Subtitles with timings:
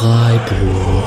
[0.00, 1.04] Freiburg.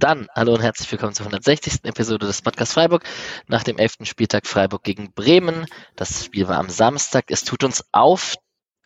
[0.00, 1.84] Dann, hallo und herzlich willkommen zur 160.
[1.84, 3.04] Episode des Podcast Freiburg
[3.46, 3.98] nach dem 11.
[4.02, 5.66] Spieltag Freiburg gegen Bremen.
[5.94, 7.26] Das Spiel war am Samstag.
[7.28, 8.34] Es tut uns auf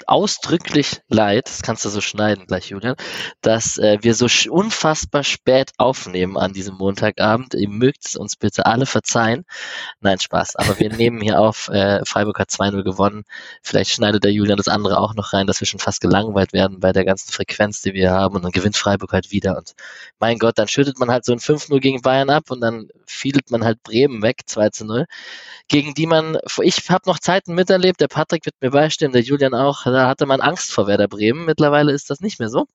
[0.07, 2.97] ausdrücklich leid, das kannst du so schneiden gleich, Julian,
[3.41, 7.55] dass äh, wir so unfassbar spät aufnehmen an diesem Montagabend.
[7.55, 9.45] Ihr mögt es uns bitte alle verzeihen.
[10.01, 10.57] Nein, Spaß.
[10.57, 13.25] Aber wir nehmen hier auf, äh, Freiburg hat 2-0 gewonnen.
[13.62, 16.80] Vielleicht schneidet der Julian das andere auch noch rein, dass wir schon fast gelangweilt werden
[16.80, 18.37] bei der ganzen Frequenz, die wir haben.
[18.37, 19.57] Und dann gewinnt Freiburg halt wieder.
[19.57, 19.74] Und
[20.19, 23.51] mein Gott, dann schüttet man halt so ein 5-0 gegen Bayern ab und dann fiedelt
[23.51, 25.05] man halt Bremen weg, 2-0.
[25.69, 29.55] Gegen die man, ich habe noch Zeiten miterlebt, der Patrick wird mir beistehen, der Julian
[29.55, 31.45] auch, da hatte man Angst vor Werder Bremen.
[31.45, 32.66] Mittlerweile ist das nicht mehr so.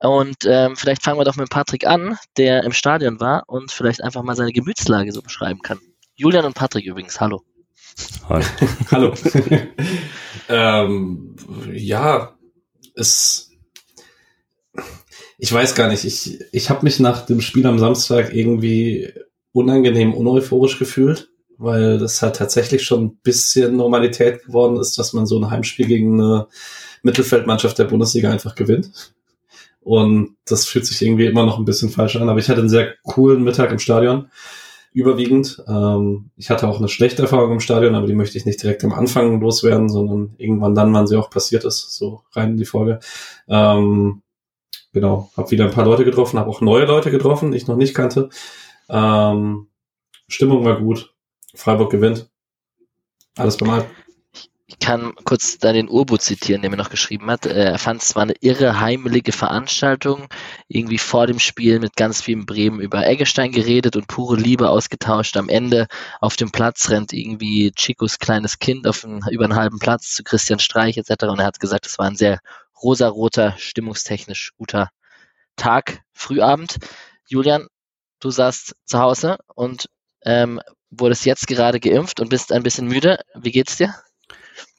[0.00, 4.02] Und ähm, vielleicht fangen wir doch mit Patrick an, der im Stadion war und vielleicht
[4.02, 5.78] einfach mal seine Gemütslage so beschreiben kann.
[6.14, 7.42] Julian und Patrick übrigens, hallo.
[8.28, 8.44] Hallo.
[8.90, 9.14] hallo.
[10.48, 11.36] ähm,
[11.72, 12.34] ja,
[12.94, 13.50] es.
[15.36, 16.04] Ich weiß gar nicht.
[16.04, 19.12] Ich, ich habe mich nach dem Spiel am Samstag irgendwie
[19.52, 21.31] unangenehm uneuphorisch gefühlt
[21.62, 25.86] weil das halt tatsächlich schon ein bisschen Normalität geworden ist, dass man so ein Heimspiel
[25.86, 26.46] gegen eine
[27.02, 29.14] Mittelfeldmannschaft der Bundesliga einfach gewinnt.
[29.80, 32.28] Und das fühlt sich irgendwie immer noch ein bisschen falsch an.
[32.28, 34.28] Aber ich hatte einen sehr coolen Mittag im Stadion,
[34.92, 35.62] überwiegend.
[35.68, 38.84] Ähm, ich hatte auch eine schlechte Erfahrung im Stadion, aber die möchte ich nicht direkt
[38.84, 42.64] am Anfang loswerden, sondern irgendwann dann, wann sie auch passiert ist, so rein in die
[42.64, 43.00] Folge.
[43.48, 44.22] Ähm,
[44.92, 47.76] genau, habe wieder ein paar Leute getroffen, habe auch neue Leute getroffen, die ich noch
[47.76, 48.28] nicht kannte.
[48.88, 49.68] Ähm,
[50.28, 51.12] Stimmung war gut,
[51.54, 52.28] Freiburg gewinnt.
[53.36, 53.84] Alles beim
[54.66, 57.46] Ich kann kurz da den Urbu zitieren, der mir noch geschrieben hat.
[57.46, 60.28] Er fand es war eine irre heimelige Veranstaltung,
[60.68, 65.36] irgendwie vor dem Spiel mit ganz vielen Bremen über Eggestein geredet und pure Liebe ausgetauscht.
[65.36, 65.86] Am Ende
[66.20, 70.24] auf dem Platz rennt irgendwie Chicos kleines Kind auf einen, über einen halben Platz zu
[70.24, 71.24] Christian Streich etc.
[71.24, 72.40] Und er hat gesagt, es war ein sehr
[72.82, 74.90] rosaroter, stimmungstechnisch guter
[75.56, 76.78] Tag, Frühabend.
[77.28, 77.66] Julian,
[78.20, 79.88] du saßt zu Hause und
[80.24, 80.60] ähm,
[80.92, 83.18] wurdest jetzt gerade geimpft und bist ein bisschen müde.
[83.34, 83.94] Wie geht's dir?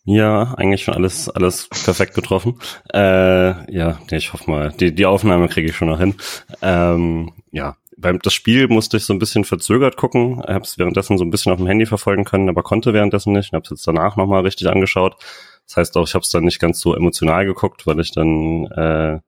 [0.06, 2.60] Ja, eigentlich schon alles, alles perfekt getroffen.
[2.94, 6.16] Äh, ja, ich hoffe mal, die, die Aufnahme kriege ich schon noch hin.
[6.62, 10.42] Ähm, ja, beim das Spiel musste ich so ein bisschen verzögert gucken.
[10.46, 13.32] Ich habe es währenddessen so ein bisschen auf dem Handy verfolgen können, aber konnte währenddessen
[13.32, 13.48] nicht.
[13.48, 15.16] Ich habe es jetzt danach nochmal richtig angeschaut.
[15.68, 18.66] Das heißt auch, ich habe es dann nicht ganz so emotional geguckt, weil ich dann
[18.72, 19.20] äh,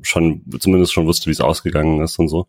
[0.00, 2.46] schon zumindest schon wusste, wie es ausgegangen ist und so.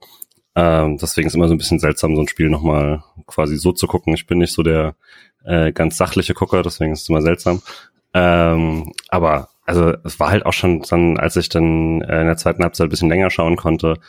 [0.56, 3.88] Ähm, deswegen ist immer so ein bisschen seltsam, so ein Spiel nochmal quasi so zu
[3.88, 4.14] gucken.
[4.14, 4.96] Ich bin nicht so der
[5.44, 7.62] äh, ganz sachliche Gucker, deswegen ist es immer seltsam.
[8.14, 12.38] Ähm, aber also es war halt auch schon dann, als ich dann äh, in der
[12.38, 14.00] zweiten Halbzeit ein bisschen länger schauen konnte,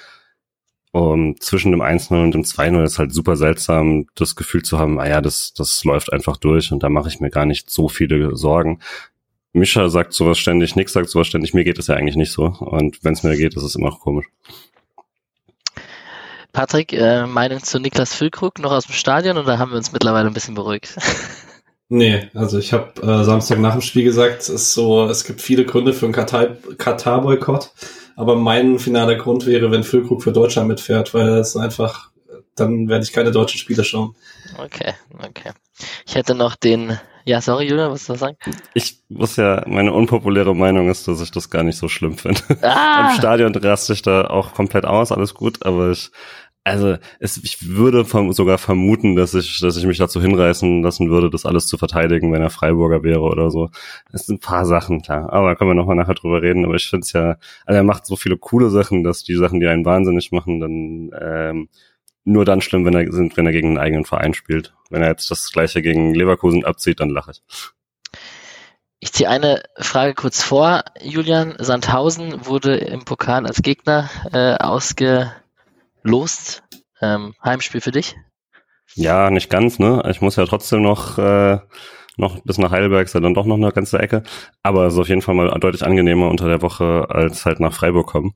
[0.93, 5.01] um, zwischen dem 1-0 und dem 2-0 ist halt super seltsam, das Gefühl zu haben,
[5.01, 7.89] ah ja, das, das läuft einfach durch und da mache ich mir gar nicht so
[7.89, 8.79] viele Sorgen.
[9.53, 12.47] Mischa sagt sowas ständig, Nick sagt sowas ständig, mir geht es ja eigentlich nicht so.
[12.47, 14.27] Und wenn es mir geht, ist es immer noch komisch.
[16.55, 20.29] Patrick, äh, Meinung zu Niklas Füllkrug noch aus dem Stadion oder haben wir uns mittlerweile
[20.29, 20.97] ein bisschen beruhigt?
[21.91, 25.43] Nee, also ich habe äh, Samstag nach dem Spiel gesagt, es ist so, es gibt
[25.43, 27.71] viele Gründe für einen Katar-Boykott,
[28.17, 32.11] aber mein finaler Grund wäre, wenn Füllkrug für Deutschland mitfährt, weil es einfach,
[32.57, 34.17] dann werde ich keine deutschen Spiele schauen.
[34.59, 35.53] Okay, okay.
[36.07, 38.39] Ich hätte noch den, ja, sorry, Julian, was du sagen?
[38.73, 42.41] Ich muss ja, meine unpopuläre Meinung ist, dass ich das gar nicht so schlimm finde.
[42.63, 43.11] Ah.
[43.11, 46.11] Im Stadion raste ich da auch komplett aus, alles gut, aber ich
[46.65, 51.29] also es, ich würde sogar vermuten, dass ich, dass ich mich dazu hinreißen lassen würde,
[51.29, 53.69] das alles zu verteidigen, wenn er Freiburger wäre oder so.
[54.13, 55.31] Es sind ein paar Sachen, klar.
[55.31, 56.65] Aber da können wir nochmal nachher drüber reden.
[56.65, 57.37] Aber ich finde es ja,
[57.67, 61.11] also er macht so viele coole Sachen, dass die Sachen, die einen wahnsinnig machen, dann
[61.21, 61.69] ähm,
[62.25, 64.75] nur dann schlimm, wenn er sind, wenn er gegen einen eigenen Verein spielt.
[64.89, 67.43] Wenn er jetzt das gleiche gegen Leverkusen abzieht, dann lache ich.
[69.01, 70.83] Ich ziehe eine Frage kurz vor.
[71.03, 75.31] Julian Sandhausen wurde im Pokal als Gegner äh, ausge
[76.05, 76.63] Lost,
[77.01, 78.15] ähm, Heimspiel für dich?
[78.95, 80.03] Ja, nicht ganz, ne?
[80.11, 81.59] Ich muss ja trotzdem noch, äh,
[82.17, 84.23] noch bis nach Heidelberg, ist ja dann doch noch eine ganze Ecke.
[84.63, 87.73] Aber es ist auf jeden Fall mal deutlich angenehmer unter der Woche als halt nach
[87.73, 88.35] Freiburg kommen.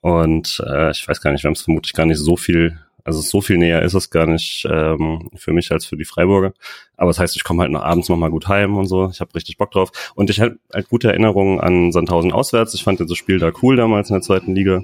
[0.00, 3.20] Und äh, ich weiß gar nicht, wir haben es vermutlich gar nicht so viel, also
[3.20, 6.52] so viel näher ist es gar nicht ähm, für mich als für die Freiburger.
[6.96, 9.08] Aber das heißt, ich komme halt noch abends nochmal gut heim und so.
[9.10, 10.12] Ich habe richtig Bock drauf.
[10.14, 12.74] Und ich habe halt gute Erinnerungen an Sandhausen auswärts.
[12.74, 14.82] Ich fand das Spiel da cool damals in der zweiten Liga.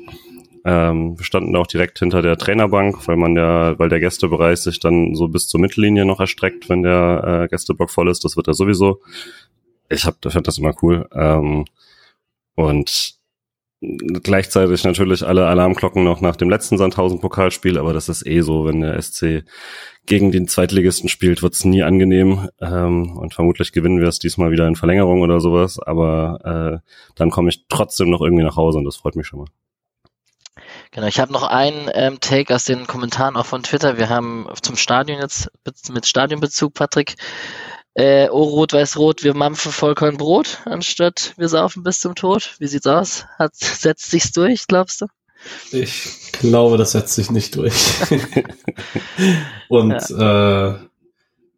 [0.64, 4.78] Ähm, wir standen auch direkt hinter der Trainerbank, weil man ja, weil der Gästebereich sich
[4.80, 8.24] dann so bis zur Mittellinie noch erstreckt, wenn der äh, Gästeblock voll ist.
[8.24, 9.00] Das wird ja sowieso.
[9.88, 11.08] Ich hab, ich fand das immer cool.
[11.14, 11.64] Ähm,
[12.54, 13.16] und
[14.22, 18.80] gleichzeitig natürlich alle Alarmglocken noch nach dem letzten Sandhausen-Pokalspiel, aber das ist eh so, wenn
[18.80, 19.44] der SC
[20.06, 24.68] gegen den Zweitligisten spielt, wird's nie angenehm ähm, und vermutlich gewinnen wir es diesmal wieder
[24.68, 28.84] in Verlängerung oder sowas, aber äh, dann komme ich trotzdem noch irgendwie nach Hause und
[28.84, 29.48] das freut mich schon mal.
[30.92, 33.96] Genau, ich habe noch einen ähm, Take aus den Kommentaren auch von Twitter.
[33.96, 35.50] Wir haben zum Stadion jetzt
[35.90, 37.16] mit Stadionbezug, Patrick.
[37.94, 42.56] Äh, oh, rot, weiß, rot, wir mampfen Vollkornbrot, anstatt wir saufen bis zum Tod.
[42.58, 43.24] Wie sieht's aus?
[43.38, 45.06] Hat, setzt sich's durch, glaubst du?
[45.72, 47.74] Ich glaube, das setzt sich nicht durch.
[49.68, 50.72] Und ja.
[50.72, 50.78] äh,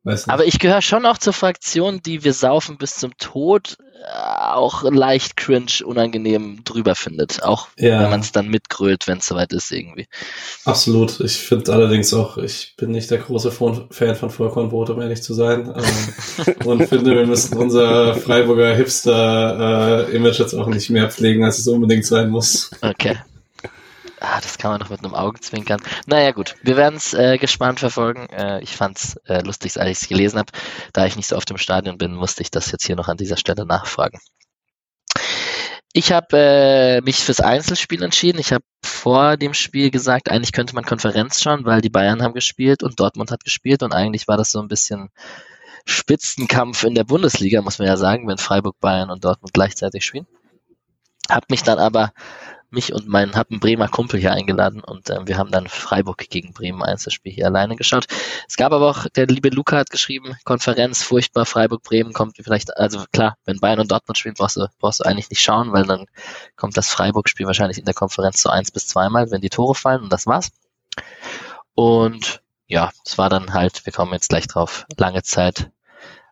[0.04, 0.32] weiß nicht.
[0.32, 3.76] Aber ich gehöre schon auch zur Fraktion, die wir saufen bis zum Tod
[4.12, 7.42] auch leicht cringe, unangenehm drüber findet.
[7.42, 8.02] Auch ja.
[8.02, 10.06] wenn man es dann mitgrölt, wenn es soweit ist irgendwie.
[10.64, 11.20] Absolut.
[11.20, 15.34] Ich finde allerdings auch, ich bin nicht der große Fan von Vollkornbrot, um ehrlich zu
[15.34, 15.74] sein.
[15.74, 21.58] Ähm, und finde, wir müssen unser Freiburger Hipster-Image äh, jetzt auch nicht mehr pflegen, als
[21.58, 22.70] es unbedingt sein muss.
[22.82, 23.16] Okay.
[24.26, 25.82] Ah, das kann man noch mit einem Augenzwinkern.
[26.06, 26.56] Naja, gut.
[26.62, 28.26] Wir werden es äh, gespannt verfolgen.
[28.30, 30.50] Äh, ich fand es äh, lustig, als ich es gelesen habe.
[30.94, 33.18] Da ich nicht so oft im Stadion bin, musste ich das jetzt hier noch an
[33.18, 34.18] dieser Stelle nachfragen.
[35.92, 38.38] Ich habe äh, mich fürs Einzelspiel entschieden.
[38.38, 42.34] Ich habe vor dem Spiel gesagt, eigentlich könnte man Konferenz schauen, weil die Bayern haben
[42.34, 45.10] gespielt und Dortmund hat gespielt und eigentlich war das so ein bisschen
[45.84, 50.26] Spitzenkampf in der Bundesliga, muss man ja sagen, wenn Freiburg, Bayern und Dortmund gleichzeitig spielen.
[51.28, 52.12] Hab mich dann aber
[52.74, 56.52] mich und meinen hab Bremer Kumpel hier eingeladen und äh, wir haben dann Freiburg gegen
[56.52, 58.06] Bremen Einzelspiel hier alleine geschaut.
[58.46, 63.04] Es gab aber auch, der liebe Luca hat geschrieben, Konferenz, furchtbar, Freiburg-Bremen kommt vielleicht, also
[63.12, 66.06] klar, wenn Bayern und Dortmund spielen, brauchst du, brauchst du eigentlich nicht schauen, weil dann
[66.56, 70.02] kommt das Freiburg-Spiel wahrscheinlich in der Konferenz so eins bis zweimal, wenn die Tore fallen
[70.02, 70.50] und das war's.
[71.74, 75.70] Und ja, es war dann halt, wir kommen jetzt gleich drauf, lange Zeit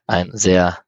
[0.06, 0.78] ein sehr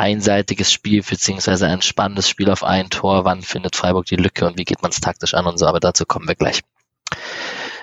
[0.00, 3.26] einseitiges Spiel beziehungsweise ein spannendes Spiel auf ein Tor.
[3.26, 5.78] Wann findet Freiburg die Lücke und wie geht man es taktisch an und so, aber
[5.78, 6.62] dazu kommen wir gleich.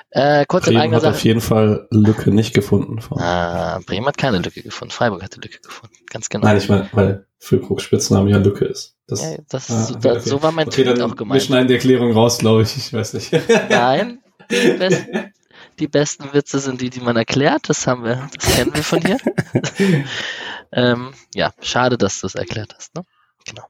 [0.09, 1.13] Äh, kurz Bremen in eigener hat Sache.
[1.13, 2.99] auf jeden Fall Lücke nicht gefunden.
[3.19, 4.91] Ah, Bremen hat keine Lücke gefunden.
[4.91, 5.95] Freiburg hat die Lücke gefunden.
[6.09, 6.47] Ganz genau.
[6.47, 8.95] Nein, ich meine, weil Füllkrug Spitzname ja Lücke ist.
[9.05, 10.19] Das, ja, das, ah, okay, okay.
[10.21, 11.41] so war mein okay, Tweet auch gemeint.
[11.41, 12.75] Wir schneiden die Erklärung raus, glaube ich.
[12.77, 13.31] Ich weiß nicht.
[13.69, 14.19] Nein.
[14.49, 15.05] Die, best,
[15.79, 17.69] die besten Witze sind die, die man erklärt.
[17.69, 19.17] Das haben wir, das kennen wir von hier.
[20.71, 22.95] Ähm, ja, schade, dass du es erklärt hast.
[22.95, 23.03] Ne?
[23.45, 23.65] Genau.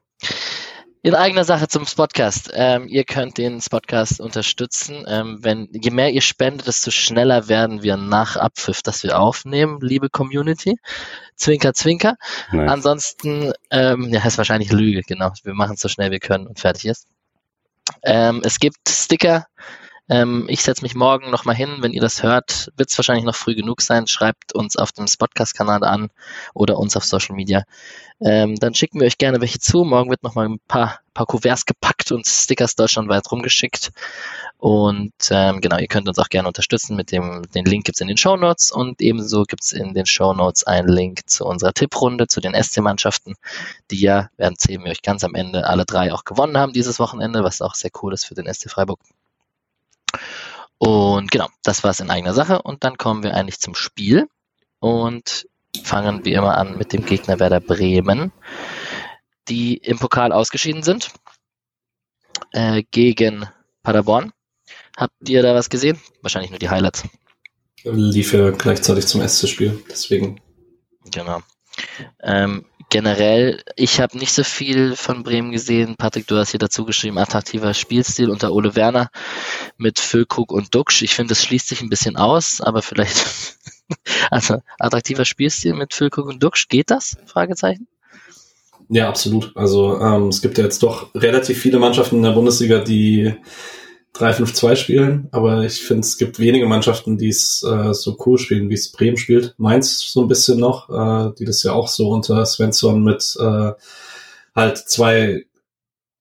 [1.02, 2.50] In eigener Sache zum Spotcast.
[2.52, 5.04] Ähm, ihr könnt den Spotcast unterstützen.
[5.06, 9.78] Ähm, wenn, je mehr ihr spendet, desto schneller werden wir nach Abpfiff, dass wir aufnehmen,
[9.80, 10.76] liebe Community.
[11.36, 12.16] Zwinker, zwinker.
[12.50, 12.70] Nice.
[12.70, 15.32] Ansonsten, ähm, ja, ist wahrscheinlich Lüge, genau.
[15.44, 17.06] Wir machen es so schnell wir können und fertig ist.
[18.02, 19.46] Ähm, es gibt Sticker
[20.08, 21.76] ähm, ich setze mich morgen nochmal hin.
[21.80, 24.06] Wenn ihr das hört, wird es wahrscheinlich noch früh genug sein.
[24.06, 26.10] Schreibt uns auf dem Spotcast-Kanal an
[26.54, 27.64] oder uns auf Social Media.
[28.20, 29.84] Ähm, dann schicken wir euch gerne welche zu.
[29.84, 33.90] Morgen wird nochmal ein paar, paar Kuverts gepackt und Stickers deutschlandweit rumgeschickt.
[34.56, 36.96] Und ähm, genau, ihr könnt uns auch gerne unterstützen.
[36.96, 40.32] Mit dem den Link gibt's in den Show Notes und ebenso gibt's in den Show
[40.32, 43.34] Notes einen Link zu unserer Tipprunde, zu den SC-Mannschaften,
[43.90, 46.98] die ja, werden zählen wir euch ganz am Ende, alle drei auch gewonnen haben dieses
[46.98, 49.00] Wochenende, was auch sehr cool ist für den SC Freiburg.
[50.78, 52.62] Und genau, das war es in eigener Sache.
[52.62, 54.28] Und dann kommen wir eigentlich zum Spiel
[54.80, 55.46] und
[55.82, 58.32] fangen wie immer an mit dem Gegner Werder Bremen,
[59.48, 61.10] die im Pokal ausgeschieden sind
[62.52, 63.48] äh, gegen
[63.82, 64.32] Paderborn.
[64.96, 66.00] Habt ihr da was gesehen?
[66.22, 67.04] Wahrscheinlich nur die Highlights.
[67.84, 70.40] Lief ja gleichzeitig zum SC-Spiel, deswegen.
[71.12, 71.40] Genau.
[72.22, 75.96] Ähm, generell, ich habe nicht so viel von Bremen gesehen.
[75.96, 79.10] Patrick, du hast hier dazu geschrieben, attraktiver Spielstil unter Ole Werner
[79.76, 81.02] mit Füllkrug und Duxch.
[81.02, 83.58] Ich finde, das schließt sich ein bisschen aus, aber vielleicht,
[84.30, 87.16] also attraktiver Spielstil mit Füllkrug und Duxch, geht das?
[87.26, 87.86] Fragezeichen.
[88.88, 89.54] Ja, absolut.
[89.54, 93.34] Also ähm, es gibt ja jetzt doch relativ viele Mannschaften in der Bundesliga, die
[94.14, 98.68] 3-5-2 spielen, aber ich finde, es gibt wenige Mannschaften, die es äh, so cool spielen,
[98.68, 99.54] wie es Bremen spielt.
[99.58, 103.72] Mainz so ein bisschen noch, äh, die das ja auch so unter Svensson mit äh,
[104.54, 105.44] halt zwei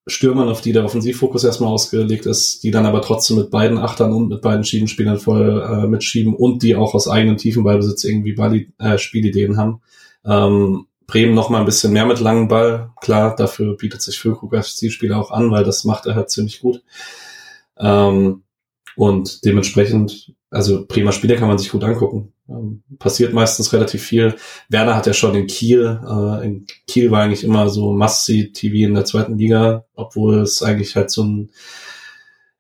[0.08, 4.14] Stürmern, auf die der Offensivfokus erstmal ausgelegt ist, die dann aber trotzdem mit beiden Achtern
[4.14, 8.34] und mit beiden Schiedenspielern voll äh, mitschieben und die auch aus eigenem tiefen Ballbesitz irgendwie
[8.34, 9.82] Ball äh, Spielideen haben.
[10.26, 12.92] Ähm, Bremen noch mal ein bisschen mehr mit langem Ball.
[13.02, 16.60] Klar, dafür bietet sich Füllkrug als Zielspieler auch an, weil das macht er halt ziemlich
[16.62, 16.84] gut.
[17.80, 18.44] Ähm,
[18.96, 22.34] und dementsprechend, also prima Spiele kann man sich gut angucken.
[22.50, 24.36] Ähm, passiert meistens relativ viel.
[24.70, 28.96] Werner hat ja schon in Kiel, äh, in Kiel war eigentlich immer so Must-See-TV in
[28.96, 31.52] der zweiten Liga, obwohl es eigentlich halt so ein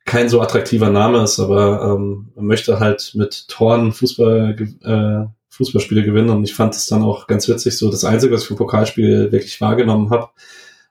[0.08, 6.30] kein so attraktiver Name ist, aber ähm, möchte halt mit Toren Fußball, äh, Fußballspiele gewinnen
[6.30, 9.32] und ich fand es dann auch ganz witzig, so das Einzige, was ich vom Pokalspiel
[9.32, 10.30] wirklich wahrgenommen habe,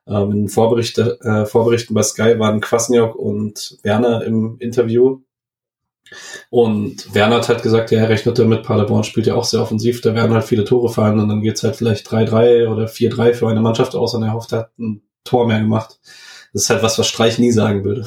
[0.08, 5.20] Ähm, in Vorberichte, äh, Vorberichten bei Sky waren Kwasniok und Werner im Interview.
[6.50, 10.00] Und Werner hat halt gesagt, ja, er rechnet damit, Paderborn spielt ja auch sehr offensiv,
[10.00, 13.48] da werden halt viele Tore fallen und dann geht's halt vielleicht 3-3 oder 4-3 für
[13.48, 15.98] eine Mannschaft aus und er hofft, er hat ein Tor mehr gemacht.
[16.52, 18.06] Das ist halt was, was Streich nie sagen würde.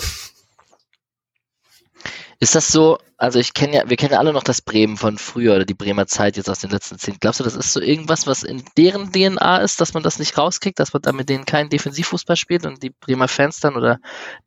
[2.42, 5.18] Ist das so, also ich kenne ja, wir kennen ja alle noch das Bremen von
[5.18, 7.18] früher oder die Bremer Zeit jetzt aus den letzten zehn.
[7.20, 10.38] Glaubst du, das ist so irgendwas, was in deren DNA ist, dass man das nicht
[10.38, 14.00] rauskriegt, dass man da mit denen keinen Defensivfußball spielt und die Bremer Fans dann oder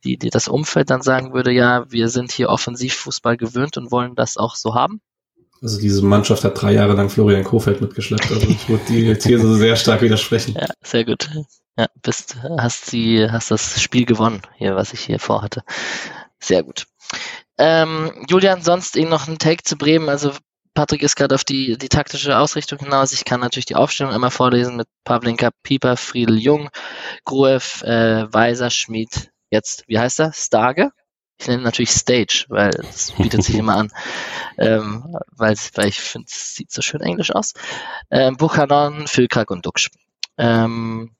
[0.03, 4.15] die, die das Umfeld dann sagen würde, ja, wir sind hier Offensivfußball gewöhnt und wollen
[4.15, 4.99] das auch so haben?
[5.61, 8.31] Also diese Mannschaft hat drei Jahre lang Florian Kofeld mitgeschleppt.
[8.31, 10.55] Also ich würde die These sehr stark widersprechen.
[10.59, 11.29] Ja, sehr gut.
[11.77, 15.63] Ja, bist, hast sie, hast das Spiel gewonnen, hier, was ich hier vorhatte.
[16.39, 16.85] Sehr gut.
[17.57, 20.09] Ähm, Julian, sonst eben noch ein Take zu Bremen.
[20.09, 20.31] Also
[20.73, 23.13] Patrick ist gerade auf die, die taktische Ausrichtung hinaus.
[23.13, 26.69] Ich kann natürlich die Aufstellung einmal vorlesen mit Pavlenka, Pieper, Friedel Jung,
[27.25, 30.33] Gruev, äh, Weiser, Schmid, jetzt, wie heißt er?
[30.33, 30.89] Stage?
[31.39, 33.91] Ich nenne natürlich Stage, weil es bietet sich immer an,
[34.57, 37.53] ähm, weil, weil ich finde, es sieht so schön englisch aus.
[38.09, 39.89] Ähm, Buchanan, Füllkrag und Duxch.
[40.37, 41.15] Ähm,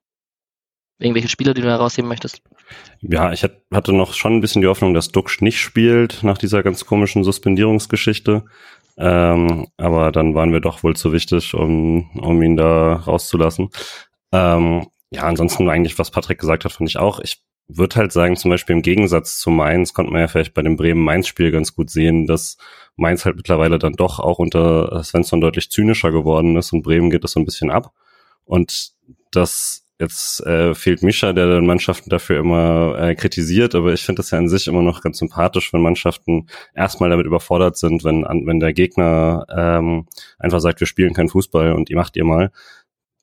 [1.03, 2.41] irgendwelche Spieler, die du herausheben möchtest?
[3.01, 6.63] Ja, ich hatte noch schon ein bisschen die Hoffnung, dass Duxch nicht spielt nach dieser
[6.63, 8.45] ganz komischen Suspendierungsgeschichte.
[8.97, 13.69] Ähm, aber dann waren wir doch wohl zu wichtig, um, um ihn da rauszulassen.
[14.31, 17.19] Ähm, ja, ansonsten eigentlich, was Patrick gesagt hat, fand ich auch.
[17.19, 20.61] Ich würde halt sagen, zum Beispiel im Gegensatz zu Mainz konnte man ja vielleicht bei
[20.61, 22.57] dem Bremen-Mainz-Spiel ganz gut sehen, dass
[22.95, 27.23] Mainz halt mittlerweile dann doch auch unter Svensson deutlich zynischer geworden ist und Bremen geht
[27.23, 27.93] es so ein bisschen ab.
[28.45, 28.91] Und
[29.31, 34.21] das Jetzt äh, fehlt Mischa, der dann Mannschaften dafür immer äh, kritisiert, aber ich finde
[34.21, 38.25] das ja an sich immer noch ganz sympathisch, wenn Mannschaften erstmal damit überfordert sind, wenn,
[38.25, 40.07] an, wenn der Gegner ähm,
[40.39, 42.51] einfach sagt, wir spielen keinen Fußball und ihr macht ihr mal,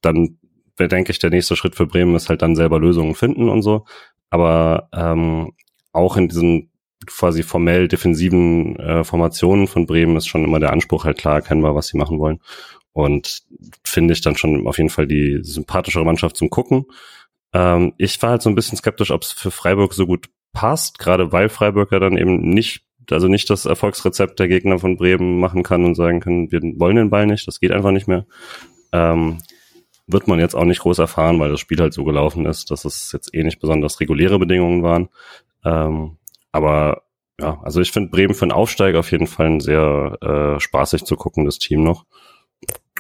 [0.00, 0.38] dann
[0.78, 3.84] denke ich, der nächste Schritt für Bremen ist halt dann selber Lösungen finden und so.
[4.30, 5.52] Aber ähm,
[5.92, 6.70] auch in diesen
[7.06, 11.74] quasi formell defensiven äh, Formationen von Bremen ist schon immer der Anspruch halt klar erkennbar,
[11.74, 12.40] was sie machen wollen.
[13.00, 13.42] Und
[13.85, 16.87] finde ich dann schon auf jeden Fall die sympathischere Mannschaft zum Gucken.
[17.52, 20.99] Ähm, ich war halt so ein bisschen skeptisch, ob es für Freiburg so gut passt,
[20.99, 25.40] gerade weil Freiburg ja dann eben nicht, also nicht das Erfolgsrezept der Gegner von Bremen
[25.40, 28.26] machen kann und sagen kann, wir wollen den Ball nicht, das geht einfach nicht mehr.
[28.92, 29.38] Ähm,
[30.07, 32.85] wird man jetzt auch nicht groß erfahren, weil das Spiel halt so gelaufen ist, dass
[32.85, 35.09] es jetzt eh nicht besonders reguläre Bedingungen waren.
[35.64, 36.16] Ähm,
[36.52, 37.02] aber
[37.40, 41.04] ja, also ich finde Bremen für einen Aufsteiger auf jeden Fall ein sehr äh, spaßig
[41.04, 42.04] zu guckendes Team noch.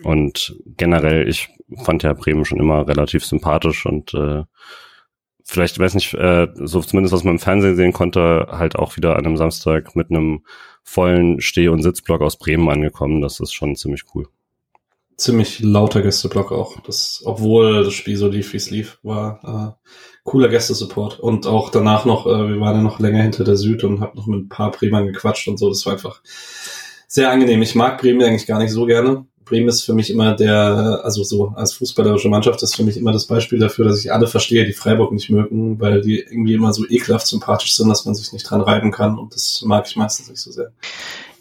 [0.02, 1.48] Und generell, ich
[1.84, 4.44] fand ja Bremen schon immer relativ sympathisch und äh,
[5.44, 9.16] vielleicht, weiß nicht, äh, so zumindest was man im Fernsehen sehen konnte, halt auch wieder
[9.16, 10.44] an einem Samstag mit einem
[10.82, 13.20] vollen Steh- und Sitzblock aus Bremen angekommen.
[13.20, 14.28] Das ist schon ziemlich cool.
[15.16, 16.80] Ziemlich lauter Gästeblock auch.
[16.80, 19.88] Das, obwohl das Spiel so lief, wie es lief, war äh,
[20.24, 21.20] cooler Gästesupport.
[21.20, 24.14] Und auch danach noch, äh, wir waren ja noch länger hinter der Süd und hab
[24.14, 25.68] noch mit ein paar Bremern gequatscht und so.
[25.68, 26.22] Das war einfach
[27.06, 27.60] sehr angenehm.
[27.60, 29.26] Ich mag Bremen eigentlich gar nicht so gerne.
[29.44, 33.12] Bremen ist für mich immer der, also so als fußballerische Mannschaft ist für mich immer
[33.12, 36.72] das Beispiel dafür, dass ich alle verstehe, die Freiburg nicht mögen, weil die irgendwie immer
[36.72, 39.96] so ekelhaft sympathisch sind, dass man sich nicht dran reiben kann und das mag ich
[39.96, 40.72] meistens nicht so sehr.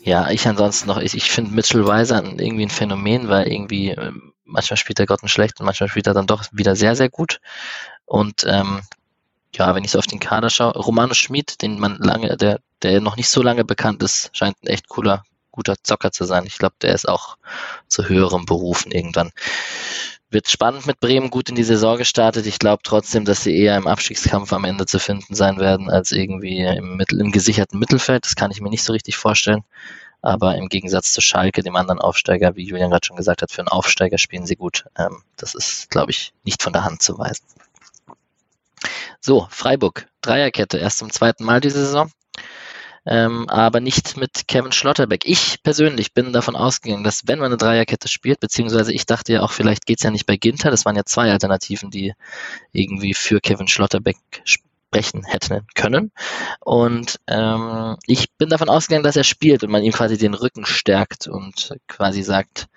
[0.02, 4.34] Ja, ich ansonsten noch, ich, ich finde Mitchell Weiser irgendwie ein Phänomen, weil irgendwie ähm,
[4.46, 7.40] manchmal spielt er Gotten schlecht und manchmal spielt er dann doch wieder sehr, sehr gut.
[8.06, 8.82] Und ähm,
[9.54, 13.02] ja, wenn ich so auf den Kader schaue, Romano Schmid, den man lange, der, der
[13.02, 15.24] noch nicht so lange bekannt ist, scheint ein echt cooler,
[15.60, 16.46] guter Zocker zu sein.
[16.46, 17.38] Ich glaube, der ist auch
[17.90, 19.32] zu höherem Berufen irgendwann.
[20.30, 22.46] Wird spannend mit Bremen, gut in die Saison gestartet.
[22.46, 26.14] Ich glaube trotzdem, dass sie eher im Abstiegskampf am Ende zu finden sein werden, als
[26.14, 28.24] irgendwie im, Mittel, im gesicherten Mittelfeld.
[28.24, 29.66] Das kann ich mir nicht so richtig vorstellen.
[30.22, 33.60] Aber im Gegensatz zu Schalke, dem anderen Aufsteiger, wie Julian gerade schon gesagt hat, für
[33.60, 34.86] einen Aufsteiger spielen sie gut.
[34.98, 37.46] Ähm, das ist, glaube ich, nicht von der Hand zu weisen.
[39.20, 42.12] So, Freiburg, Dreierkette, erst zum zweiten Mal diese Saison
[43.06, 45.26] ähm, aber nicht mit Kevin Schlotterbeck.
[45.26, 49.42] Ich persönlich bin davon ausgegangen, dass wenn man eine Dreierkette spielt, beziehungsweise ich dachte ja
[49.42, 52.14] auch, vielleicht geht's ja nicht bei Ginter, das waren ja zwei Alternativen, die
[52.72, 56.12] irgendwie für Kevin Schlotterbeck sprechen hätten können.
[56.60, 60.66] Und ähm, ich bin davon ausgegangen, dass er spielt und man ihm quasi den Rücken
[60.66, 62.68] stärkt und quasi sagt,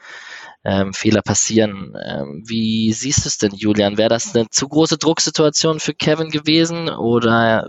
[0.64, 1.96] ähm, Fehler passieren.
[2.04, 3.98] Ähm, wie siehst du es denn, Julian?
[3.98, 7.66] Wäre das eine zu große Drucksituation für Kevin gewesen oder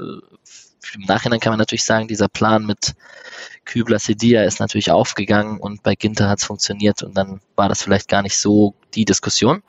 [0.95, 2.93] im Nachhinein kann man natürlich sagen, dieser Plan mit
[3.65, 7.83] Kübler Sedia ist natürlich aufgegangen und bei Ginter hat es funktioniert und dann war das
[7.83, 9.63] vielleicht gar nicht so die Diskussion.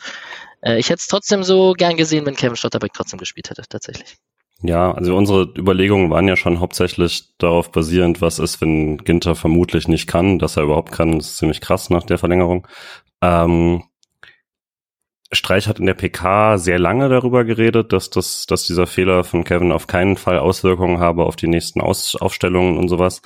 [0.60, 4.16] Äh, ich hätte es trotzdem so gern gesehen, wenn Kevin Stotterbeck trotzdem gespielt hätte, tatsächlich.
[4.62, 9.88] Ja, also unsere Überlegungen waren ja schon hauptsächlich darauf basierend, was ist, wenn Ginter vermutlich
[9.88, 12.66] nicht kann, dass er überhaupt kann, ist ziemlich krass nach der Verlängerung.
[13.20, 13.82] Ähm,
[15.34, 19.44] Streich hat in der PK sehr lange darüber geredet, dass das, dass dieser Fehler von
[19.44, 23.22] Kevin auf keinen Fall Auswirkungen habe auf die nächsten Aus Aufstellungen und sowas.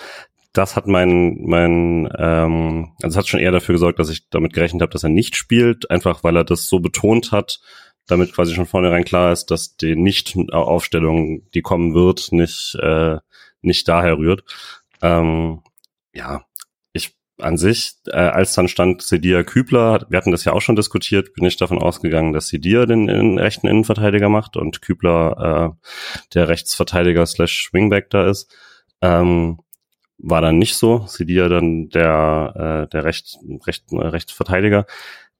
[0.53, 4.83] Das hat mein, mein, ähm, also hat schon eher dafür gesorgt, dass ich damit gerechnet
[4.83, 7.61] habe, dass er nicht spielt, einfach weil er das so betont hat,
[8.07, 13.19] damit quasi schon vornherein klar ist, dass die Nicht-Aufstellung, die kommen wird, nicht, äh,
[13.61, 14.43] nicht daher rührt.
[15.03, 15.61] Ähm,
[16.13, 16.43] ja,
[17.39, 21.35] an sich, äh, als dann stand Sedia Kübler, wir hatten das ja auch schon diskutiert,
[21.35, 25.89] bin ich davon ausgegangen, dass Sedia den, den rechten Innenverteidiger macht und Kübler äh,
[26.35, 28.55] der Rechtsverteidiger slash Wingback da ist.
[29.01, 29.59] Ähm,
[30.19, 31.05] war dann nicht so.
[31.07, 34.87] Sedia dann der, äh, der Recht, Recht, Rechtsverteidiger.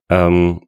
[0.09, 0.63] Ähm,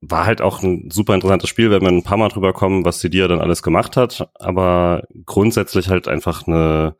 [0.00, 3.00] war halt auch ein super interessantes Spiel, wenn wir ein paar Mal drüber kommen, was
[3.00, 6.96] Sedia dann alles gemacht hat, aber grundsätzlich halt einfach eine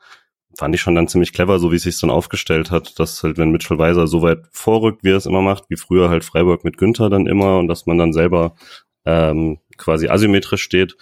[0.59, 3.39] fand ich schon dann ziemlich clever, so wie es sich dann aufgestellt hat, dass halt,
[3.39, 6.65] wenn Mitchell Weiser so weit vorrückt, wie er es immer macht, wie früher halt Freiburg
[6.65, 8.55] mit Günther dann immer und dass man dann selber
[9.05, 10.97] ähm, quasi asymmetrisch steht,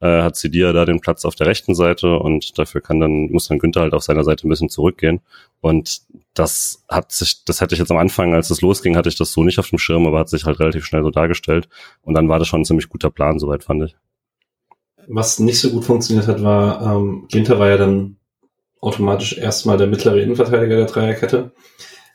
[0.00, 3.48] äh, hat Sidia da den Platz auf der rechten Seite und dafür kann dann, muss
[3.48, 5.20] dann Günther halt auf seiner Seite ein bisschen zurückgehen.
[5.60, 6.02] Und
[6.34, 9.32] das hat sich, das hätte ich jetzt am Anfang, als es losging, hatte ich das
[9.32, 11.68] so nicht auf dem Schirm, aber hat sich halt relativ schnell so dargestellt.
[12.02, 13.96] Und dann war das schon ein ziemlich guter Plan, soweit fand ich.
[15.06, 18.16] Was nicht so gut funktioniert hat, war, ähm, Ginter war ja dann
[18.80, 21.52] automatisch erstmal der mittlere Innenverteidiger der Dreierkette.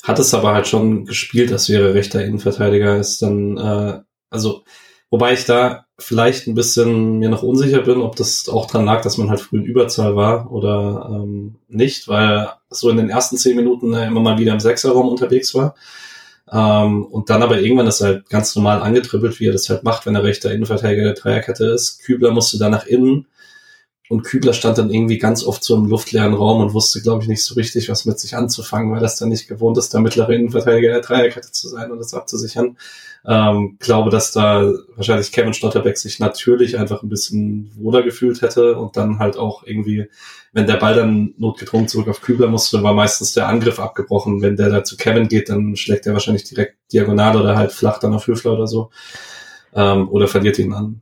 [0.03, 4.63] Hat es aber halt schon gespielt, das wäre rechter Innenverteidiger, ist dann, äh, also,
[5.09, 9.01] wobei ich da vielleicht ein bisschen mir noch unsicher bin, ob das auch dran lag,
[9.01, 13.37] dass man halt früh in Überzahl war oder ähm, nicht, weil so in den ersten
[13.37, 15.75] zehn Minuten äh, immer mal wieder im Sechserraum unterwegs war.
[16.51, 19.83] Ähm, und dann aber irgendwann ist er halt ganz normal angetribbelt, wie er das halt
[19.83, 22.03] macht, wenn er rechter Innenverteidiger der Dreierkette ist.
[22.03, 23.27] Kübler musste dann nach innen
[24.07, 27.27] und Kübler stand dann irgendwie ganz oft so im luftleeren Raum und wusste, glaube ich,
[27.27, 30.29] nicht so richtig, was mit sich anzufangen, weil das dann nicht gewohnt ist, der mittlere
[30.29, 32.77] Innenverteidiger der Dreierkette zu sein und das abzusichern.
[33.27, 38.77] Ähm, glaube, dass da wahrscheinlich Kevin Stotterbeck sich natürlich einfach ein bisschen wohler gefühlt hätte
[38.77, 40.05] und dann halt auch irgendwie,
[40.53, 44.43] wenn der Ball dann notgedrungen zurück auf Kübler musste, war meistens der Angriff abgebrochen.
[44.43, 47.97] Wenn der da zu Kevin geht, dann schlägt er wahrscheinlich direkt diagonal oder halt flach
[47.97, 48.91] dann auf Höfler oder so.
[49.73, 51.01] Ähm, oder verliert ihn an?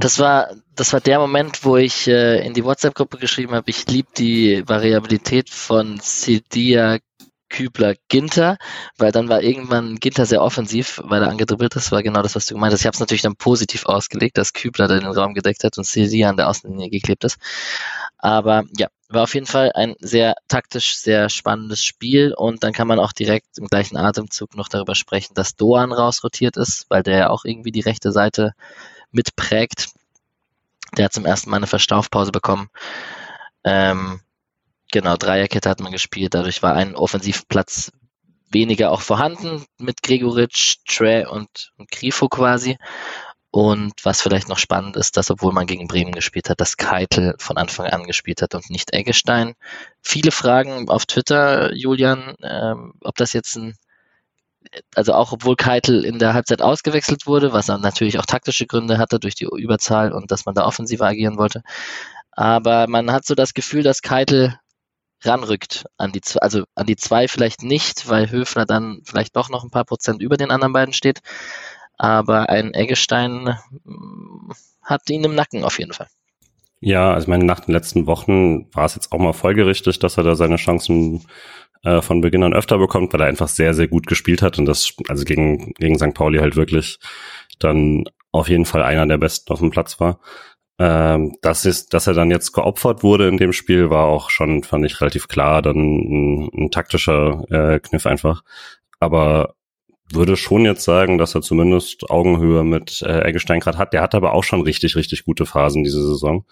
[0.00, 3.86] Das war, das war der Moment, wo ich äh, in die WhatsApp-Gruppe geschrieben habe, ich
[3.86, 6.98] liebe die Variabilität von Cedia
[7.52, 8.56] Kübler Ginter,
[8.96, 12.46] weil dann war irgendwann Ginter sehr offensiv, weil er angedribbelt ist, war genau das, was
[12.46, 12.80] du gemeint hast.
[12.80, 15.84] Ich habe es natürlich dann positiv ausgelegt, dass Kübler da den Raum gedeckt hat und
[15.84, 17.38] Cedia an der Außenlinie geklebt ist.
[18.16, 22.88] Aber ja, war auf jeden Fall ein sehr taktisch, sehr spannendes Spiel und dann kann
[22.88, 27.18] man auch direkt im gleichen Atemzug noch darüber sprechen, dass Doan rausrotiert ist, weil der
[27.18, 28.54] ja auch irgendwie die rechte Seite
[29.12, 29.90] mitprägt.
[30.96, 32.68] Der hat zum ersten Mal eine Verstaufpause bekommen.
[33.64, 34.20] Ähm,
[34.90, 37.92] genau, Dreierkette hat man gespielt, dadurch war ein Offensivplatz
[38.52, 42.76] weniger auch vorhanden mit Gregoritsch, Trey und, Grifo quasi.
[43.50, 47.34] Und was vielleicht noch spannend ist, dass obwohl man gegen Bremen gespielt hat, dass Keitel
[47.38, 49.54] von Anfang an gespielt hat und nicht Eggestein.
[50.00, 53.74] Viele Fragen auf Twitter, Julian, ähm, ob das jetzt ein
[54.94, 58.98] also auch obwohl Keitel in der Halbzeit ausgewechselt wurde, was dann natürlich auch taktische Gründe
[58.98, 61.62] hatte durch die Überzahl und dass man da offensiver agieren wollte.
[62.30, 64.58] Aber man hat so das Gefühl, dass Keitel
[65.24, 69.50] ranrückt an die zwei, also an die zwei vielleicht nicht, weil Höfler dann vielleicht doch
[69.50, 71.20] noch ein paar Prozent über den anderen beiden steht.
[71.98, 74.50] Aber ein Eggestein mm,
[74.82, 76.08] hat ihn im Nacken auf jeden Fall.
[76.80, 80.16] Ja, also ich meine, nach den letzten Wochen war es jetzt auch mal folgerichtig, dass
[80.16, 81.24] er da seine Chancen
[81.84, 84.66] äh, von Beginn an öfter bekommt, weil er einfach sehr, sehr gut gespielt hat und
[84.66, 86.14] das, also gegen, gegen St.
[86.14, 86.98] Pauli halt wirklich
[87.58, 90.20] dann auf jeden Fall einer der besten auf dem Platz war.
[90.78, 94.62] Ähm, das ist, dass er dann jetzt geopfert wurde in dem Spiel, war auch schon,
[94.64, 98.42] fand ich, relativ klar, dann ein, ein taktischer äh, Kniff einfach.
[98.98, 99.54] Aber
[100.14, 103.92] würde schon jetzt sagen, dass er zumindest Augenhöhe mit äh, Eggestein gerade hat.
[103.92, 106.44] Der hat aber auch schon richtig, richtig gute Phasen diese Saison.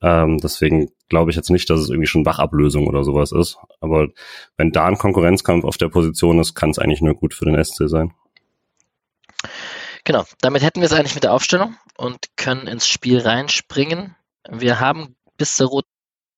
[0.00, 3.58] Ähm, deswegen glaube ich jetzt nicht, dass es irgendwie schon Wachablösung oder sowas ist.
[3.80, 4.08] Aber
[4.56, 7.62] wenn da ein Konkurrenzkampf auf der Position ist, kann es eigentlich nur gut für den
[7.62, 8.12] SC sein.
[10.04, 14.16] Genau, damit hätten wir es eigentlich mit der Aufstellung und können ins Spiel reinspringen.
[14.50, 15.88] Wir haben bis zur roten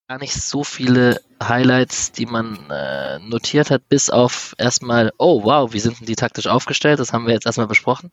[0.07, 5.73] gar nicht so viele Highlights, die man äh, notiert hat, bis auf erstmal, oh wow,
[5.73, 6.99] wie sind denn die taktisch aufgestellt?
[6.99, 8.09] Das haben wir jetzt erstmal besprochen.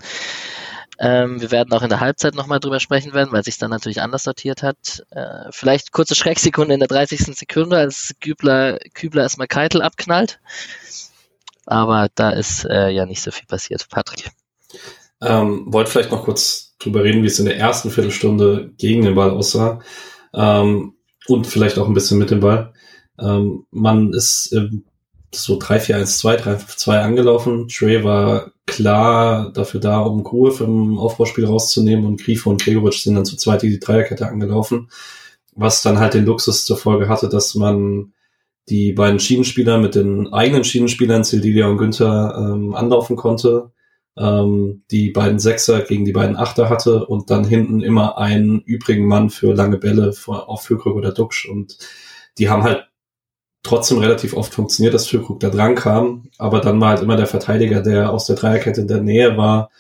[0.99, 4.03] Ähm, wir werden auch in der Halbzeit nochmal drüber sprechen werden, weil sich dann natürlich
[4.03, 5.05] anders sortiert hat.
[5.11, 7.37] Äh, vielleicht kurze Schrecksekunde in der 30.
[7.37, 10.39] Sekunde, als Kübler, Kübler erstmal Keitel abknallt.
[11.67, 13.89] Aber da ist äh, ja nicht so viel passiert.
[13.89, 14.31] Patrick.
[15.21, 19.15] Ähm, wollte vielleicht noch kurz drüber reden, wie es in der ersten Viertelstunde gegen den
[19.15, 19.81] Ball aussah.
[20.35, 20.97] Ähm,
[21.29, 22.73] und vielleicht auch ein bisschen mit dem Ball.
[23.19, 24.85] Ähm, man ist im
[25.35, 27.69] so 3-4-1-2, 3-5-2 angelaufen.
[27.69, 33.15] Trey war klar dafür da, um Gruhe vom Aufbauspiel rauszunehmen und Grifo und Gregoritsch sind
[33.15, 34.91] dann zu zweit die Dreierkette angelaufen,
[35.55, 38.13] was dann halt den Luxus zur Folge hatte, dass man
[38.69, 43.73] die beiden Schienenspieler mit den eigenen Schienenspielern Sildilia und Günther ähm, anlaufen konnte,
[44.17, 49.07] ähm, die beiden Sechser gegen die beiden Achter hatte und dann hinten immer einen übrigen
[49.07, 51.79] Mann für lange Bälle vor, auf Füllkrug oder Duxch und
[52.39, 52.87] die haben halt
[53.63, 57.27] trotzdem relativ oft funktioniert, dass Füllkrug da dran kam, aber dann war halt immer der
[57.27, 59.71] Verteidiger, der aus der Dreierkette in der Nähe war,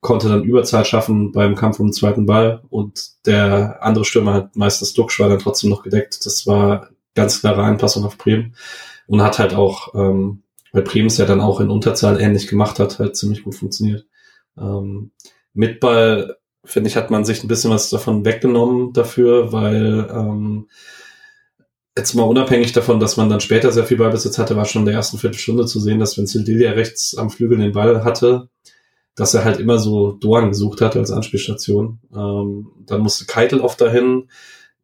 [0.00, 4.54] konnte dann Überzahl schaffen beim Kampf um den zweiten Ball und der andere Stürmer hat
[4.56, 6.26] meistens Duxch war dann trotzdem noch gedeckt.
[6.26, 8.54] Das war ganz klare Einpassung auf Bremen
[9.06, 10.42] und hat halt auch, ähm,
[10.72, 14.06] weil Bremen es ja dann auch in Unterzahl ähnlich gemacht hat, halt ziemlich gut funktioniert.
[14.58, 15.12] Ähm,
[15.54, 20.68] mit Ball, finde ich, hat man sich ein bisschen was davon weggenommen dafür, weil ähm,
[21.96, 24.86] jetzt mal unabhängig davon, dass man dann später sehr viel Ballbesitz hatte, war schon in
[24.86, 28.48] der ersten Viertelstunde zu sehen, dass wenn Sildilia rechts am Flügel den Ball hatte,
[29.14, 32.00] dass er halt immer so Doan gesucht hat als Anspielstation.
[32.12, 34.28] Ähm, dann musste Keitel oft dahin,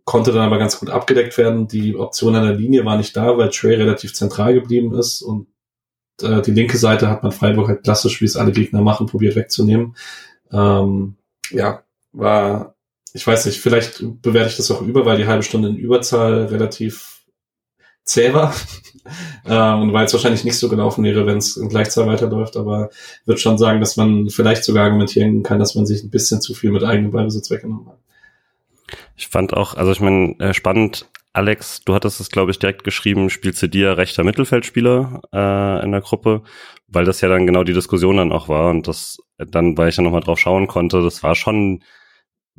[0.04, 1.66] konnte dann aber ganz gut abgedeckt werden.
[1.66, 5.48] Die Option an der Linie war nicht da, weil Trey relativ zentral geblieben ist und
[6.22, 9.34] äh, die linke Seite hat man Freiburg halt klassisch, wie es alle Gegner machen, probiert
[9.34, 9.96] wegzunehmen.
[10.52, 11.16] Ähm,
[11.50, 12.76] ja, war,
[13.12, 16.46] ich weiß nicht, vielleicht bewerte ich das auch über, weil die halbe Stunde in Überzahl
[16.46, 17.20] relativ
[18.04, 18.54] zäh war.
[19.46, 22.90] ähm, und weil es wahrscheinlich nicht so gelaufen wäre, wenn es in Gleichzahl weiterläuft, aber
[23.24, 26.54] würde schon sagen, dass man vielleicht sogar argumentieren kann, dass man sich ein bisschen zu
[26.54, 27.98] viel mit eigenem Ballbesitz weggenommen hat.
[29.16, 32.82] Ich fand auch, also ich meine, äh, spannend, Alex, du hattest es, glaube ich, direkt
[32.82, 36.42] geschrieben, spielst du dir rechter Mittelfeldspieler äh, in der Gruppe,
[36.88, 39.96] weil das ja dann genau die Diskussion dann auch war und das dann, weil ich
[39.96, 41.82] dann nochmal drauf schauen konnte, das war schon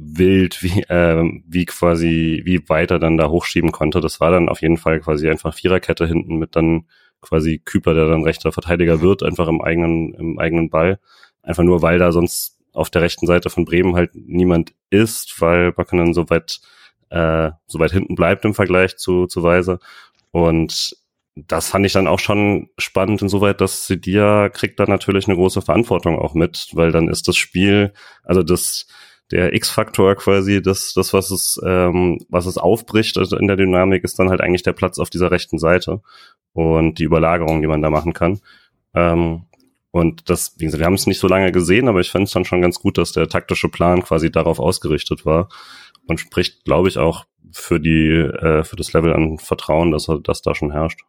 [0.01, 4.01] wild, wie, äh, wie quasi, wie weiter dann da hochschieben konnte.
[4.01, 6.87] Das war dann auf jeden Fall quasi einfach Viererkette hinten mit dann
[7.21, 10.99] quasi Küper, der dann rechter Verteidiger wird, einfach im eigenen, im eigenen Ball.
[11.43, 15.71] Einfach nur, weil da sonst auf der rechten Seite von Bremen halt niemand ist, weil
[15.71, 16.61] Backanen so weit,
[17.09, 19.79] äh, so weit hinten bleibt im Vergleich zu, zu Weise.
[20.31, 20.95] Und
[21.35, 25.61] das fand ich dann auch schon spannend insoweit, dass Sidia kriegt da natürlich eine große
[25.61, 28.87] Verantwortung auch mit, weil dann ist das Spiel, also das,
[29.31, 34.19] der X-Faktor quasi, das, das, was es, ähm, was es aufbricht in der Dynamik, ist
[34.19, 36.01] dann halt eigentlich der Platz auf dieser rechten Seite
[36.53, 38.41] und die Überlagerung, die man da machen kann.
[38.93, 39.43] Ähm,
[39.91, 42.33] und das, wie gesagt, wir haben es nicht so lange gesehen, aber ich fand es
[42.33, 45.49] dann schon ganz gut, dass der taktische Plan quasi darauf ausgerichtet war
[46.07, 50.41] und spricht, glaube ich, auch für die, äh, für das Level an Vertrauen, dass das
[50.41, 51.01] da schon herrscht.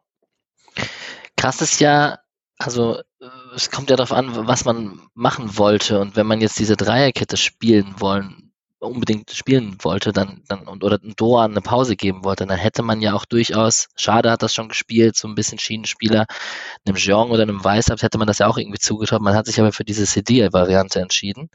[1.36, 2.18] Krass ist ja,
[2.64, 6.00] also äh, es kommt ja darauf an, was man machen wollte.
[6.00, 10.98] Und wenn man jetzt diese Dreierkette spielen wollen unbedingt spielen wollte, dann, dann und oder
[10.98, 14.68] Doan eine Pause geben wollte, dann hätte man ja auch durchaus, Schade hat das schon
[14.68, 16.26] gespielt, so ein bisschen Schienenspieler,
[16.84, 19.22] einem Jean oder einem Weißhabt hätte man das ja auch irgendwie zugetraut.
[19.22, 21.48] Man hat sich aber für diese CD-Variante entschieden.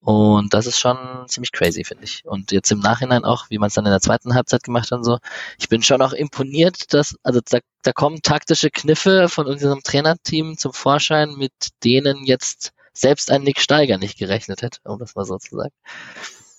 [0.00, 2.24] Und das ist schon ziemlich crazy, finde ich.
[2.24, 4.98] Und jetzt im Nachhinein auch, wie man es dann in der zweiten Halbzeit gemacht hat
[4.98, 5.18] und so.
[5.58, 10.56] Ich bin schon auch imponiert, dass, also da, da kommen taktische Kniffe von unserem Trainerteam
[10.56, 11.52] zum Vorschein, mit
[11.84, 15.74] denen jetzt selbst ein Nick Steiger nicht gerechnet hätte, um das mal so zu sagen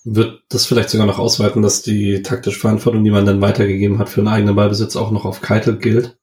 [0.04, 4.10] wird das vielleicht sogar noch ausweiten, dass die taktische Verantwortung, die man dann weitergegeben hat
[4.10, 6.18] für einen eigenen Ballbesitz, auch noch auf Keitel gilt.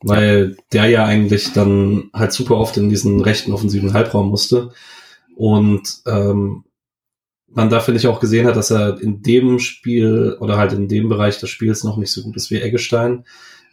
[0.00, 4.70] Weil der ja eigentlich dann halt super oft in diesen rechten offensiven Halbraum musste.
[5.38, 6.64] Und ähm,
[7.50, 10.88] man da, finde ich, auch gesehen hat, dass er in dem Spiel oder halt in
[10.88, 13.24] dem Bereich des Spiels noch nicht so gut ist wie Eggestein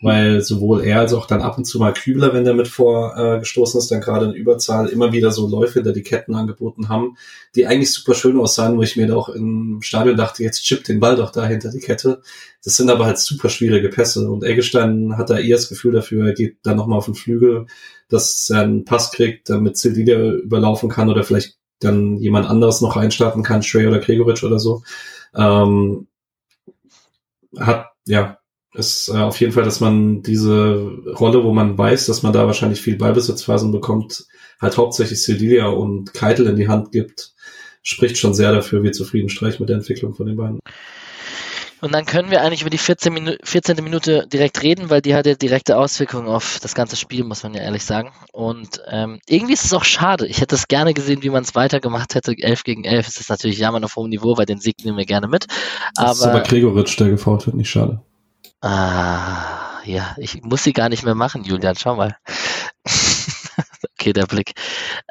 [0.02, 3.80] weil sowohl er als auch dann ab und zu mal Kübler, wenn der mit vorgestoßen
[3.80, 7.18] äh, ist, dann gerade in Überzahl immer wieder so Läufe hinter die Ketten angeboten haben,
[7.56, 10.88] die eigentlich super schön aussahen, wo ich mir da auch im Stadion dachte, jetzt chippt
[10.88, 12.22] den Ball doch da hinter die Kette.
[12.64, 16.28] Das sind aber halt super schwierige Pässe und Eggestein hat da eher das Gefühl dafür,
[16.28, 17.68] er geht dann nochmal auf den Flügel,
[18.10, 22.98] dass er einen Pass kriegt, damit Sildilia überlaufen kann oder vielleicht dann jemand anderes noch
[22.98, 24.84] einstarten kann, Stray oder Gregoritsch oder so.
[25.36, 26.08] Ähm,
[27.60, 28.40] hat, ja,
[28.74, 32.46] ist äh, auf jeden Fall, dass man diese Rolle, wo man weiß, dass man da
[32.46, 34.26] wahrscheinlich viel Ballbesitzphasen bekommt,
[34.62, 37.34] halt hauptsächlich Sedilia und Keitel in die Hand gibt,
[37.82, 40.60] spricht schon sehr dafür, wie zufrieden Streich mit der Entwicklung von den beiden.
[41.86, 43.14] Und dann können wir eigentlich über die 14.
[43.14, 43.84] Minu 14.
[43.84, 47.54] Minute direkt reden, weil die hat ja direkte Auswirkungen auf das ganze Spiel, muss man
[47.54, 48.12] ja ehrlich sagen.
[48.32, 50.26] Und ähm, irgendwie ist es auch schade.
[50.26, 52.34] Ich hätte es gerne gesehen, wie man es weitergemacht hätte.
[52.36, 55.06] 11 gegen 11 es ist natürlich jammern auf hohem Niveau, weil den Sieg nehmen wir
[55.06, 55.46] gerne mit.
[55.96, 58.02] Aber, das ist aber Gregoritsch, der gefault wird, nicht schade.
[58.62, 62.18] Ah, ja, ich muss sie gar nicht mehr machen, Julian, schau mal.
[64.00, 64.54] okay, der Blick.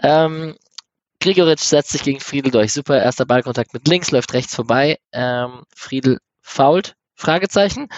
[0.02, 0.56] Ähm,
[1.20, 2.72] Grigoritsch setzt sich gegen Friedel durch.
[2.72, 4.98] Super, erster Ballkontakt mit links, läuft rechts vorbei.
[5.12, 7.88] Ähm, Friedel fault, Fragezeichen.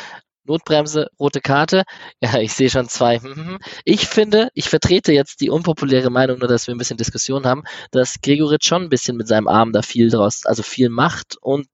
[0.44, 1.82] Notbremse, rote Karte.
[2.20, 3.18] Ja, ich sehe schon zwei.
[3.18, 3.58] Hm, hm, hm.
[3.84, 7.64] Ich finde, ich vertrete jetzt die unpopuläre Meinung, nur dass wir ein bisschen Diskussion haben,
[7.90, 11.66] dass Gregoritsch schon ein bisschen mit seinem Arm da viel draus, also viel macht und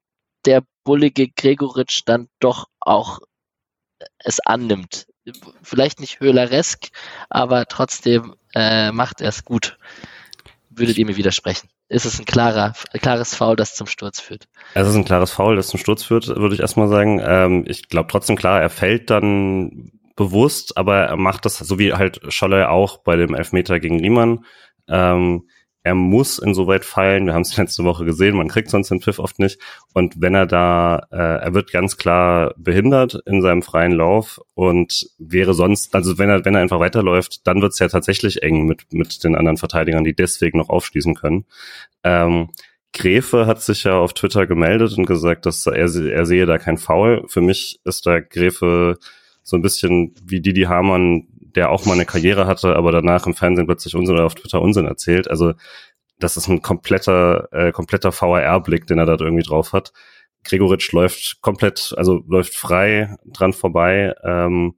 [0.47, 3.21] der bullige Gregoritsch dann doch auch
[4.19, 5.07] es annimmt.
[5.63, 6.89] Vielleicht nicht höhleresk,
[7.29, 9.79] aber trotzdem äh, macht er es gut.
[10.71, 11.69] Würdet ihr mir widersprechen?
[11.93, 14.49] Ist es ein klarer, klares Foul, das zum Sturz führt?
[14.73, 17.21] Es ist ein klares Foul, das zum Sturz führt, würde ich erstmal sagen.
[17.23, 21.93] Ähm, ich glaube trotzdem klar, er fällt dann bewusst, aber er macht das, so wie
[21.93, 24.47] halt Scholler auch bei dem Elfmeter gegen Riemann.
[24.89, 25.49] Ähm,
[25.85, 27.27] er muss insoweit fallen.
[27.27, 29.61] Wir haben es letzte Woche gesehen, man kriegt sonst den Pfiff oft nicht.
[29.93, 35.09] Und wenn er da, äh, er wird ganz klar behindert in seinem freien Lauf und
[35.19, 38.67] wäre sonst, also wenn er, wenn er einfach weiterläuft, dann wird es ja tatsächlich eng
[38.67, 41.45] mit, mit den anderen Verteidigern, die deswegen noch aufschließen können.
[42.05, 42.51] Ähm,
[42.93, 46.77] Gräfe hat sich ja auf Twitter gemeldet und gesagt, dass er, er sehe da kein
[46.77, 47.25] Foul.
[47.27, 48.99] Für mich ist da Gräfe
[49.43, 53.35] so ein bisschen wie Didi Hamann der auch mal eine Karriere hatte, aber danach im
[53.35, 55.29] Fernsehen plötzlich Unsinn oder auf Twitter Unsinn erzählt.
[55.31, 55.55] Also
[56.19, 59.93] das ist ein kompletter, äh, kompletter VAR-Blick, den er da irgendwie drauf hat.
[60.45, 64.75] Gregoritsch läuft komplett, also läuft frei dran vorbei, ähm,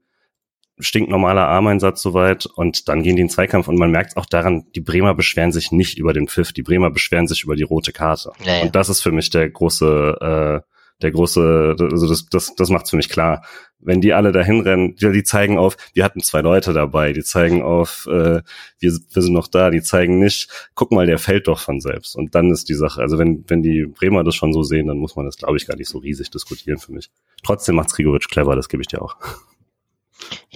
[0.79, 4.81] stinknormaler Armeinsatz soweit und dann gehen die in Zweikampf und man merkt auch daran, die
[4.81, 8.33] Bremer beschweren sich nicht über den Pfiff, die Bremer beschweren sich über die rote Karte.
[8.45, 8.63] Ja, ja.
[8.63, 12.91] Und das ist für mich der große, äh, der große, also das, das, das macht's
[12.91, 13.45] für mich klar.
[13.79, 17.23] Wenn die alle dahin rennen, die, die zeigen auf, wir hatten zwei Leute dabei, die
[17.23, 18.41] zeigen auf, äh,
[18.79, 22.17] wir, wir sind noch da, die zeigen nicht, guck mal, der fällt doch von selbst.
[22.17, 24.99] Und dann ist die Sache, also wenn, wenn die Bremer das schon so sehen, dann
[24.99, 27.11] muss man das, glaube ich, gar nicht so riesig diskutieren für mich.
[27.43, 29.17] Trotzdem macht's Grigoric clever, das gebe ich dir auch.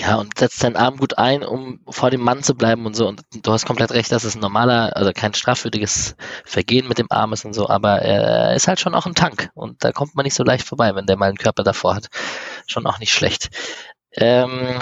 [0.01, 3.09] Ja, und setzt seinen Arm gut ein, um vor dem Mann zu bleiben und so.
[3.09, 7.09] Und du hast komplett recht, dass es ein normaler, also kein strafwürdiges Vergehen mit dem
[7.11, 9.51] Arm ist und so, aber er ist halt schon auch ein Tank.
[9.55, 12.07] Und da kommt man nicht so leicht vorbei, wenn der mal einen Körper davor hat.
[12.69, 13.49] Schon auch nicht schlecht.
[14.13, 14.79] Ähm,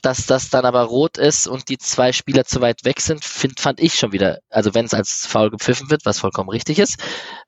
[0.00, 3.60] dass das dann aber rot ist und die zwei Spieler zu weit weg sind, find,
[3.60, 6.96] fand ich schon wieder, also wenn es als faul gepfiffen wird, was vollkommen richtig ist,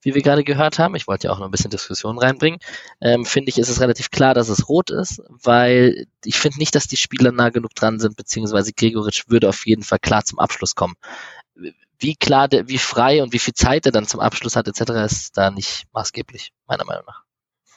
[0.03, 2.61] wie wir gerade gehört haben, ich wollte ja auch noch ein bisschen Diskussion reinbringen,
[3.01, 6.75] ähm, finde ich, ist es relativ klar, dass es rot ist, weil ich finde nicht,
[6.75, 10.39] dass die Spieler nah genug dran sind, beziehungsweise Gregoritsch würde auf jeden Fall klar zum
[10.39, 10.95] Abschluss kommen.
[11.99, 15.37] Wie klar, wie frei und wie viel Zeit er dann zum Abschluss hat, etc., ist
[15.37, 17.23] da nicht maßgeblich, meiner Meinung nach.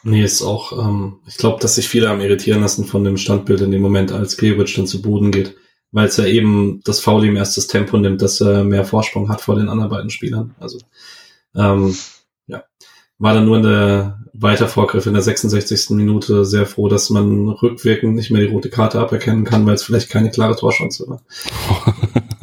[0.08, 3.60] Nee, ist auch, ähm, ich glaube, dass sich viele am irritieren lassen von dem Standbild
[3.60, 5.56] in dem Moment, als Gregoritsch dann zu Boden geht,
[5.90, 9.28] weil es ja eben das Foul ihm erst das Tempo nimmt, dass er mehr Vorsprung
[9.28, 10.54] hat vor den anderen beiden Spielern.
[10.60, 10.78] Also,
[11.56, 11.96] ähm,
[12.46, 12.62] ja,
[13.18, 15.90] war dann nur in der Weitervorgriff in der 66.
[15.90, 19.82] Minute sehr froh, dass man rückwirkend nicht mehr die rote Karte aberkennen kann, weil es
[19.82, 21.20] vielleicht keine klare Torchance war.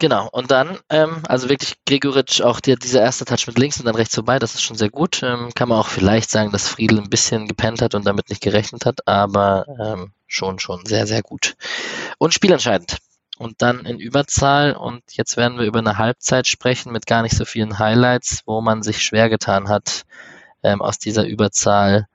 [0.00, 3.86] Genau, und dann, ähm, also wirklich Gregoritsch auch die, dieser erste Touch mit links und
[3.86, 5.22] dann rechts vorbei, das ist schon sehr gut.
[5.24, 8.40] Ähm, kann man auch vielleicht sagen, dass Friedel ein bisschen gepennt hat und damit nicht
[8.40, 11.56] gerechnet hat, aber ähm, schon, schon sehr, sehr gut.
[12.18, 12.98] Und spielentscheidend.
[13.38, 17.36] Und dann in Überzahl und jetzt werden wir über eine Halbzeit sprechen mit gar nicht
[17.36, 20.04] so vielen Highlights, wo man sich schwer getan hat,
[20.62, 22.06] ähm, aus dieser Überzahl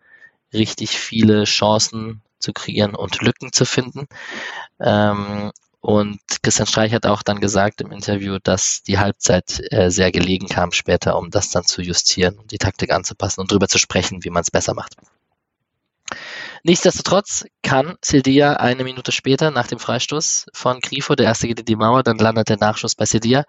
[0.54, 4.08] richtig viele Chancen zu kreieren und Lücken zu finden.
[4.80, 5.52] Ähm,
[5.84, 10.48] und Christian Streich hat auch dann gesagt im Interview, dass die Halbzeit äh, sehr gelegen
[10.48, 14.24] kam später, um das dann zu justieren und die Taktik anzupassen und darüber zu sprechen,
[14.24, 14.96] wie man es besser macht.
[16.63, 21.65] Nichtsdestotrotz kann Sildia eine Minute später nach dem Freistoß von Grifo, der erste geht in
[21.65, 23.43] die Mauer, dann landet der Nachschuss bei Sildia.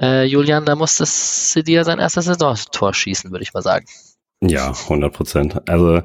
[0.00, 3.84] Äh, Julian, da musste Sildia sein erstes Saisontor schießen, würde ich mal sagen.
[4.40, 5.68] Ja, 100 Prozent.
[5.68, 6.00] Also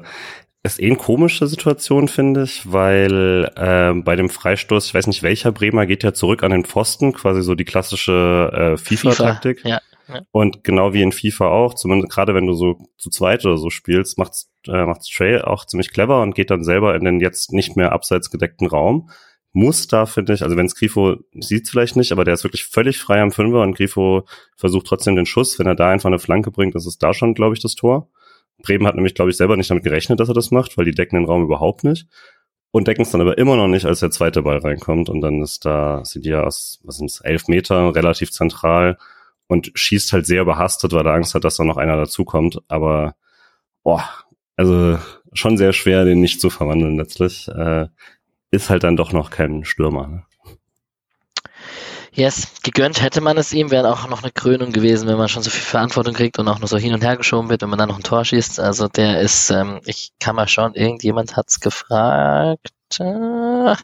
[0.62, 5.22] ist eh eine komische Situation, finde ich, weil äh, bei dem Freistoß, ich weiß nicht
[5.22, 9.60] welcher Bremer, geht ja zurück an den Pfosten, quasi so die klassische äh, FIFA-Taktik.
[9.60, 10.20] FIFA, ja, ja.
[10.32, 13.70] Und genau wie in FIFA auch, zumindest gerade wenn du so zu zweit oder so
[13.70, 17.52] spielst, macht's, äh, macht's Trey auch ziemlich clever und geht dann selber in den jetzt
[17.52, 19.08] nicht mehr abseits gedeckten Raum.
[19.52, 22.66] Muss da, finde ich, also wenn es Grifo sieht vielleicht nicht, aber der ist wirklich
[22.66, 24.24] völlig frei am Fünfer und Grifo
[24.56, 25.58] versucht trotzdem den Schuss.
[25.58, 28.10] Wenn er da einfach eine Flanke bringt, das ist da schon, glaube ich, das Tor.
[28.62, 30.94] Bremen hat nämlich, glaube ich, selber nicht damit gerechnet, dass er das macht, weil die
[30.94, 32.06] decken den Raum überhaupt nicht.
[32.72, 35.08] Und decken es dann aber immer noch nicht, als der zweite Ball reinkommt.
[35.08, 38.96] Und dann ist da Sidia aus, was sind es, elf Meter, relativ zentral
[39.48, 42.60] und schießt halt sehr überhastet, weil er Angst hat, dass da noch einer dazukommt.
[42.68, 43.16] Aber,
[43.82, 44.04] boah,
[44.56, 44.98] also
[45.32, 47.48] schon sehr schwer, den nicht zu verwandeln letztlich.
[47.48, 47.88] Äh,
[48.52, 50.06] ist halt dann doch noch kein Stürmer.
[50.06, 50.22] Ne?
[52.12, 55.44] Yes, gegönnt hätte man es ihm, wäre auch noch eine Krönung gewesen, wenn man schon
[55.44, 57.78] so viel Verantwortung kriegt und auch nur so hin und her geschoben wird, wenn man
[57.78, 58.58] dann noch ein Tor schießt.
[58.58, 62.68] Also der ist, ähm, ich kann mal schauen, irgendjemand hat's gefragt.
[62.98, 63.76] Äh,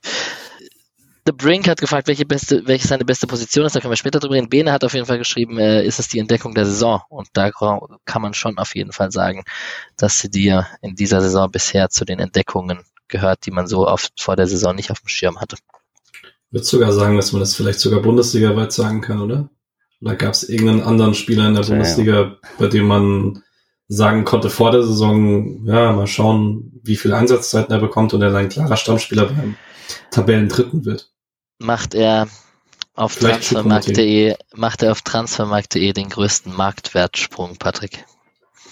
[1.27, 3.75] The Brink hat gefragt, welche beste, welche seine beste Position ist.
[3.75, 4.49] Da können wir später drüber reden.
[4.49, 7.03] Bene hat auf jeden Fall geschrieben, äh, ist es die Entdeckung der Saison?
[7.09, 9.45] Und da kann man schon auf jeden Fall sagen,
[9.97, 14.21] dass sie dir in dieser Saison bisher zu den Entdeckungen gehört, die man so oft
[14.21, 15.57] vor der Saison nicht auf dem Schirm hatte.
[16.57, 19.51] Ich würde sogar sagen, dass man das vielleicht sogar Bundesliga weit sagen kann, oder?
[20.01, 22.37] Oder gab es irgendeinen anderen Spieler in der ja, Bundesliga, ja.
[22.59, 23.43] bei dem man
[23.89, 28.35] sagen konnte vor der Saison, ja, mal schauen, wie viel Einsatzzeiten er bekommt und er
[28.35, 29.57] ein klarer Stammspieler beim
[30.11, 31.11] Tabellendritten wird.
[31.59, 32.27] Macht er
[32.95, 38.07] auf transfermarkt.de macht er auf transfermarkt.de den größten Marktwertsprung, Patrick?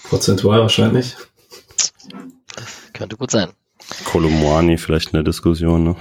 [0.09, 1.15] Prozentual wahrscheinlich.
[2.55, 3.51] Das könnte gut sein.
[4.05, 5.95] Kolumwani vielleicht eine Diskussion, ne?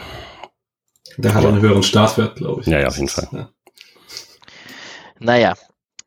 [1.16, 2.66] Der hat einen höheren Startwert, glaube ich.
[2.66, 3.28] Ja, ja, auf jeden Fall.
[3.32, 3.50] Ja.
[5.18, 5.54] Naja.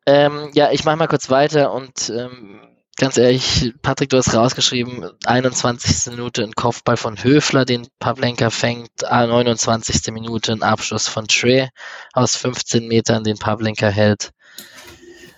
[0.05, 2.61] Ähm, ja, ich mache mal kurz weiter und ähm,
[2.97, 6.13] ganz ehrlich, Patrick, du hast rausgeschrieben, 21.
[6.13, 10.13] Minute ein Kopfball von Höfler, den Pavlenka fängt, 29.
[10.13, 11.69] Minute ein Abschluss von Trey
[12.13, 14.31] aus 15 Metern, den Pavlenka hält.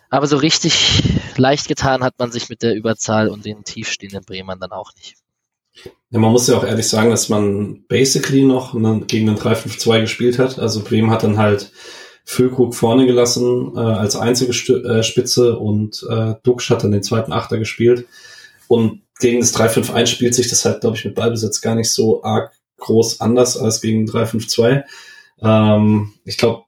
[0.09, 1.03] Aber so richtig
[1.37, 5.15] leicht getan hat man sich mit der Überzahl und den tiefstehenden Bremern dann auch nicht.
[6.11, 8.73] Ja, man muss ja auch ehrlich sagen, dass man basically noch
[9.07, 10.57] gegen den 3-5-2 gespielt hat.
[10.59, 11.71] Also Bremen hat dann halt
[12.25, 17.03] Füllkrug vorne gelassen äh, als einzige St äh, Spitze und äh, Duxch hat dann den
[17.03, 18.05] zweiten Achter gespielt.
[18.67, 22.23] Und gegen das 3-5-1 spielt sich das halt, glaube ich, mit Ballbesitz gar nicht so
[22.23, 24.83] arg groß anders als gegen 3-5-2.
[25.41, 26.63] Ähm, ich glaube,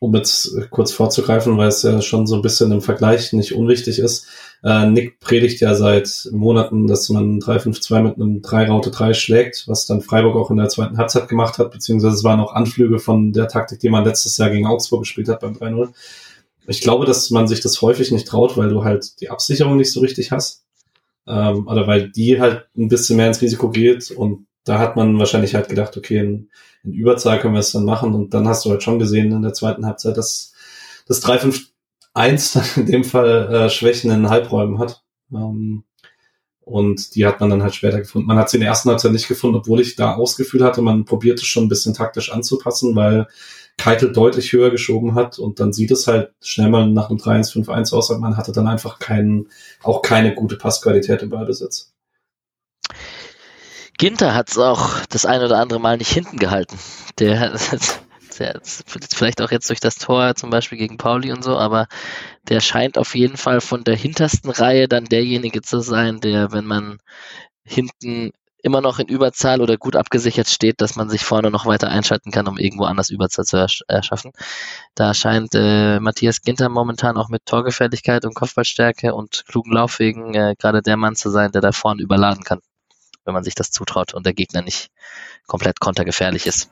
[0.00, 3.98] um jetzt kurz vorzugreifen, weil es ja schon so ein bisschen im Vergleich nicht unwichtig
[4.00, 4.26] ist.
[4.64, 10.02] Äh, Nick predigt ja seit Monaten, dass man 3-5-2 mit einem 3-Raute-3 schlägt, was dann
[10.02, 13.48] Freiburg auch in der zweiten Halbzeit gemacht hat, beziehungsweise es waren auch Anflüge von der
[13.48, 15.88] Taktik, die man letztes Jahr gegen Augsburg gespielt hat beim 3-0.
[16.68, 19.92] Ich glaube, dass man sich das häufig nicht traut, weil du halt die Absicherung nicht
[19.92, 20.64] so richtig hast.
[21.26, 25.18] Ähm, oder weil die halt ein bisschen mehr ins Risiko geht und da hat man
[25.18, 26.50] wahrscheinlich halt gedacht, okay, in,
[26.84, 28.14] in Überzahl können wir es dann machen.
[28.14, 30.52] Und dann hast du halt schon gesehen in der zweiten Halbzeit, dass
[31.06, 31.20] das
[32.14, 35.02] 3-5-1 dann in dem Fall äh, Schwächen in Halbräumen hat.
[35.32, 35.84] Ähm,
[36.64, 38.28] und die hat man dann halt später gefunden.
[38.28, 41.04] Man hat sie in der ersten Halbzeit nicht gefunden, obwohl ich da Ausgefühl hatte, man
[41.04, 43.26] probiert es schon ein bisschen taktisch anzupassen, weil
[43.78, 47.94] Keitel deutlich höher geschoben hat und dann sieht es halt schnell mal nach einem 3-1-5-1
[47.94, 49.48] aus, aber man hatte dann einfach keinen,
[49.82, 51.92] auch keine gute Passqualität im Ballbesitz.
[53.98, 56.78] Ginter hat es auch das ein oder andere Mal nicht hinten gehalten.
[57.18, 57.52] Der,
[58.42, 61.86] der vielleicht auch jetzt durch das Tor zum Beispiel gegen Pauli und so, aber
[62.48, 66.66] der scheint auf jeden Fall von der hintersten Reihe dann derjenige zu sein, der, wenn
[66.66, 66.98] man
[67.64, 68.32] hinten
[68.64, 72.30] immer noch in Überzahl oder gut abgesichert steht, dass man sich vorne noch weiter einschalten
[72.30, 74.32] kann, um irgendwo anders Überzahl zu ersch erschaffen.
[74.94, 80.54] Da scheint äh, Matthias Ginter momentan auch mit Torgefährlichkeit und Kopfballstärke und klugen Laufwegen äh,
[80.58, 82.60] gerade der Mann zu sein, der da vorne überladen kann
[83.24, 84.90] wenn man sich das zutraut und der Gegner nicht
[85.46, 86.70] komplett kontergefährlich ist.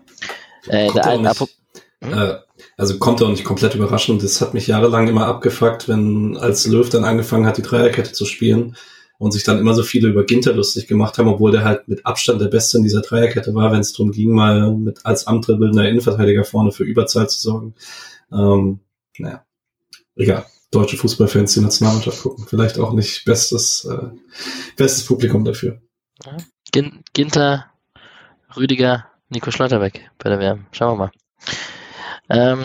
[0.67, 1.60] Äh, der ein, nicht,
[2.03, 2.13] hm?
[2.13, 2.37] äh,
[2.77, 4.23] also kommt auch nicht komplett überraschend.
[4.23, 8.25] Das hat mich jahrelang immer abgefuckt, wenn als Löw dann angefangen hat, die Dreierkette zu
[8.25, 8.77] spielen
[9.19, 12.07] und sich dann immer so viele über Ginter lustig gemacht haben, obwohl der halt mit
[12.07, 15.87] Abstand der Beste in dieser Dreierkette war, wenn es darum ging, mal mit als amtrebildender
[15.87, 17.75] Innenverteidiger vorne für Überzahl zu sorgen.
[18.33, 18.81] Ähm,
[19.19, 19.45] naja,
[20.17, 20.47] egal.
[20.71, 22.47] Deutsche Fußballfans die Nationalmannschaft gucken.
[22.49, 24.09] Vielleicht auch nicht bestes, äh,
[24.77, 25.83] bestes Publikum dafür.
[26.73, 27.67] Gin Ginter,
[28.57, 30.67] Rüdiger, Nico Schlotterbeck bei der WM.
[30.73, 31.13] Schauen wir mal.
[32.31, 32.65] Ähm,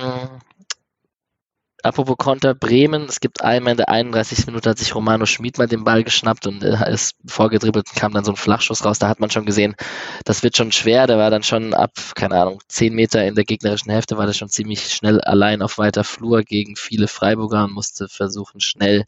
[1.82, 4.46] apropos Konter, Bremen, es gibt einmal in der 31.
[4.46, 8.24] Minute hat sich Romano Schmid mal den Ball geschnappt und ist vorgedribbelt und kam dann
[8.24, 9.00] so ein Flachschuss raus.
[9.00, 9.76] Da hat man schon gesehen,
[10.24, 11.08] das wird schon schwer.
[11.08, 14.34] Der war dann schon ab, keine Ahnung, 10 Meter in der gegnerischen Hälfte, war der
[14.34, 19.06] schon ziemlich schnell allein auf weiter Flur gegen viele Freiburger und musste versuchen, schnell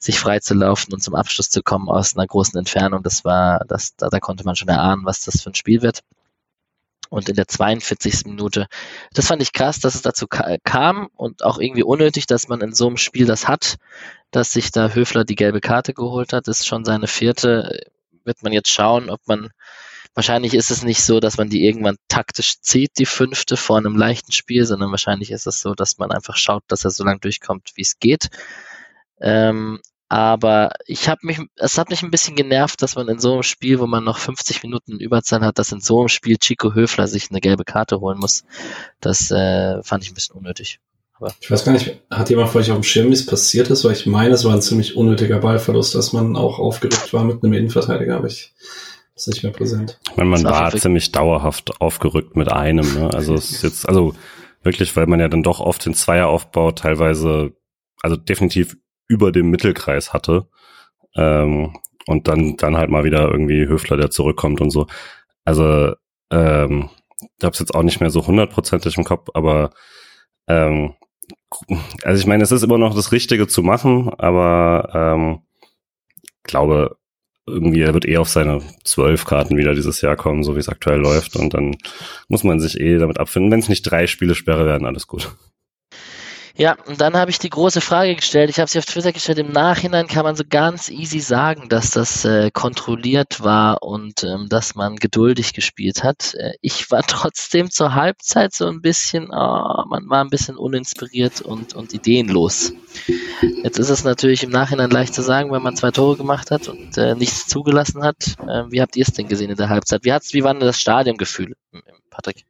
[0.00, 3.02] sich freizulaufen und zum Abschluss zu kommen aus einer großen Entfernung.
[3.02, 6.02] Das war, das, da, da konnte man schon erahnen, was das für ein Spiel wird.
[7.10, 8.26] Und in der 42.
[8.26, 8.66] Minute,
[9.14, 12.74] das fand ich krass, dass es dazu kam und auch irgendwie unnötig, dass man in
[12.74, 13.76] so einem Spiel das hat,
[14.30, 16.48] dass sich da Höfler die gelbe Karte geholt hat.
[16.48, 17.80] Das ist schon seine vierte.
[18.24, 19.50] Wird man jetzt schauen, ob man,
[20.14, 23.96] wahrscheinlich ist es nicht so, dass man die irgendwann taktisch zieht, die fünfte vor einem
[23.96, 27.20] leichten Spiel, sondern wahrscheinlich ist es so, dass man einfach schaut, dass er so lange
[27.20, 28.28] durchkommt, wie es geht.
[29.20, 33.34] Ähm, aber ich habe mich, es hat mich ein bisschen genervt, dass man in so
[33.34, 36.74] einem Spiel, wo man noch 50 Minuten Überzahl hat, dass in so einem Spiel Chico
[36.74, 38.44] Höfler sich eine gelbe Karte holen muss.
[39.00, 40.80] Das äh, fand ich ein bisschen unnötig.
[41.14, 43.68] Aber ich weiß gar nicht, hat jemand von euch auf dem Schirm, wie es passiert
[43.70, 43.84] ist?
[43.84, 47.42] Weil ich meine, es war ein ziemlich unnötiger Ballverlust, dass man auch aufgerückt war mit
[47.42, 48.54] einem Innenverteidiger, aber ich
[49.14, 49.98] ist nicht mehr präsent.
[50.10, 52.86] Ich meine, man war ziemlich dauerhaft aufgerückt mit einem.
[52.94, 53.10] Ne?
[53.12, 54.14] Also es ist jetzt, also
[54.62, 57.52] wirklich, weil man ja dann doch oft den Zweieraufbau teilweise,
[58.00, 58.76] also definitiv
[59.08, 60.48] über dem Mittelkreis hatte.
[61.16, 61.74] Ähm,
[62.06, 64.86] und dann, dann halt mal wieder irgendwie Höfler, der zurückkommt und so.
[65.44, 65.94] Also,
[66.30, 66.90] ähm,
[67.42, 69.70] habe es jetzt auch nicht mehr so hundertprozentig im Kopf, aber
[70.48, 70.94] ähm,
[72.04, 75.42] also ich meine, es ist immer noch das Richtige zu machen, aber ähm,
[76.44, 76.96] glaube,
[77.46, 80.68] irgendwie, er wird eh auf seine zwölf Karten wieder dieses Jahr kommen, so wie es
[80.68, 81.36] aktuell läuft.
[81.36, 81.76] Und dann
[82.28, 83.50] muss man sich eh damit abfinden.
[83.50, 85.34] Wenn es nicht drei Spiele Sperre werden, alles gut.
[86.58, 88.50] Ja, und dann habe ich die große Frage gestellt.
[88.50, 89.38] Ich habe sie auf Twitter gestellt.
[89.38, 94.48] Im Nachhinein kann man so ganz easy sagen, dass das äh, kontrolliert war und ähm,
[94.48, 96.34] dass man geduldig gespielt hat.
[96.34, 101.42] Äh, ich war trotzdem zur Halbzeit so ein bisschen, oh, man war ein bisschen uninspiriert
[101.42, 102.72] und, und ideenlos.
[103.62, 106.66] Jetzt ist es natürlich im Nachhinein leicht zu sagen, wenn man zwei Tore gemacht hat
[106.66, 108.34] und äh, nichts zugelassen hat.
[108.40, 110.02] Äh, wie habt ihr es denn gesehen in der Halbzeit?
[110.02, 111.54] Wie, hat's, wie war denn das Stadiongefühl,
[112.10, 112.46] Patrick?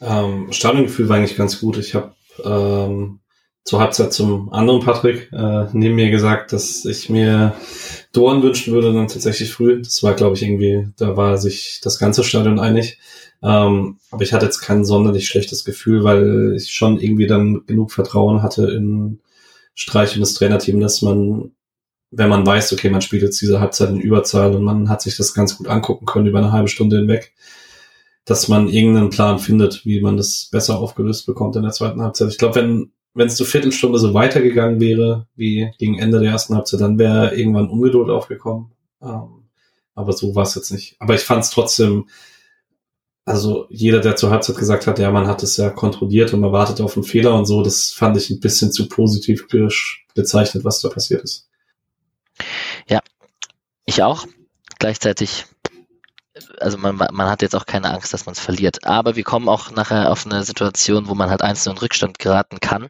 [0.00, 1.76] Ähm, Stadiongefühl war eigentlich ganz gut.
[1.78, 2.12] Ich habe
[2.44, 3.20] ähm,
[3.64, 7.54] zur Halbzeit zum anderen Patrick äh, neben mir gesagt, dass ich mir
[8.12, 9.80] Dorn wünschen würde, dann tatsächlich früh.
[9.82, 12.98] Das war, glaube ich, irgendwie, da war sich das ganze Stadion einig.
[13.42, 17.92] Ähm, aber ich hatte jetzt kein sonderlich schlechtes Gefühl, weil ich schon irgendwie dann genug
[17.92, 19.20] Vertrauen hatte in
[19.74, 21.52] Streich und das Trainerteam, dass man,
[22.10, 25.16] wenn man weiß, okay, man spielt jetzt diese Halbzeit in Überzahl und man hat sich
[25.16, 27.32] das ganz gut angucken können über eine halbe Stunde hinweg,
[28.30, 32.28] dass man irgendeinen Plan findet, wie man das besser aufgelöst bekommt in der zweiten Halbzeit.
[32.28, 36.54] Ich glaube, wenn wenn es zur Viertelstunde so weitergegangen wäre wie gegen Ende der ersten
[36.54, 38.70] Halbzeit, dann wäre irgendwann Ungeduld aufgekommen.
[39.02, 39.48] Ähm,
[39.96, 40.94] aber so war es jetzt nicht.
[41.00, 42.08] Aber ich fand es trotzdem,
[43.24, 46.52] also jeder, der zur Halbzeit gesagt hat, ja, man hat es ja kontrolliert und man
[46.52, 49.48] wartet auf einen Fehler und so, das fand ich ein bisschen zu positiv
[50.14, 51.48] bezeichnet, was da passiert ist.
[52.88, 53.00] Ja,
[53.86, 54.24] ich auch.
[54.78, 55.46] Gleichzeitig
[56.60, 58.84] also man, man hat jetzt auch keine Angst, dass man es verliert.
[58.84, 62.60] Aber wir kommen auch nachher auf eine Situation, wo man halt einzeln in Rückstand geraten
[62.60, 62.88] kann.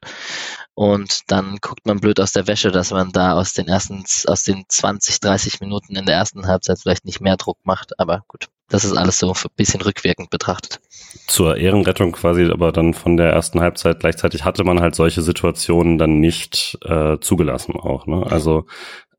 [0.75, 4.45] Und dann guckt man blöd aus der Wäsche, dass man da aus den ersten, aus
[4.45, 7.99] den 20, 30 Minuten in der ersten Halbzeit vielleicht nicht mehr Druck macht.
[7.99, 10.81] Aber gut, das ist alles so ein bisschen rückwirkend betrachtet.
[11.27, 15.99] Zur Ehrenrettung quasi, aber dann von der ersten Halbzeit gleichzeitig hatte man halt solche Situationen
[15.99, 18.07] dann nicht äh, zugelassen auch.
[18.07, 18.25] Ne?
[18.31, 18.67] Also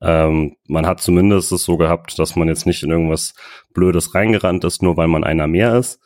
[0.02, 3.34] ähm, man hat zumindest es so gehabt, dass man jetzt nicht in irgendwas
[3.74, 6.00] Blödes reingerannt ist, nur weil man einer mehr ist.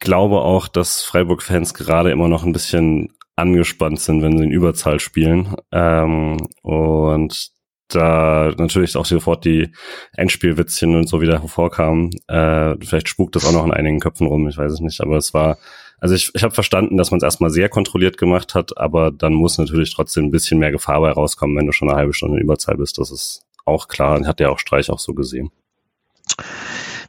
[0.00, 4.98] Glaube auch, dass Freiburg-Fans gerade immer noch ein bisschen angespannt sind, wenn sie in Überzahl
[4.98, 5.54] spielen.
[5.70, 7.52] Ähm, und
[7.88, 9.72] da natürlich auch sofort die
[10.12, 12.10] Endspielwitzchen und so wieder hervorkamen.
[12.26, 15.16] Äh, vielleicht spukt das auch noch in einigen Köpfen rum, ich weiß es nicht, aber
[15.16, 15.58] es war
[16.00, 19.34] also ich, ich habe verstanden, dass man es erstmal sehr kontrolliert gemacht hat, aber dann
[19.34, 22.38] muss natürlich trotzdem ein bisschen mehr Gefahr bei rauskommen, wenn du schon eine halbe Stunde
[22.38, 22.98] in Überzahl bist.
[22.98, 25.50] Das ist auch klar und hat ja auch Streich auch so gesehen.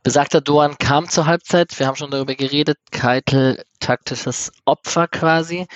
[0.01, 5.67] Besagter Doan kam zur Halbzeit, wir haben schon darüber geredet, Keitel taktisches Opfer quasi.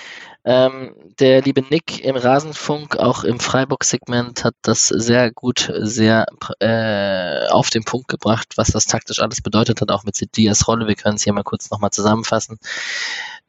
[0.46, 6.26] Ähm, der liebe Nick im Rasenfunk, auch im Freiburg-Segment, hat das sehr gut, sehr
[6.60, 10.86] äh, auf den Punkt gebracht, was das taktisch alles bedeutet hat, auch mit Dias Rolle.
[10.86, 12.58] Wir können es hier mal kurz nochmal zusammenfassen.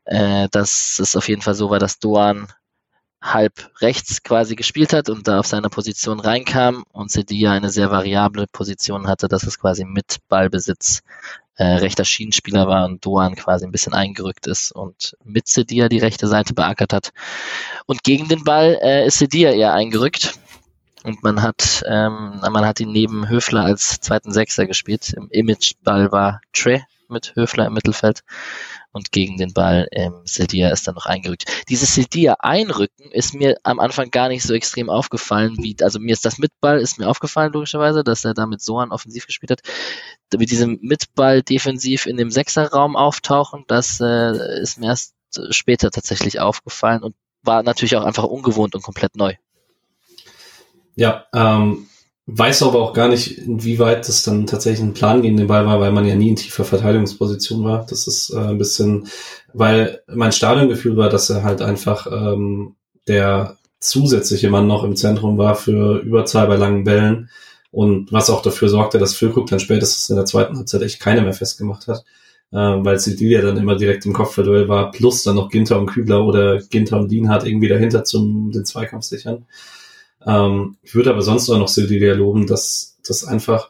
[0.05, 2.47] Äh, dass es auf jeden Fall so war, dass Doan
[3.21, 7.89] halb rechts quasi gespielt hat und da auf seiner Position reinkam und Sedia eine sehr
[7.89, 11.01] variable Position hatte, dass es quasi mit Ballbesitz
[11.57, 15.99] äh, rechter Schienenspieler war und Doan quasi ein bisschen eingerückt ist und mit Sedia die
[15.99, 17.11] rechte Seite beackert hat.
[17.85, 20.39] Und gegen den Ball äh, ist Sedia eher eingerückt.
[21.03, 25.13] Und man hat, ähm, man hat ihn neben Höfler als zweiten Sechser gespielt.
[25.13, 28.21] Im Imageball war Tre mit Höfler im Mittelfeld
[28.91, 31.45] und gegen den Ball ähm, Sedia ist dann noch eingerückt.
[31.69, 36.13] Dieses Sedia einrücken ist mir am Anfang gar nicht so extrem aufgefallen, wie, also mir
[36.13, 39.61] ist das Mitball ist mir aufgefallen, logischerweise, dass er da mit Sohan offensiv gespielt hat.
[40.37, 45.13] Mit diesem Mitball defensiv in dem Sechserraum auftauchen, das äh, ist mir erst
[45.49, 49.35] später tatsächlich aufgefallen und war natürlich auch einfach ungewohnt und komplett neu.
[50.95, 51.87] Ja, ähm,
[52.27, 55.79] Weiß aber auch gar nicht, inwieweit das dann tatsächlich ein Plan gegen den Ball war,
[55.79, 57.85] weil man ja nie in tiefer Verteidigungsposition war.
[57.87, 59.07] Das ist äh, ein bisschen,
[59.53, 62.75] weil mein Stadiongefühl war, dass er halt einfach ähm,
[63.07, 67.29] der zusätzliche Mann noch im Zentrum war für Überzahl bei langen Bällen
[67.69, 71.21] und was auch dafür sorgte, dass Füllkrug dann spätestens in der zweiten Halbzeit echt keine
[71.21, 72.05] mehr festgemacht hat,
[72.51, 76.25] äh, weil Sidilia dann immer direkt im Kopfverduell war, plus dann noch Ginter und Kübler
[76.25, 79.45] oder Ginter und Dienhardt irgendwie dahinter zum den Zweikampf sichern.
[80.25, 83.69] Ähm, ich würde aber sonst auch noch Silvia loben, dass das einfach,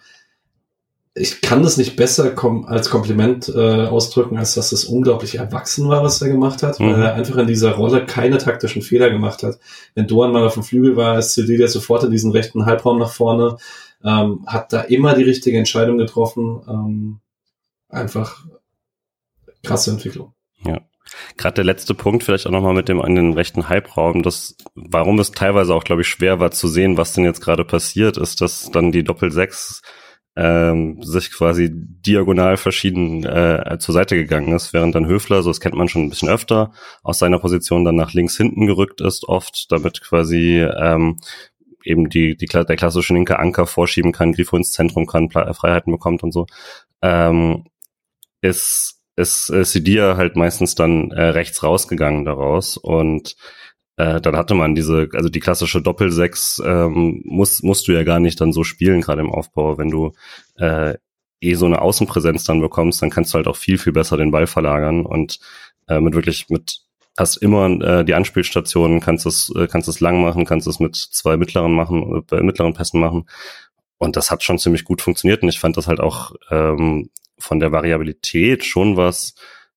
[1.14, 5.88] ich kann das nicht besser kom als Kompliment äh, ausdrücken, als dass es unglaublich erwachsen
[5.88, 6.94] war, was er gemacht hat, mhm.
[6.94, 9.60] weil er einfach in dieser Rolle keine taktischen Fehler gemacht hat.
[9.94, 13.12] Wenn Doan mal auf dem Flügel war, ist Silvia sofort in diesen rechten Halbraum nach
[13.12, 13.58] vorne,
[14.04, 16.62] ähm, hat da immer die richtige Entscheidung getroffen.
[16.68, 17.20] Ähm,
[17.90, 18.46] einfach
[19.64, 20.34] krasse Entwicklung.
[21.38, 25.20] Gerade der letzte Punkt, vielleicht auch nochmal mit dem an den rechten Halbraum, das, warum
[25.20, 28.42] es teilweise auch, glaube ich, schwer war zu sehen, was denn jetzt gerade passiert, ist,
[28.42, 29.82] dass dann die Doppel-6
[30.38, 35.62] ähm, sich quasi diagonal verschieden äh, zur Seite gegangen ist, während dann Höfler, so das
[35.62, 36.72] kennt man schon ein bisschen öfter,
[37.04, 41.20] aus seiner Position dann nach links hinten gerückt ist, oft, damit quasi ähm,
[41.84, 46.24] eben die, die, der klassische linke Anker vorschieben kann, Grifo ins Zentrum kann, Freiheiten bekommt
[46.24, 46.48] und so,
[47.02, 47.66] ähm,
[48.42, 53.36] ist, ist äh, Sidia halt meistens dann äh, rechts rausgegangen daraus und
[53.98, 58.20] äh, dann hatte man diese, also die klassische Doppelsechs ähm, musst, musst du ja gar
[58.20, 59.78] nicht dann so spielen, gerade im Aufbau.
[59.78, 60.12] Wenn du
[60.58, 60.96] äh,
[61.42, 64.32] eh so eine Außenpräsenz dann bekommst, dann kannst du halt auch viel, viel besser den
[64.32, 65.40] Ball verlagern und
[65.88, 66.82] äh, mit wirklich mit
[67.18, 70.96] hast immer äh, die Anspielstationen, kannst es, äh, kannst es lang machen, kannst es mit
[70.96, 73.30] zwei mittleren machen, äh, mittleren Pässen machen.
[73.98, 75.42] Und das hat schon ziemlich gut funktioniert.
[75.42, 79.36] Und ich fand das halt auch ähm, von der Variabilität schon was,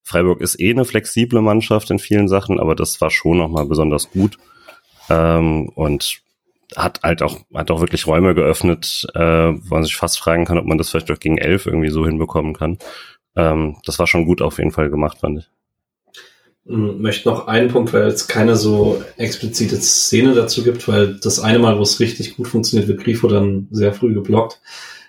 [0.08, 4.10] Freiburg ist eh eine flexible Mannschaft in vielen Sachen, aber das war schon nochmal besonders
[4.10, 4.38] gut.
[5.10, 6.22] Ähm, und
[6.76, 10.58] hat halt auch, hat auch wirklich Räume geöffnet, äh, wo man sich fast fragen kann,
[10.58, 12.78] ob man das vielleicht auch gegen elf irgendwie so hinbekommen kann.
[13.36, 15.50] Ähm, das war schon gut auf jeden Fall gemacht, fand ich.
[16.66, 21.40] Hm, möchte noch einen Punkt, weil es keine so explizite Szene dazu gibt, weil das
[21.40, 24.60] eine Mal, wo es richtig gut funktioniert, wird Grifo dann sehr früh geblockt,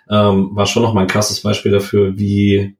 [0.09, 2.75] ähm, war schon noch mal ein krasses Beispiel dafür, wie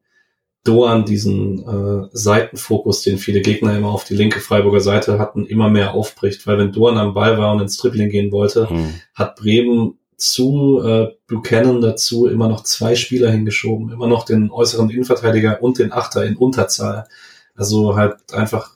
[0.63, 5.69] Doan diesen äh, Seitenfokus, den viele Gegner immer auf die linke Freiburger Seite hatten, immer
[5.69, 6.45] mehr aufbricht.
[6.47, 8.95] Weil wenn Doan am Ball war und ins Dribbling gehen wollte, mhm.
[9.13, 14.89] hat Bremen zu äh, Buchanan dazu immer noch zwei Spieler hingeschoben, immer noch den äußeren
[14.89, 17.07] Innenverteidiger und den Achter in Unterzahl.
[17.55, 18.75] Also halt einfach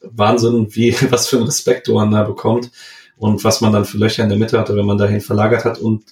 [0.00, 2.70] Wahnsinn, wie was für ein Respekt Doan da bekommt
[3.18, 5.78] und was man dann für Löcher in der Mitte hatte, wenn man dahin verlagert hat
[5.78, 6.04] und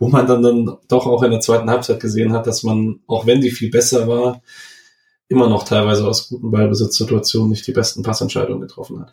[0.00, 3.26] wo man dann, dann doch auch in der zweiten Halbzeit gesehen hat, dass man, auch
[3.26, 4.42] wenn die viel besser war,
[5.28, 9.12] immer noch teilweise aus guten Ballbesitzsituationen nicht die besten Passentscheidungen getroffen hat.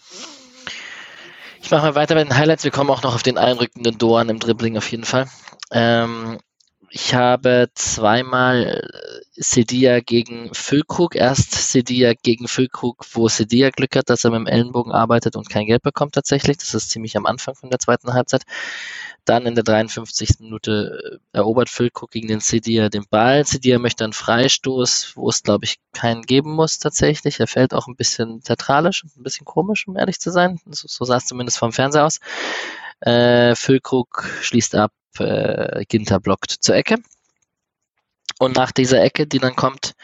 [1.61, 2.63] Ich mache mal weiter bei den Highlights.
[2.63, 5.27] Wir kommen auch noch auf den einrückenden Doan im Dribbling auf jeden Fall.
[5.71, 6.39] Ähm,
[6.89, 8.87] ich habe zweimal
[9.37, 11.15] Sedia gegen Füllkrug.
[11.15, 15.49] Erst Sedia gegen Füllkrug, wo Sedia Glück hat, dass er mit dem Ellenbogen arbeitet und
[15.49, 16.57] kein Geld bekommt tatsächlich.
[16.57, 18.43] Das ist ziemlich am Anfang von der zweiten Halbzeit.
[19.25, 20.39] Dann in der 53.
[20.39, 23.45] Minute äh, erobert Füllkrug gegen den Sedia den Ball.
[23.45, 27.39] Sedia möchte einen Freistoß, wo es, glaube ich, keinen geben muss tatsächlich.
[27.39, 30.59] Er fällt auch ein bisschen theatralisch, ein bisschen komisch, um ehrlich zu sein.
[30.65, 32.19] So, so sah es zumindest vom Fernseher aus.
[33.01, 36.97] Äh, Füllkrug schließt ab, äh, Ginter blockt zur Ecke.
[38.39, 39.95] Und nach dieser Ecke, die dann kommt,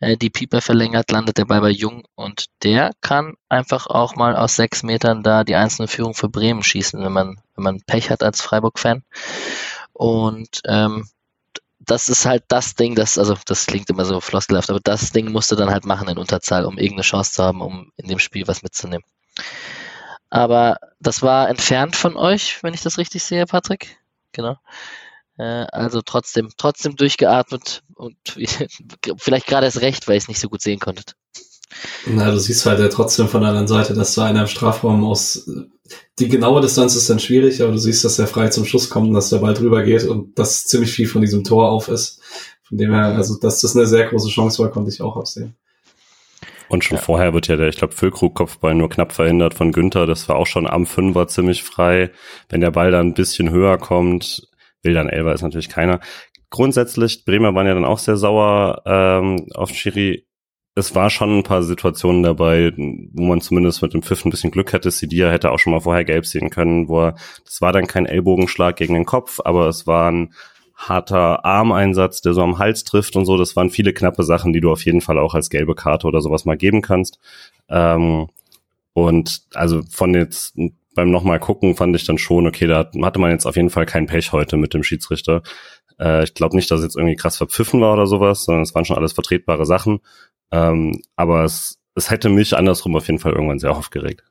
[0.00, 4.36] äh, die Pieper verlängert, landet der Ball bei Jung und der kann einfach auch mal
[4.36, 8.10] aus sechs Metern da die einzelne Führung für Bremen schießen, wenn man, wenn man Pech
[8.10, 9.02] hat als Freiburg-Fan.
[9.92, 11.08] Und ähm,
[11.80, 15.32] das ist halt das Ding, das, also das klingt immer so floskelhaft, aber das Ding
[15.32, 18.46] musste dann halt machen in Unterzahl, um irgendeine Chance zu haben, um in dem Spiel
[18.46, 19.04] was mitzunehmen.
[20.30, 23.98] Aber das war entfernt von euch, wenn ich das richtig sehe, Patrick.
[24.32, 24.56] Genau.
[25.38, 28.16] Äh, also trotzdem, trotzdem durchgeatmet und
[29.18, 31.02] vielleicht gerade erst recht, weil ich es nicht so gut sehen konnte.
[32.06, 35.04] Na, du siehst halt ja trotzdem von der anderen Seite, dass da einer im Strafraum
[35.04, 35.48] aus
[36.18, 39.08] die genaue Distanz ist dann schwierig, aber du siehst, dass er frei zum Schuss kommt
[39.08, 42.20] und dass der Ball drüber geht und dass ziemlich viel von diesem Tor auf ist.
[42.64, 45.56] Von dem her, also dass das eine sehr große Chance war, konnte ich auch absehen.
[46.68, 47.02] Und schon ja.
[47.02, 50.06] vorher wird ja der, ich glaube, Füllkrug-Kopfball nur knapp verhindert von Günther.
[50.06, 52.10] Das war auch schon am Fünfer ziemlich frei.
[52.50, 54.47] Wenn der Ball dann ein bisschen höher kommt,
[54.94, 56.00] dann Elber ist natürlich keiner.
[56.50, 60.26] Grundsätzlich, Bremer waren ja dann auch sehr sauer ähm, auf Schiri.
[60.74, 64.52] Es war schon ein paar Situationen dabei, wo man zumindest mit dem Pfiff ein bisschen
[64.52, 64.90] Glück hätte.
[64.90, 68.06] Sidia hätte auch schon mal vorher gelb sehen können, wo er, das war dann kein
[68.06, 70.32] Ellbogenschlag gegen den Kopf, aber es war ein
[70.78, 73.36] harter Armeinsatz, der so am Hals trifft und so.
[73.36, 76.20] Das waren viele knappe Sachen, die du auf jeden Fall auch als gelbe Karte oder
[76.20, 77.18] sowas mal geben kannst.
[77.68, 78.28] Ähm,
[78.92, 80.56] und also von jetzt
[80.98, 83.86] beim nochmal gucken fand ich dann schon, okay, da hatte man jetzt auf jeden Fall
[83.86, 85.42] kein Pech heute mit dem Schiedsrichter.
[85.96, 88.74] Äh, ich glaube nicht, dass es jetzt irgendwie krass verpfiffen war oder sowas, sondern es
[88.74, 90.00] waren schon alles vertretbare Sachen.
[90.50, 94.24] Ähm, aber es, es hätte mich andersrum auf jeden Fall irgendwann sehr aufgeregt.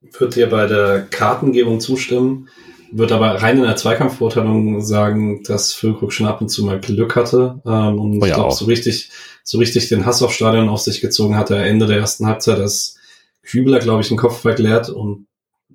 [0.00, 2.48] Würdet ihr bei der Kartengebung zustimmen?
[2.90, 7.16] Würde aber rein in der Zweikampfbeurteilung sagen, dass Füllkrug schon ab und zu mal Glück
[7.16, 9.10] hatte ähm, und oh ja, ich glaube, so richtig,
[9.44, 12.58] so richtig den Hass auf Stadion auf sich gezogen hatte er Ende der ersten Halbzeit,
[12.58, 12.96] als
[13.42, 15.26] Kübler, glaube ich, einen Kopf verklärt und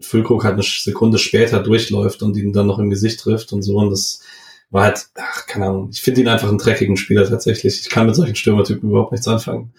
[0.02, 3.78] Füllkrug halt eine Sekunde später durchläuft und ihn dann noch im Gesicht trifft und so
[3.78, 4.22] und das
[4.70, 7.82] war halt, ach, keine Ahnung, ich finde ihn einfach einen dreckigen Spieler tatsächlich.
[7.82, 9.74] Ich kann mit solchen Stürmertypen überhaupt nichts anfangen.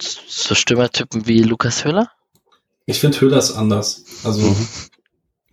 [0.00, 2.10] So Stürmertypen wie Lukas Höhler?
[2.84, 4.04] Ich finde Höhler ist anders.
[4.24, 4.68] Also mhm.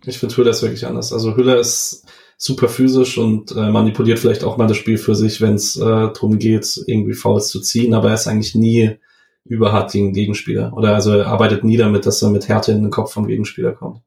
[0.04, 1.12] Ich finde Hüller ist wirklich anders.
[1.12, 2.04] Also Hüller ist
[2.36, 5.80] super physisch und äh, manipuliert vielleicht auch mal das Spiel für sich, wenn es äh,
[5.80, 8.98] darum geht, irgendwie Fouls zu ziehen, aber er ist eigentlich nie
[9.44, 10.72] überhart gegen Gegenspieler.
[10.74, 13.72] Oder also er arbeitet nie damit, dass er mit Härte in den Kopf vom Gegenspieler
[13.72, 14.00] kommt.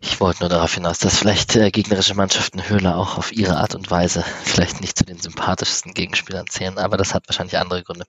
[0.00, 3.58] Ich Ich wollte nur darauf hinaus, dass vielleicht äh, gegnerische Mannschaften Höhler auch auf ihre
[3.58, 7.84] Art und Weise vielleicht nicht zu den sympathischsten Gegenspielern zählen, aber das hat wahrscheinlich andere
[7.84, 8.04] Gründe.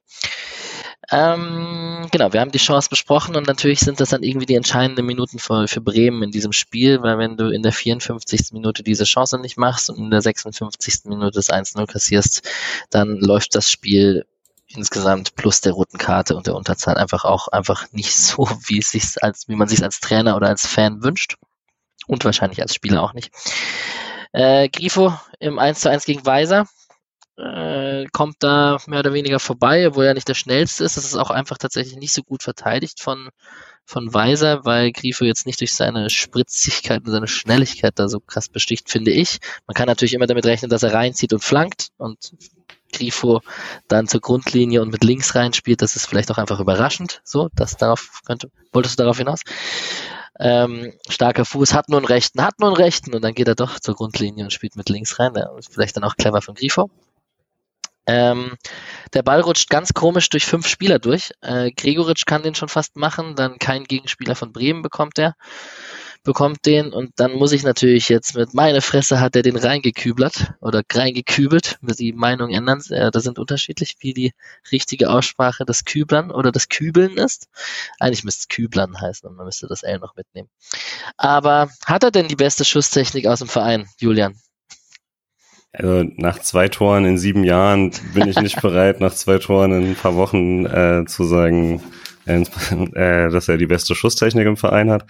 [1.11, 5.05] Ähm, genau, wir haben die Chance besprochen und natürlich sind das dann irgendwie die entscheidenden
[5.05, 8.53] Minuten für, für Bremen in diesem Spiel, weil wenn du in der 54.
[8.53, 11.01] Minute diese Chance nicht machst und in der 56.
[11.05, 12.41] Minute das 1-0 kassierst,
[12.89, 14.25] dann läuft das Spiel
[14.69, 18.91] insgesamt plus der roten Karte und der Unterzahl einfach auch einfach nicht so, wie es
[18.91, 21.35] sich als, wie man sich als Trainer oder als Fan wünscht.
[22.07, 23.31] Und wahrscheinlich als Spieler auch nicht.
[24.31, 26.65] Äh, Grifo im 1 zu 1 gegen Weiser
[27.39, 30.97] äh, kommt da mehr oder weniger vorbei, obwohl er nicht der schnellste ist.
[30.97, 33.29] Das ist auch einfach tatsächlich nicht so gut verteidigt von,
[33.85, 38.49] von Weiser, weil Grifo jetzt nicht durch seine Spritzigkeit und seine Schnelligkeit da so krass
[38.49, 39.39] besticht, finde ich.
[39.67, 42.33] Man kann natürlich immer damit rechnen, dass er reinzieht und flankt und
[42.91, 43.41] Grifo
[43.87, 45.81] dann zur Grundlinie und mit links reinspielt.
[45.81, 47.21] Das ist vielleicht auch einfach überraschend.
[47.23, 49.41] So, das darauf könnte, wolltest du darauf hinaus?
[50.39, 53.55] Ähm, starker Fuß, hat nur einen rechten, hat nur einen rechten und dann geht er
[53.55, 55.33] doch zur Grundlinie und spielt mit links rein.
[55.35, 56.89] Ja, vielleicht dann auch clever von Grifo.
[58.09, 58.57] Ähm,
[59.13, 61.31] der Ball rutscht ganz komisch durch fünf Spieler durch.
[61.41, 65.35] Äh, Gregoritsch kann den schon fast machen, dann kein Gegenspieler von Bremen bekommt er,
[66.23, 70.53] bekommt den und dann muss ich natürlich jetzt mit meine Fresse hat er den reingekübelt
[70.59, 74.33] oder reingekübelt, die Meinung ändern, äh, da sind unterschiedlich, wie die
[74.71, 77.47] richtige Aussprache des Küblern oder des Kübeln ist.
[77.99, 80.49] Eigentlich müsste es Küblern heißen und man müsste das L noch mitnehmen.
[81.17, 84.35] Aber hat er denn die beste Schusstechnik aus dem Verein, Julian?
[85.71, 89.89] Also nach zwei Toren in sieben Jahren bin ich nicht bereit, nach zwei Toren in
[89.89, 91.81] ein paar Wochen äh, zu sagen,
[92.25, 92.43] äh,
[93.29, 95.05] dass er die beste Schusstechnik im Verein hat.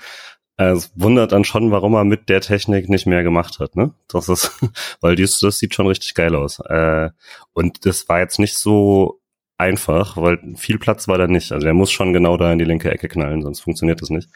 [0.59, 3.75] Äh, es wundert dann schon, warum er mit der Technik nicht mehr gemacht hat.
[3.75, 3.93] Ne?
[4.09, 4.51] Das ist,
[5.01, 6.59] weil dies, das sieht schon richtig geil aus.
[6.59, 7.09] Äh,
[7.53, 9.21] und das war jetzt nicht so
[9.57, 11.51] einfach, weil viel Platz war da nicht.
[11.53, 14.29] Also er muss schon genau da in die linke Ecke knallen, sonst funktioniert das nicht.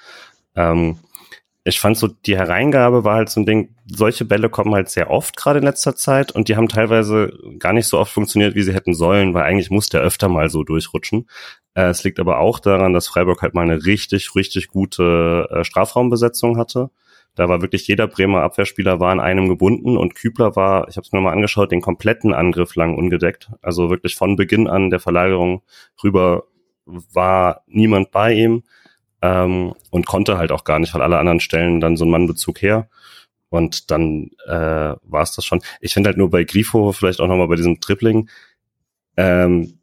[0.56, 0.98] Ähm,
[1.66, 5.10] ich fand so, die Hereingabe war halt so ein Ding, solche Bälle kommen halt sehr
[5.10, 8.64] oft gerade in letzter Zeit und die haben teilweise gar nicht so oft funktioniert, wie
[8.64, 11.28] sie hätten sollen, weil eigentlich muss der öfter mal so durchrutschen.
[11.76, 15.64] Äh, es liegt aber auch daran, dass Freiburg halt mal eine richtig, richtig gute äh,
[15.64, 16.90] Strafraumbesetzung hatte.
[17.36, 21.06] Da war wirklich jeder Bremer Abwehrspieler war an einem gebunden und Kübler war, ich habe
[21.06, 23.50] es mir mal angeschaut, den kompletten Angriff lang ungedeckt.
[23.62, 25.64] Also wirklich von Beginn an der Verlagerung
[26.04, 26.44] rüber
[26.86, 28.64] war niemand bei ihm
[29.24, 32.62] ähm, und konnte halt auch gar nicht, weil alle anderen stellen dann so einen Mannbezug
[32.62, 32.90] her.
[33.50, 34.52] Und dann äh,
[35.04, 35.62] war es das schon.
[35.80, 38.30] Ich finde halt nur bei Grifo, vielleicht auch nochmal bei diesem Tripling,
[39.16, 39.80] ähm,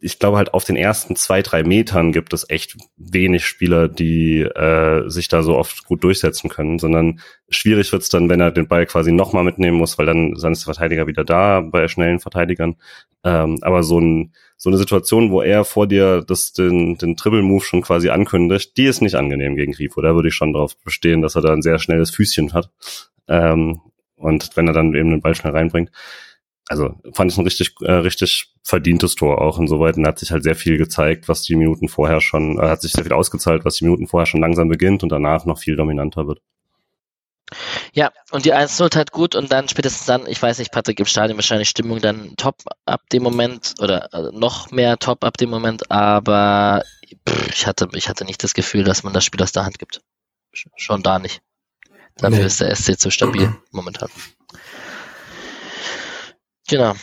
[0.00, 4.40] ich glaube halt auf den ersten zwei, drei Metern gibt es echt wenig Spieler, die
[4.40, 8.68] äh, sich da so oft gut durchsetzen können, sondern schwierig wird's dann, wenn er den
[8.68, 12.20] Ball quasi nochmal mitnehmen muss, weil dann, dann ist der Verteidiger wieder da bei schnellen
[12.20, 12.76] Verteidigern.
[13.24, 17.64] Ähm, aber so, ein, so eine Situation, wo er vor dir das, den, den Dribble-Move
[17.64, 20.00] schon quasi ankündigt, die ist nicht angenehm gegen Grifo.
[20.00, 22.70] Da würde ich schon darauf bestehen, dass er da ein sehr schnelles Füßchen hat.
[23.26, 23.80] Ähm,
[24.14, 25.90] und wenn er dann eben den Ball schnell reinbringt
[26.68, 29.96] also fand ich ein richtig, äh, richtig verdientes Tor auch insoweit.
[29.96, 32.92] Und hat sich halt sehr viel gezeigt, was die Minuten vorher schon, äh, hat sich
[32.92, 36.26] sehr viel ausgezahlt, was die Minuten vorher schon langsam beginnt und danach noch viel dominanter
[36.26, 36.40] wird.
[37.94, 41.06] Ja, und die 1-0 tat gut und dann spätestens dann, ich weiß nicht, Patrick, im
[41.06, 45.48] Stadion wahrscheinlich Stimmung dann top ab dem Moment oder also noch mehr top ab dem
[45.48, 46.84] Moment, aber
[47.26, 49.78] pff, ich hatte, ich hatte nicht das Gefühl, dass man das Spiel aus der Hand
[49.78, 50.02] gibt.
[50.52, 51.40] Schon da nicht.
[52.16, 52.46] Dafür nee.
[52.46, 54.10] ist der SC zu stabil momentan.
[56.68, 56.94] Genau.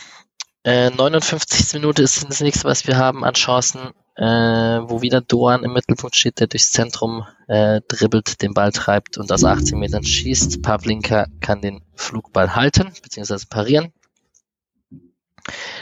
[0.62, 1.74] Äh, 59.
[1.74, 6.16] Minute ist das nächste, was wir haben an Chancen, äh, wo wieder Doan im Mittelpunkt
[6.16, 10.62] steht, der durchs Zentrum äh, dribbelt, den Ball treibt und aus 18 Metern schießt.
[10.62, 13.92] Pavlinka kann den Flugball halten, beziehungsweise parieren.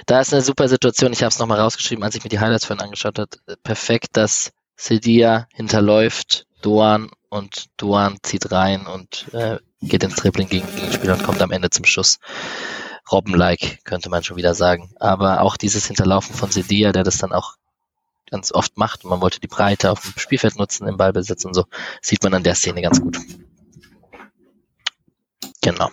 [0.07, 1.13] Da ist eine super Situation.
[1.13, 3.31] Ich habe es nochmal rausgeschrieben, als ich mir die Highlights vorhin angeschaut habe.
[3.63, 10.67] Perfekt, dass Sedia hinterläuft, Doan und Doan zieht rein und äh, geht ins Dribbling gegen
[10.67, 12.19] den Gegenspieler und kommt am Ende zum Schuss.
[13.11, 14.91] Robben-like, könnte man schon wieder sagen.
[14.99, 17.57] Aber auch dieses Hinterlaufen von Sedia, der das dann auch
[18.31, 21.55] ganz oft macht, und man wollte die Breite auf dem Spielfeld nutzen, im Ballbesitz und
[21.55, 21.65] so,
[22.01, 23.19] sieht man an der Szene ganz gut.
[25.61, 25.91] Genau.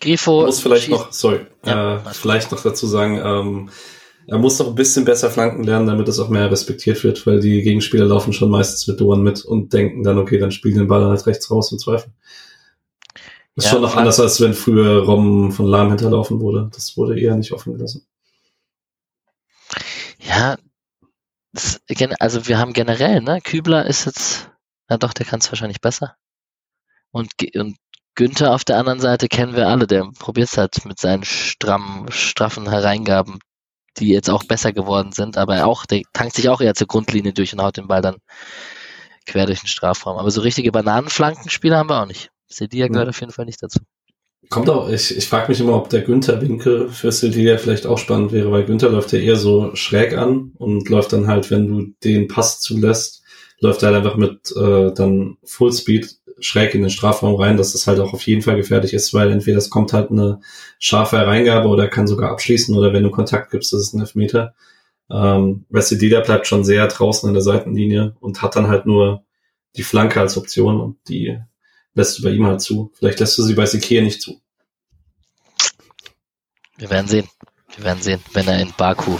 [0.00, 0.46] Grifo.
[0.46, 3.70] muss vielleicht noch, sorry, ja, äh, vielleicht noch dazu sagen, ähm,
[4.26, 7.40] er muss noch ein bisschen besser flanken lernen, damit es auch mehr respektiert wird, weil
[7.40, 10.88] die Gegenspieler laufen schon meistens mit Doan mit und denken dann, okay, dann spielen den
[10.88, 12.12] Ball halt rechts raus im Zweifel.
[13.54, 16.70] Ist ja, schon noch anders, als wenn früher Rom von Lahm hinterlaufen wurde.
[16.72, 18.06] Das wurde eher nicht offen gelassen.
[20.18, 20.56] Ja,
[21.52, 21.80] das,
[22.18, 24.50] also wir haben generell, ne, Kübler ist jetzt,
[24.88, 26.16] na doch, der kann es wahrscheinlich besser.
[27.10, 27.76] Und, und
[28.14, 32.10] Günther auf der anderen Seite kennen wir alle, der probiert es halt mit seinen strammen,
[32.10, 33.38] straffen Hereingaben,
[33.98, 37.32] die jetzt auch besser geworden sind, aber auch, der tankt sich auch eher zur Grundlinie
[37.32, 38.16] durch und haut den Ball dann
[39.26, 40.18] quer durch den Strafraum.
[40.18, 42.30] Aber so richtige Bananenflankenspieler haben wir auch nicht.
[42.52, 43.10] Sedia gehört ja.
[43.10, 43.80] auf jeden Fall nicht dazu.
[44.50, 48.32] Kommt auch, ich, ich frage mich immer, ob der Günther-Winkel für Sildia vielleicht auch spannend
[48.32, 51.94] wäre, weil Günther läuft ja eher so schräg an und läuft dann halt, wenn du
[52.04, 53.22] den Pass zulässt,
[53.60, 57.86] läuft er halt einfach mit äh, dann Fullspeed schräg in den Strafraum rein, dass das
[57.86, 60.40] halt auch auf jeden Fall gefährlich ist, weil entweder es kommt halt eine
[60.78, 64.54] scharfe Reingabe oder kann sogar abschließen oder wenn du Kontakt gibst, das ist ein Elfmeter.
[65.10, 69.24] Ähm, Dida bleibt schon sehr draußen an der Seitenlinie und hat dann halt nur
[69.76, 71.38] die Flanke als Option und die
[71.94, 72.92] lässt du bei ihm halt zu.
[72.94, 74.40] Vielleicht lässt du sie bei Sekir nicht zu.
[76.76, 77.28] Wir werden sehen.
[77.76, 79.16] Wir werden sehen, wenn er in Baku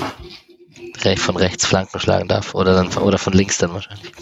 [1.17, 4.13] von rechts Flanken schlagen darf oder dann oder von links dann wahrscheinlich.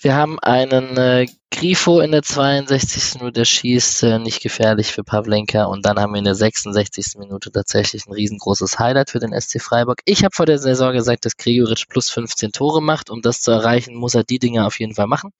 [0.00, 3.20] Wir haben einen äh, Grifo in der 62.
[3.20, 7.18] Minute, der schießt äh, nicht gefährlich für Pavlenka und dann haben wir in der 66.
[7.18, 10.00] Minute tatsächlich ein riesengroßes Highlight für den SC Freiburg.
[10.04, 13.10] Ich habe vor der Saison gesagt, dass Gregoritsch plus 15 Tore macht.
[13.10, 15.30] Um das zu erreichen, muss er die Dinge auf jeden Fall machen.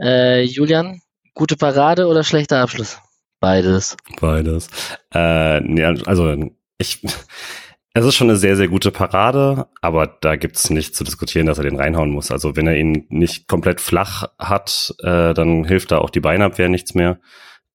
[0.00, 1.02] Äh, Julian,
[1.34, 2.98] gute Parade oder schlechter Abschluss?
[3.40, 3.96] Beides.
[4.20, 4.68] Beides.
[5.14, 7.02] Äh, ja, also ich
[7.94, 11.58] es ist schon eine sehr, sehr gute Parade, aber da gibt's nichts zu diskutieren, dass
[11.58, 12.30] er den reinhauen muss.
[12.30, 16.68] Also wenn er ihn nicht komplett flach hat, äh, dann hilft da auch die Beinabwehr
[16.68, 17.18] nichts mehr.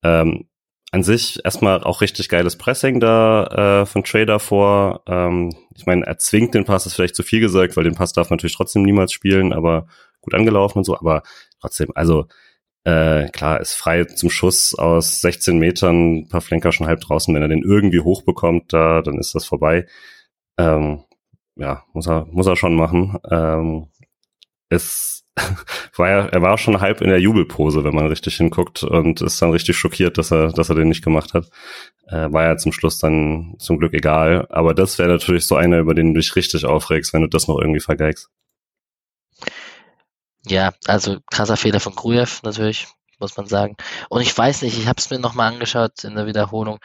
[0.04, 0.48] Ähm,
[0.92, 5.04] an sich erstmal auch richtig geiles Pressing da äh, von Trader vor.
[5.08, 8.14] Ähm, ich meine, er zwingt den Pass, ist vielleicht zu viel gesagt, weil den Pass
[8.14, 9.88] darf natürlich trotzdem niemals spielen, aber
[10.22, 10.98] gut angelaufen und so.
[10.98, 11.24] Aber
[11.62, 12.28] trotzdem, also
[12.86, 17.34] äh, klar, ist frei zum Schuss aus 16 Metern, ein paar Flenker schon halb draußen.
[17.34, 19.88] Wenn er den irgendwie hochbekommt, da, dann ist das vorbei.
[20.58, 21.04] Ähm,
[21.56, 23.18] ja, muss er, muss er schon machen.
[23.32, 23.88] Ähm,
[24.70, 25.26] es
[25.98, 29.42] war ja, er war schon halb in der Jubelpose, wenn man richtig hinguckt und ist
[29.42, 31.50] dann richtig schockiert, dass er, dass er den nicht gemacht hat.
[32.08, 34.48] Äh, war ja zum Schluss dann zum Glück egal.
[34.50, 37.48] Aber das wäre natürlich so einer, über den du dich richtig aufregst, wenn du das
[37.48, 38.30] noch irgendwie vergeigst.
[40.48, 42.88] Ja, also krasser Fehler von Grujew natürlich,
[43.20, 43.76] muss man sagen.
[44.10, 46.80] Und ich weiß nicht, ich habe es mir nochmal angeschaut in der Wiederholung,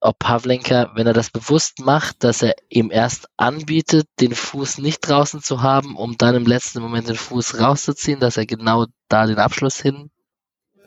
[0.00, 5.00] ob Pavlenka, wenn er das bewusst macht, dass er ihm erst anbietet, den Fuß nicht
[5.00, 9.26] draußen zu haben, um dann im letzten Moment den Fuß rauszuziehen, dass er genau da
[9.26, 10.10] den Abschluss hin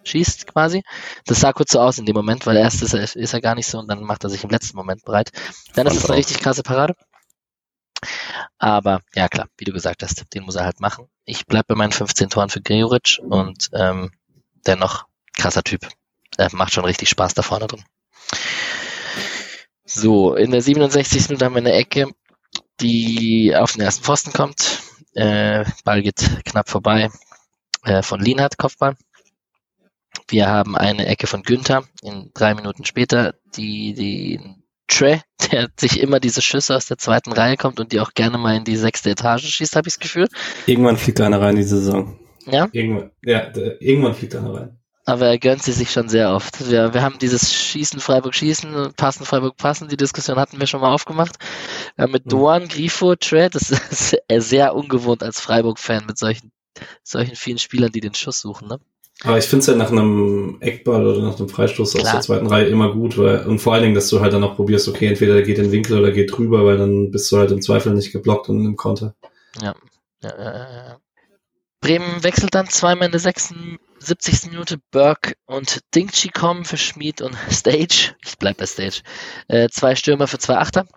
[0.08, 0.84] schießt quasi.
[1.26, 3.56] Das sah kurz so aus in dem Moment, weil erst ist er, ist er gar
[3.56, 5.32] nicht so und dann macht er sich im letzten Moment bereit.
[5.74, 6.95] Dann ist es eine richtig krasse Parade.
[8.58, 11.08] Aber ja klar, wie du gesagt hast, den muss er halt machen.
[11.26, 14.12] Ich bleibe bei meinen 15 Toren für Gregoritsch und ähm,
[14.66, 15.06] dennoch
[15.38, 15.88] krasser Typ.
[16.38, 17.84] Er macht schon richtig Spaß da vorne drin.
[19.86, 21.30] So, in der 67.
[21.30, 22.12] Minute haben wir eine Ecke,
[22.82, 24.82] die auf den ersten Pfosten kommt.
[25.14, 27.10] Äh, Ball geht knapp vorbei
[27.84, 28.97] äh, von Lienhardt, Kopfball.
[30.28, 34.41] Wir haben eine Ecke von Günther in drei Minuten später, die, die
[34.88, 35.22] Trey,
[35.52, 38.56] der sich immer diese Schüsse aus der zweiten Reihe kommt und die auch gerne mal
[38.56, 40.28] in die sechste Etage schießt, habe ich das Gefühl.
[40.66, 42.20] Irgendwann fliegt einer rein diese Saison.
[42.46, 42.68] Ja?
[42.72, 44.80] Irgendwann, ja, irgendwann fliegt einer rein.
[45.08, 46.68] Aber er gönnt sie sich schon sehr oft.
[46.68, 50.82] Wir, wir haben dieses Schießen, Freiburg schießen, Passen, Freiburg passen, die Diskussion hatten wir schon
[50.82, 51.36] mal aufgemacht.
[51.96, 52.30] Ja, mit mhm.
[52.30, 56.52] Doan, Grifo, Trey, das ist sehr ungewohnt als Freiburg-Fan mit solchen,
[57.04, 58.68] solchen vielen Spielern, die den Schuss suchen.
[58.68, 58.80] Ne?
[59.24, 62.05] Aber ich finde es ja nach einem Eckball oder nach einem Freistoß Klar.
[62.05, 64.43] aus der zweiten Reihe immer gut, weil, und vor allen Dingen, dass du halt dann
[64.43, 67.32] auch probierst, okay, entweder der geht in den Winkel oder geht drüber, weil dann bist
[67.32, 69.16] du halt im Zweifel nicht geblockt und im Konter.
[69.61, 69.74] Ja.
[70.22, 70.97] ja, ja, ja.
[71.80, 74.49] Bremen wechselt dann zweimal in der 76.
[74.49, 74.80] Minute.
[74.91, 78.16] Burke und Dingchi kommen für Schmid und Stage.
[78.26, 79.01] Ich bleib bei Stage.
[79.47, 80.88] Äh, zwei Stürmer für zwei Achter.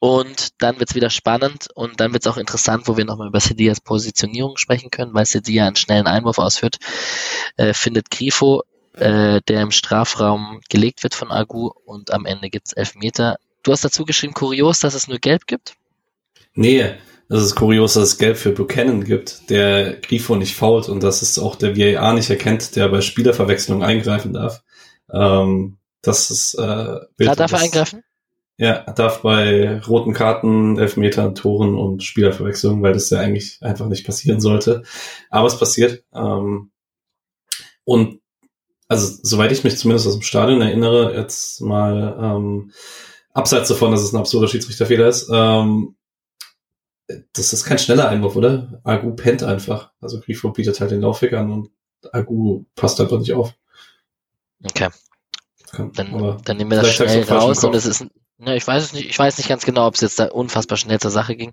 [0.00, 3.80] Und dann wird's wieder spannend und dann wird's auch interessant, wo wir nochmal über Sedias
[3.80, 6.78] Positionierung sprechen können, weil Sedia einen schnellen Einwurf ausführt,
[7.56, 8.62] äh, findet Grifo,
[8.94, 13.38] äh, der im Strafraum gelegt wird von Agu und am Ende gibt's elf Meter.
[13.64, 15.74] Du hast dazu geschrieben, kurios, dass es nur Gelb gibt?
[16.54, 16.94] Nee,
[17.28, 21.22] das ist kurios, dass es Gelb für Buchanan gibt, der Grifo nicht fault und dass
[21.22, 24.62] es auch der VAR nicht erkennt, der bei Spielerverwechslung eingreifen darf.
[25.12, 28.02] Ähm, das ist äh, Da darf er eingreifen?
[28.60, 34.04] Ja, darf bei roten Karten, Elfmetern, Toren und Spielerverwechslung, weil das ja eigentlich einfach nicht
[34.04, 34.82] passieren sollte.
[35.30, 36.02] Aber es passiert.
[36.12, 36.72] Ähm,
[37.84, 38.20] und
[38.88, 42.72] also soweit ich mich zumindest aus dem Stadion erinnere, jetzt mal ähm,
[43.32, 45.94] abseits davon, dass es ein absurder Schiedsrichterfehler ist, ähm,
[47.32, 48.80] das ist kein schneller Einwurf, oder?
[48.82, 49.92] Agu pennt einfach.
[50.00, 51.70] Also Grifo bietet halt den Laufweg an und
[52.12, 53.54] Agu passt einfach nicht auf.
[54.64, 54.88] Okay.
[55.72, 58.92] Dann, dann nehmen wir das schnell raus und es ist ein ja, ich weiß es
[58.92, 61.52] nicht, ich weiß nicht ganz genau, ob es jetzt da unfassbar schnell zur Sache ging.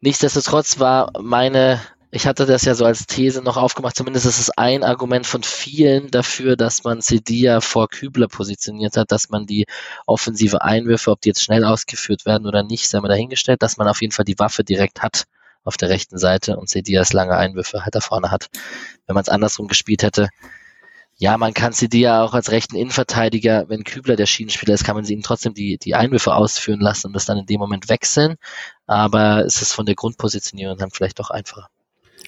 [0.00, 4.50] Nichtsdestotrotz war meine, ich hatte das ja so als These noch aufgemacht, zumindest ist es
[4.50, 9.66] ein Argument von vielen dafür, dass man Cedia vor Kübler positioniert hat, dass man die
[10.06, 13.88] offensive Einwürfe, ob die jetzt schnell ausgeführt werden oder nicht, sei mal dahingestellt, dass man
[13.88, 15.24] auf jeden Fall die Waffe direkt hat
[15.64, 18.48] auf der rechten Seite und Sedias lange Einwürfe halt da vorne hat.
[19.06, 20.28] Wenn man es andersrum gespielt hätte,
[21.20, 25.04] ja, man kann Sedia auch als rechten Innenverteidiger, wenn Kübler der Schienenspieler ist, kann man
[25.04, 28.36] sie ihm trotzdem die, die Einwürfe ausführen lassen und das dann in dem Moment wechseln.
[28.86, 31.68] Aber es ist von der Grundpositionierung dann vielleicht doch einfacher.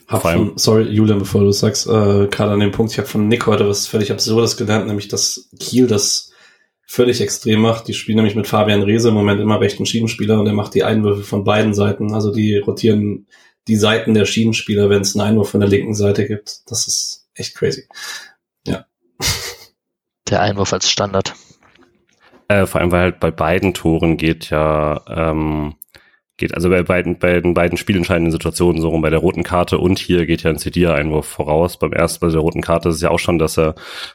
[0.08, 3.28] Hab von, sorry, Julian, bevor du sagst, äh, gerade an dem Punkt, ich habe von
[3.28, 6.30] Nick heute was völlig Absurdes gelernt, nämlich dass Kiel das
[6.86, 7.88] völlig extrem macht.
[7.88, 10.84] Die spielen nämlich mit Fabian Reese im Moment immer rechten Schiedenspieler und er macht die
[10.84, 12.12] Einwürfe von beiden Seiten.
[12.12, 13.26] Also die rotieren
[13.68, 16.70] die Seiten der Schiedenspieler, wenn es einen Einwurf von der linken Seite gibt.
[16.70, 17.88] Das ist echt crazy.
[20.32, 21.34] Der Einwurf als Standard.
[22.48, 25.74] Äh, vor allem, weil halt bei beiden Toren geht ja ähm,
[26.38, 29.76] geht also bei beiden, bei den beiden spielentscheidenden Situationen so rum, bei der roten Karte
[29.76, 31.78] und hier geht ja ein Cedia-Einwurf voraus.
[31.78, 33.74] Beim ersten, bei der roten Karte ist es ja auch schon, dass er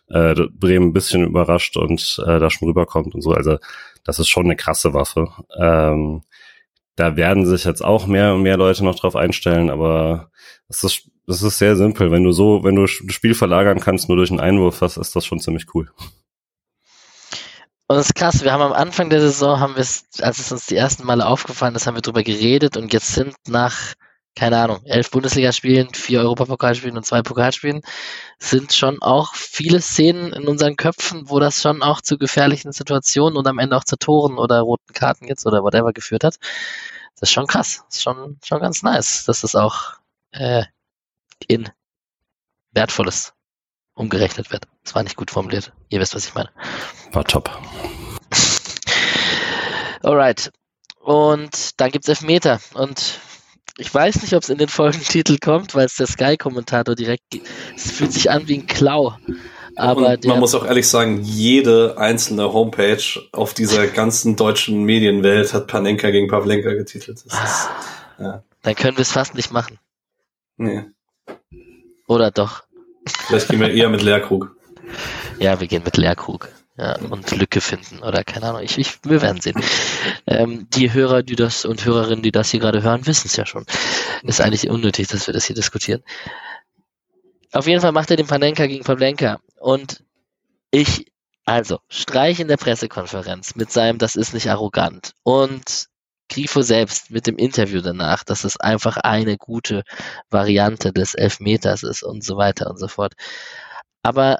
[0.09, 3.33] äh, Bremen ein bisschen überrascht und äh, da schon rüberkommt und so.
[3.33, 3.59] Also
[4.03, 5.29] das ist schon eine krasse Waffe.
[5.57, 6.23] Ähm,
[6.95, 10.31] da werden sich jetzt auch mehr und mehr Leute noch drauf einstellen, aber
[10.67, 12.11] es ist, es ist sehr simpel.
[12.11, 15.15] Wenn du so, wenn du das Spiel verlagern kannst nur durch einen Einwurf, das ist
[15.15, 15.91] das schon ziemlich cool.
[17.89, 20.65] Und das ist krass, wir haben am Anfang der Saison, haben wir als es uns
[20.65, 23.93] die ersten Male aufgefallen ist, haben wir drüber geredet und jetzt sind nach,
[24.35, 27.81] keine Ahnung, elf Bundesligaspielen, vier Europapokalspielen und zwei Pokalspielen,
[28.39, 33.37] sind schon auch viele Szenen in unseren Köpfen, wo das schon auch zu gefährlichen Situationen
[33.37, 36.35] und am Ende auch zu Toren oder roten Karten jetzt oder whatever geführt hat.
[37.19, 37.83] Das ist schon krass.
[37.87, 39.93] Das ist schon, schon ganz nice, dass das auch
[40.31, 40.63] äh,
[41.47, 41.69] in
[42.71, 43.33] Wertvolles
[43.93, 44.67] umgerechnet wird.
[44.83, 45.73] Das war nicht gut formuliert.
[45.89, 46.49] Ihr wisst, was ich meine.
[47.11, 47.49] War top.
[50.03, 50.51] Alright.
[50.99, 52.59] Und dann gibt's Elfmeter.
[52.73, 53.19] Und
[53.77, 57.23] ich weiß nicht, ob es in den Folgentitel kommt, weil es der Sky-Kommentator direkt.
[57.75, 59.15] Es fühlt sich an wie ein Klau.
[59.75, 65.67] Aber man muss auch ehrlich sagen, jede einzelne Homepage auf dieser ganzen deutschen Medienwelt hat
[65.67, 67.17] Panenka gegen Pavlenka getitelt.
[67.17, 67.69] Ist, ah.
[68.19, 68.43] ja.
[68.63, 69.77] Dann können wir es fast nicht machen.
[70.57, 70.85] Nee.
[72.07, 72.63] Oder doch?
[73.27, 74.55] Vielleicht gehen wir eher mit Leerkrug.
[75.39, 76.49] Ja, wir gehen mit Leerkrug.
[76.77, 78.61] Ja, und Lücke finden oder keine Ahnung.
[78.61, 79.59] Ich, ich, wir werden sehen.
[80.27, 83.47] Ähm, die Hörer, die das und Hörerinnen, die das hier gerade hören, wissen es ja
[83.47, 83.65] schon.
[84.21, 86.03] Ist eigentlich unnötig, dass wir das hier diskutieren.
[87.51, 89.39] Auf jeden Fall macht er den Panenka gegen Pavlenka.
[89.59, 90.03] Und
[90.69, 91.11] ich,
[91.45, 95.13] also, streich in der Pressekonferenz mit seinem, das ist nicht arrogant.
[95.23, 95.87] Und
[96.29, 99.83] Grifo selbst mit dem Interview danach, dass es einfach eine gute
[100.29, 103.13] Variante des Elfmeters ist und so weiter und so fort.
[104.03, 104.39] Aber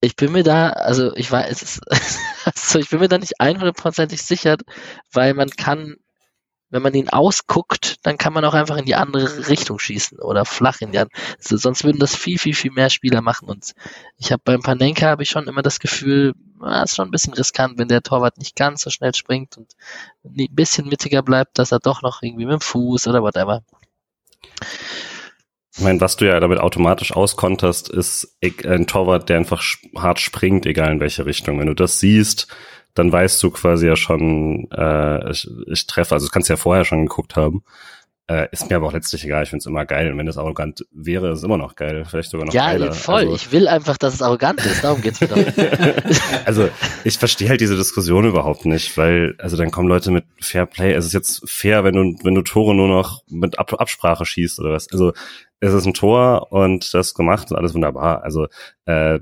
[0.00, 1.80] ich bin mir da, also ich weiß,
[2.44, 4.56] also ich bin mir da nicht 100%ig sicher,
[5.12, 5.96] weil man kann
[6.70, 10.44] wenn man ihn ausguckt, dann kann man auch einfach in die andere Richtung schießen oder
[10.44, 11.16] flach in die andere.
[11.38, 13.48] Sonst würden das viel, viel, viel mehr Spieler machen.
[13.48, 13.72] Und
[14.18, 17.34] ich habe beim Panenka habe ich schon immer das Gefühl, na, ist schon ein bisschen
[17.34, 19.72] riskant, wenn der Torwart nicht ganz so schnell springt und
[20.24, 23.62] ein bisschen mittiger bleibt, dass er doch noch irgendwie mit dem Fuß oder whatever.
[25.78, 29.62] Ich meine, was du ja damit automatisch auskonterst, ist ein Torwart, der einfach
[29.94, 31.60] hart springt, egal in welche Richtung.
[31.60, 32.48] Wenn du das siehst,
[32.96, 36.56] dann weißt du quasi ja schon, äh, ich, ich treffe, also das kannst du ja
[36.56, 37.62] vorher schon geguckt haben.
[38.28, 40.10] Äh, ist mir aber auch letztlich egal, ich finde es immer geil.
[40.10, 42.04] Und wenn es arrogant wäre, ist es immer noch geil.
[42.04, 42.86] Vielleicht sogar noch ja, geiler.
[42.86, 43.20] Ja, voll.
[43.20, 44.82] Also, ich will einfach, dass es arrogant ist.
[44.82, 45.36] Darum geht's mir doch.
[46.44, 46.68] also
[47.04, 50.92] ich verstehe halt diese Diskussion überhaupt nicht, weil, also dann kommen Leute mit Fair Play.
[50.94, 54.58] Es ist jetzt fair, wenn du, wenn du Tore nur noch mit Ab Absprache schießt
[54.58, 54.90] oder was.
[54.90, 55.12] Also
[55.60, 58.24] es ist ein Tor und das gemacht und alles wunderbar.
[58.24, 58.48] Also
[58.86, 59.20] äh,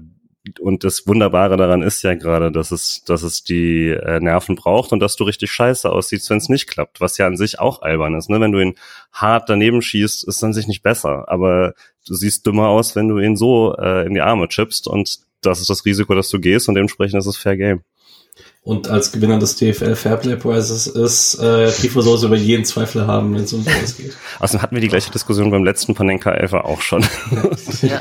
[0.61, 4.93] und das Wunderbare daran ist ja gerade, dass es, dass es die äh, Nerven braucht
[4.93, 7.81] und dass du richtig scheiße aussiehst, wenn es nicht klappt, was ja an sich auch
[7.83, 8.29] albern ist.
[8.29, 8.41] Ne?
[8.41, 8.75] Wenn du ihn
[9.13, 11.29] hart daneben schießt, ist es an sich nicht besser.
[11.29, 11.75] Aber
[12.07, 15.61] du siehst dümmer aus, wenn du ihn so äh, in die Arme chippst und das
[15.61, 17.83] ist das Risiko, dass du gehst und dementsprechend ist es Fair Game.
[18.63, 23.35] Und als Gewinner des TFL Fairplay Prizes ist äh, Tifo Soße über jeden Zweifel haben,
[23.35, 24.17] wenn es um sowas geht.
[24.41, 27.05] Außerdem hatten wir die gleiche Diskussion beim letzten Panenka Elfer auch schon.
[27.83, 28.01] Ja.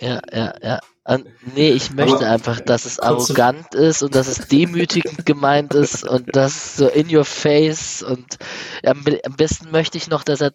[0.00, 0.80] Ja, ja, ja.
[1.08, 5.72] Und nee, ich möchte Aber einfach, dass es arrogant ist und dass es demütigend gemeint
[5.72, 8.36] ist und dass es so in your face und
[8.84, 10.52] am, am besten möchte ich noch, dass er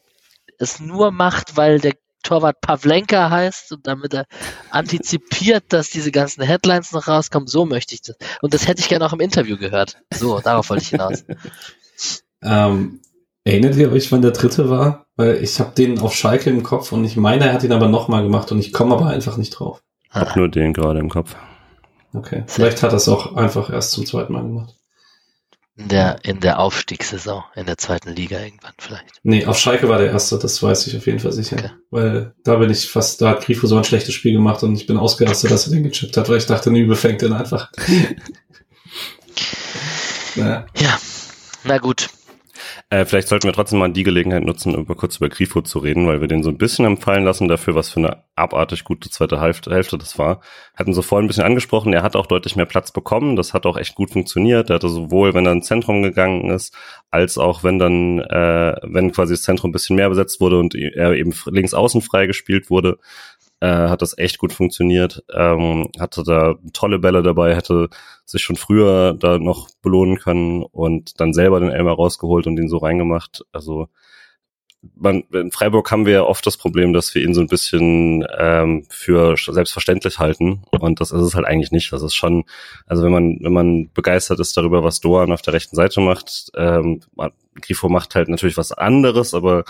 [0.60, 4.26] es nur macht, weil der Torwart Pavlenka heißt und damit er
[4.70, 7.47] antizipiert, dass diese ganzen Headlines noch rauskommen.
[7.47, 8.16] So möchte ich das.
[8.43, 9.97] Und das hätte ich gerne auch im Interview gehört.
[10.14, 11.24] So, darauf wollte ich hinaus.
[12.43, 12.99] Ähm,
[13.43, 15.08] erinnert ihr euch, wann der dritte war?
[15.16, 17.88] Weil ich habe den auf Schalke im Kopf und ich meine, er hat ihn aber
[17.88, 19.82] nochmal gemacht und ich komme aber einfach nicht drauf.
[20.14, 21.36] Ich habe nur den gerade im Kopf.
[22.14, 22.43] Okay.
[22.45, 24.76] Vielleicht hat er es auch einfach erst zum zweiten Mal gemacht.
[25.76, 29.20] In der, in der Aufstiegssaison, in der zweiten Liga irgendwann vielleicht.
[29.24, 31.57] Nee, auf Schalke war der erste, das weiß ich auf jeden Fall sicher.
[31.57, 31.72] Okay.
[31.89, 34.86] Weil da bin ich fast, da hat Grifo so ein schlechtes Spiel gemacht und ich
[34.86, 37.72] bin ausgerastet, dass er den gechippt hat, weil ich dachte, Nübe fängt den einfach.
[40.36, 40.68] naja.
[40.78, 40.99] Ja,
[41.64, 42.07] na gut.
[42.93, 46.05] Äh, vielleicht sollten wir trotzdem mal die Gelegenheit nutzen, über kurz über Grifo zu reden,
[46.05, 49.41] weil wir den so ein bisschen empfallen lassen dafür, was für eine abartig gute zweite
[49.41, 50.41] Hälfte, Hälfte das war.
[50.75, 53.35] Hatten so vorhin ein bisschen angesprochen, er hat auch deutlich mehr Platz bekommen.
[53.35, 54.69] Das hat auch echt gut funktioniert.
[54.69, 56.75] Er hatte sowohl, wenn er ins Zentrum gegangen ist,
[57.09, 60.75] als auch wenn dann, äh, wenn quasi das Zentrum ein bisschen mehr besetzt wurde und
[60.75, 62.99] er eben links außen frei gespielt wurde,
[63.63, 67.89] äh, hat das echt gut funktioniert, ähm, hatte da tolle Bälle dabei, hätte
[68.26, 72.69] sich schon früher da noch belohnen können und dann selber den Elmer rausgeholt und ihn
[72.69, 73.43] so reingemacht.
[73.51, 73.88] Also
[74.95, 78.26] man, in Freiburg haben wir ja oft das Problem, dass wir ihn so ein bisschen
[78.38, 81.91] ähm, für selbstverständlich halten und das ist es halt eigentlich nicht.
[81.93, 82.43] Das ist schon,
[82.86, 86.51] also wenn man wenn man begeistert ist darüber, was Doan auf der rechten Seite macht,
[86.55, 87.01] ähm,
[87.61, 89.63] Grifo macht halt natürlich was anderes, aber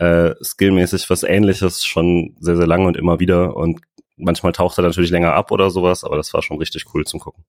[0.00, 3.56] äh, skillmäßig was ähnliches schon sehr, sehr lange und immer wieder.
[3.56, 3.80] Und
[4.16, 7.20] manchmal taucht er natürlich länger ab oder sowas, aber das war schon richtig cool zum
[7.20, 7.44] Gucken.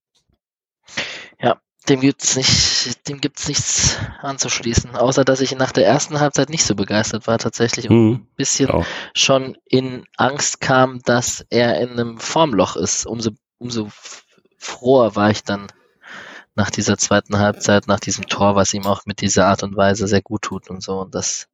[1.42, 6.50] Ja, dem gibt's nicht, dem gibt's nichts anzuschließen, außer dass ich nach der ersten Halbzeit
[6.50, 8.86] nicht so begeistert war tatsächlich und mhm, ein bisschen auch.
[9.16, 13.06] schon in Angst kam, dass er in einem Formloch ist.
[13.06, 13.90] Umso, umso
[14.58, 15.68] froher war ich dann
[16.56, 20.08] nach dieser zweiten Halbzeit, nach diesem Tor, was ihm auch mit dieser Art und Weise
[20.08, 21.00] sehr gut tut und so.
[21.00, 21.48] Und das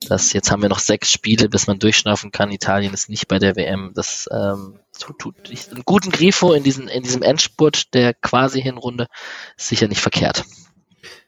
[0.00, 2.52] das jetzt haben wir noch sechs Spiele, bis man durchschnaufen kann.
[2.52, 3.92] Italien ist nicht bei der WM.
[3.94, 5.34] Das ähm, tut, tut
[5.70, 9.06] einen guten Grifo in, diesen, in diesem Endspurt der quasi Hinrunde
[9.56, 10.44] sicher nicht verkehrt.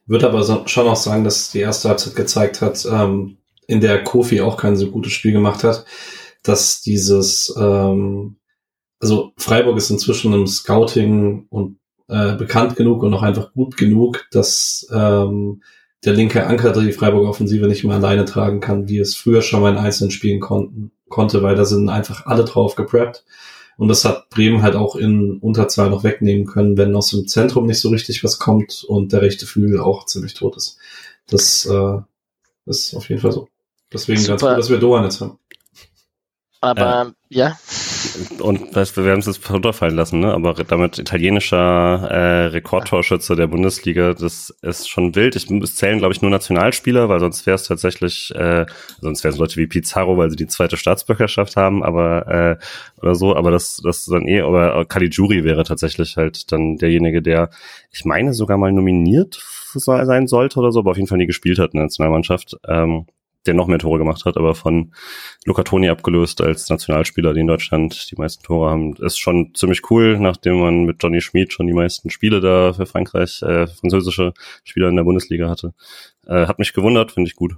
[0.07, 4.03] Würde aber so, schon auch sagen, dass die erste Halbzeit gezeigt hat, ähm, in der
[4.05, 5.85] Kofi auch kein so gutes Spiel gemacht hat,
[6.43, 8.39] dass dieses, ähm,
[9.01, 14.27] also Freiburg ist inzwischen im Scouting und äh, bekannt genug und auch einfach gut genug,
[14.31, 15.63] dass ähm,
[16.05, 19.43] der linke Anker, der die Freiburger Offensive nicht mehr alleine tragen kann, wie es früher
[19.43, 23.25] schon mal in einzelnen Spielen konnten, konnte, weil da sind einfach alle drauf gepreppt.
[23.77, 27.67] Und das hat Bremen halt auch in Unterzahl noch wegnehmen können, wenn aus dem Zentrum
[27.67, 30.79] nicht so richtig was kommt und der rechte Flügel auch ziemlich tot ist.
[31.29, 31.99] Das äh,
[32.67, 33.49] ist auf jeden Fall so.
[33.93, 34.33] Deswegen Super.
[34.33, 35.39] ganz gut, dass wir Doan jetzt haben.
[36.61, 37.57] Aber ja.
[38.41, 40.33] Und weißt, wir haben es jetzt runterfallen lassen, ne?
[40.33, 45.37] aber damit italienischer äh, Rekordtorschütze der Bundesliga, das ist schon wild.
[45.37, 48.67] Ich, es zählen, glaube ich, nur Nationalspieler, weil sonst wäre es tatsächlich, äh,
[49.01, 52.57] sonst wären es Leute wie Pizarro, weil sie die zweite Staatsbürgerschaft haben, aber äh,
[53.01, 57.51] oder so, aber das, das dann eh, aber Caligiuri wäre tatsächlich halt dann derjenige, der,
[57.91, 59.41] ich meine, sogar mal nominiert
[59.75, 62.57] sein sollte oder so, aber auf jeden Fall nie gespielt hat in der Nationalmannschaft.
[62.67, 63.07] Ähm,
[63.49, 64.93] der noch mehr Tore gemacht hat, aber von
[65.45, 68.95] Luca Toni abgelöst als Nationalspieler, die in Deutschland die meisten Tore haben.
[68.97, 72.87] Ist schon ziemlich cool, nachdem man mit Johnny Schmid schon die meisten Spiele da für
[72.87, 75.75] Frankreich, äh, französische Spieler in der Bundesliga hatte.
[76.27, 77.57] Äh, hat mich gewundert, finde ich gut.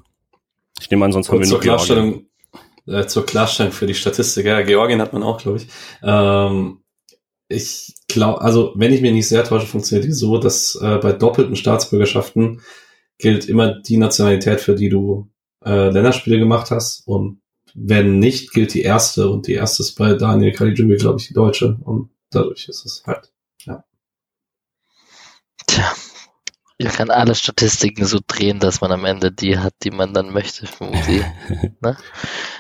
[0.81, 2.27] Ich nehme an, sonst haben wir nur Klarstellung,
[2.87, 5.67] äh, Zur Klarstellung für die Statistik, ja, Georgien hat man auch, glaube ich.
[6.03, 6.79] Ähm,
[7.49, 11.13] ich glaube, also wenn ich mir nicht sehr täusche, funktioniert die so, dass äh, bei
[11.13, 12.61] doppelten Staatsbürgerschaften
[13.19, 15.29] gilt immer die Nationalität, für die du
[15.65, 17.07] äh, Länderspiele gemacht hast.
[17.07, 17.41] Und
[17.75, 19.29] wenn nicht, gilt die erste.
[19.29, 21.79] Und die erste ist bei Daniel Caligiuri, glaube ich, die deutsche.
[21.83, 23.33] Und dadurch ist es halt,
[23.65, 23.85] ja.
[25.67, 25.93] Tja,
[26.83, 30.33] man kann alle Statistiken so drehen, dass man am Ende die hat, die man dann
[30.33, 30.65] möchte.
[30.81, 31.97] ne?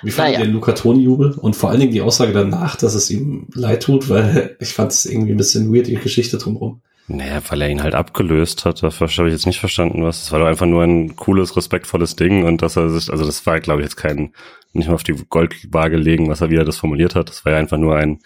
[0.02, 0.40] Wie fand naja.
[0.40, 1.32] ihr Luca Toni-Jubel?
[1.32, 4.92] Und vor allen Dingen die Aussage danach, dass es ihm leid tut, weil ich fand
[4.92, 6.82] es irgendwie ein bisschen weird, die Geschichte drumherum.
[7.12, 8.84] Naja, weil er ihn halt abgelöst hat.
[8.84, 10.22] Dafür habe ich jetzt nicht verstanden, was.
[10.22, 13.44] Es war doch einfach nur ein cooles, respektvolles Ding und dass er sich, also das
[13.46, 14.32] war, glaube ich, jetzt kein,
[14.72, 17.28] nicht mal auf die Goldwaage legen, was er wieder das formuliert hat.
[17.28, 18.20] Das war ja einfach nur ein,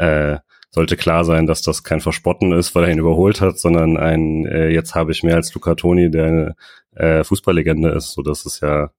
[0.00, 0.38] äh,
[0.72, 4.46] sollte klar sein, dass das kein Verspotten ist, weil er ihn überholt hat, sondern ein,
[4.46, 6.56] äh, jetzt habe ich mehr als Luca Toni, der eine
[6.96, 8.14] äh, Fußballlegende ist.
[8.14, 8.90] So, das ist ja,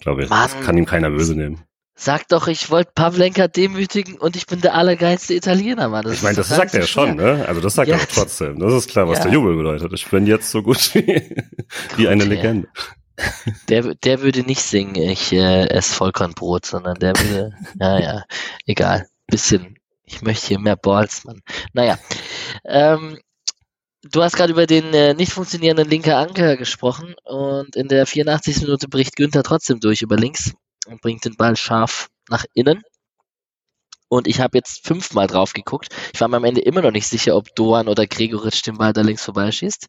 [0.00, 0.48] glaube ich, Mann.
[0.50, 1.64] das kann ihm keiner böse nehmen.
[2.02, 6.02] Sag doch, ich wollte Pavlenka demütigen und ich bin der allergeilste Italiener, Mann.
[6.04, 7.44] Das ich meine, das sagt er schon, ne?
[7.46, 7.98] Also das sagt ja.
[7.98, 8.58] er trotzdem.
[8.58, 9.24] Das ist klar, was ja.
[9.24, 9.92] der Jubel bedeutet.
[9.92, 11.36] Ich bin jetzt so gut wie,
[11.98, 12.68] wie eine Legende.
[13.68, 18.24] Der, der würde nicht singen, ich äh, esse Vollkornbrot, sondern der würde, naja,
[18.64, 21.42] egal, bisschen, ich möchte hier mehr Balls, Mann.
[21.74, 21.98] Naja,
[22.64, 23.18] ähm,
[24.10, 28.62] du hast gerade über den äh, nicht funktionierenden linker Anker gesprochen und in der 84.
[28.62, 30.54] Minute bricht Günther trotzdem durch über links
[30.86, 32.82] und bringt den Ball scharf nach innen.
[34.12, 35.94] Und ich habe jetzt fünfmal drauf geguckt.
[36.12, 38.92] Ich war mir am Ende immer noch nicht sicher, ob Doan oder Gregoritsch den Ball
[38.92, 39.86] da links vorbeischießt.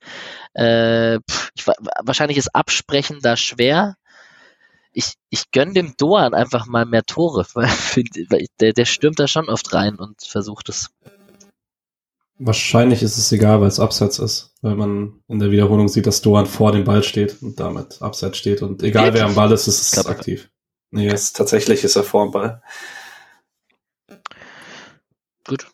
[0.54, 1.16] Äh,
[1.56, 1.66] ich,
[2.04, 3.96] wahrscheinlich ist Absprechen da schwer.
[4.94, 7.68] Ich, ich gönne dem Doan einfach mal mehr Tore, weil,
[8.30, 10.92] weil der, der stürmt da schon oft rein und versucht es.
[12.38, 16.22] Wahrscheinlich ist es egal, weil es abseits ist, weil man in der Wiederholung sieht, dass
[16.22, 19.22] Doan vor dem Ball steht und damit abseits steht und egal Wirklich?
[19.22, 20.52] wer am Ball ist, ist es aktiv.
[20.92, 22.62] Nee, es, tatsächlich ist er vor dem Ball.
[25.48, 25.68] Gut.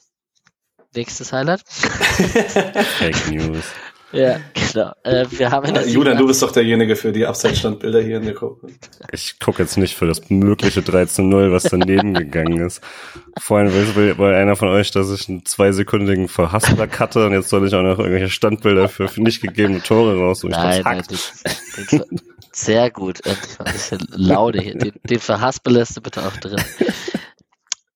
[0.96, 1.62] Nächstes Highlight.
[1.68, 3.66] Fake News.
[4.14, 4.94] Ja, genau.
[5.04, 8.24] Äh, wir haben in der Julian, du bist doch derjenige für die Abseitsstandbilder hier in
[8.24, 8.68] der Gruppe.
[9.12, 12.82] Ich gucke jetzt nicht für das mögliche 13-0, was daneben gegangen ist.
[13.38, 17.68] Vorhin will, will einer von euch, dass ich einen zweisekündigen Verhaspler cutte und jetzt soll
[17.68, 20.52] ich auch noch irgendwelche Standbilder für, für nicht gegebene Tore raussuchen.
[20.52, 21.44] Nein, nein, das,
[21.92, 22.08] das,
[22.58, 23.26] sehr gut.
[23.26, 24.76] Endlich mal ein bisschen Laude hier.
[24.76, 26.64] Den, den verhaspelst du bitte auch drin.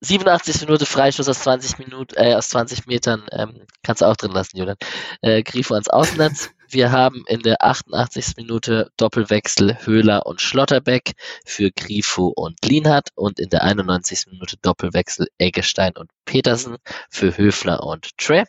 [0.01, 4.31] 87 Minute Freistoß aus 20 Minuten, äh, aus 20 Metern, ähm, kannst du auch drin
[4.31, 4.77] lassen, Julian.
[5.21, 6.49] Äh, Grifo ans Außennetz.
[6.69, 8.37] Wir haben in der 88.
[8.37, 11.13] Minute Doppelwechsel Höhler und Schlotterbeck
[11.45, 14.27] für Grifo und Lienhardt und in der 91.
[14.31, 16.77] Minute Doppelwechsel Eggestein und Petersen
[17.09, 18.45] für Höfler und Trey.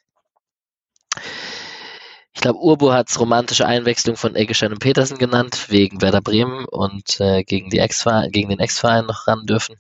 [2.35, 7.21] Ich glaube, Urbo hat's romantische Einwechslung von Eggestein und Petersen genannt, wegen Werder Bremen und
[7.21, 9.77] äh, gegen, die Ex gegen den Ex-Verein noch ran dürfen.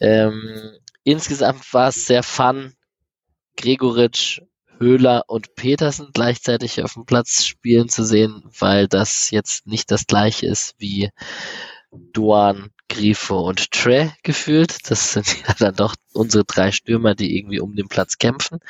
[0.00, 0.72] Ähm,
[1.04, 2.74] insgesamt war es sehr fun,
[3.56, 4.40] Gregoritsch,
[4.78, 10.06] Höhler und Petersen gleichzeitig auf dem Platz spielen zu sehen, weil das jetzt nicht das
[10.06, 11.10] gleiche ist wie
[11.92, 14.90] Duan, Grifo und Tre gefühlt.
[14.90, 18.60] Das sind ja dann doch unsere drei Stürmer, die irgendwie um den Platz kämpfen.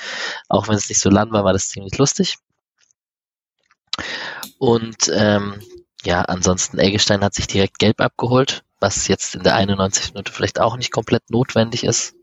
[0.48, 2.38] Auch wenn es nicht so lang war, war das ziemlich lustig.
[4.59, 5.61] Und ähm,
[6.05, 10.14] ja, ansonsten Eggestein hat sich direkt gelb abgeholt, was jetzt in der 91.
[10.14, 12.14] Minute vielleicht auch nicht komplett notwendig ist.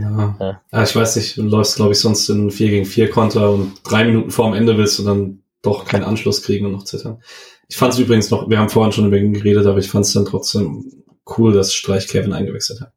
[0.00, 0.60] Ja.
[0.72, 0.82] ja.
[0.82, 4.04] ich weiß nicht, du läufst, glaube ich, sonst in 4 gegen 4 Konter und drei
[4.04, 7.22] Minuten vor dem Ende willst du dann doch keinen Anschluss kriegen und noch zittern.
[7.68, 10.04] Ich fand es übrigens noch, wir haben vorhin schon über ihn geredet, aber ich fand
[10.04, 11.04] es dann trotzdem
[11.38, 12.92] cool, dass Streich Kevin eingewechselt hat.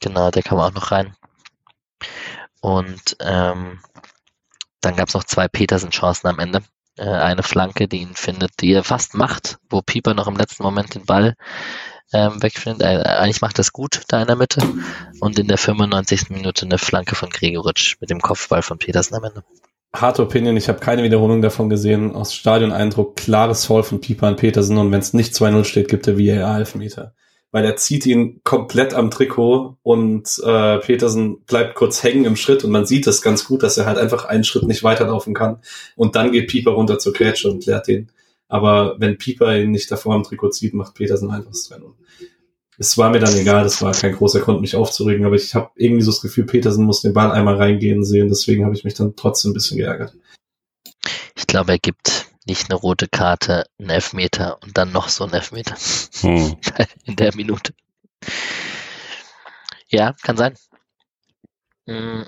[0.00, 1.14] Genau, der kam auch noch rein.
[2.60, 3.80] Und ähm,
[4.80, 6.62] dann gab es noch zwei Petersen-Chancen am Ende.
[6.98, 10.62] Äh, eine Flanke, die ihn findet, die er fast macht, wo Pieper noch im letzten
[10.62, 11.34] Moment den Ball
[12.12, 12.82] ähm, wegfindet.
[12.82, 14.62] Äh, eigentlich macht das gut da in der Mitte.
[15.20, 16.30] Und in der 95.
[16.30, 19.44] Minute eine Flanke von Gregoritsch mit dem Kopfball von Petersen am Ende.
[19.94, 22.14] Harte Opinion, ich habe keine Wiederholung davon gesehen.
[22.14, 26.06] Aus Stadion-Eindruck, klares Foul von Pieper an Petersen und wenn es nicht 2-0 steht, gibt
[26.06, 27.14] er VAR-Elfmeter.
[27.50, 32.62] Weil er zieht ihn komplett am Trikot und äh, Petersen bleibt kurz hängen im Schritt
[32.62, 35.60] und man sieht es ganz gut, dass er halt einfach einen Schritt nicht weiterlaufen kann.
[35.96, 38.10] Und dann geht Pieper runter zur Grätsche und klärt den.
[38.48, 41.76] Aber wenn Pieper ihn nicht davor am Trikot zieht, macht Petersen einfach das 2
[42.78, 45.70] Es war mir dann egal, das war kein großer Grund, mich aufzuregen, aber ich habe
[45.76, 48.94] irgendwie so das Gefühl, Petersen muss den Ball einmal reingehen sehen, deswegen habe ich mich
[48.94, 50.14] dann trotzdem ein bisschen geärgert.
[51.36, 55.34] Ich glaube, er gibt nicht eine rote Karte, einen Elfmeter und dann noch so einen
[55.34, 55.76] Elfmeter.
[56.20, 56.56] Hm.
[57.04, 57.72] In der Minute.
[59.88, 60.54] Ja, kann sein.
[61.86, 62.26] Mhm.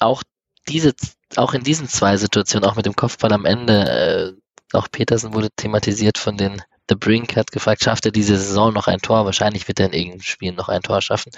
[0.00, 0.22] Auch
[0.68, 0.94] diese,
[1.36, 4.36] auch in diesen zwei Situationen, auch mit dem Kopfball am Ende,
[4.72, 8.72] äh, auch Petersen wurde thematisiert von den The Brink hat gefragt, schafft er diese Saison
[8.72, 9.24] noch ein Tor?
[9.24, 11.32] Wahrscheinlich wird er in irgendeinem Spiel noch ein Tor schaffen.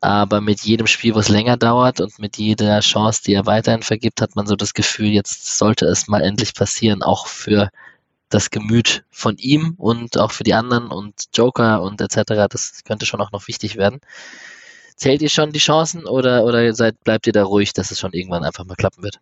[0.00, 3.82] Aber mit jedem Spiel, wo es länger dauert und mit jeder Chance, die er weiterhin
[3.82, 7.70] vergibt, hat man so das Gefühl, jetzt sollte es mal endlich passieren, auch für
[8.28, 12.48] das Gemüt von ihm und auch für die anderen und Joker und etc.
[12.50, 14.00] Das könnte schon auch noch wichtig werden.
[14.96, 18.12] Zählt ihr schon die Chancen oder, oder seid, bleibt ihr da ruhig, dass es schon
[18.12, 19.20] irgendwann einfach mal klappen wird?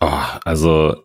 [0.00, 1.04] Oh, also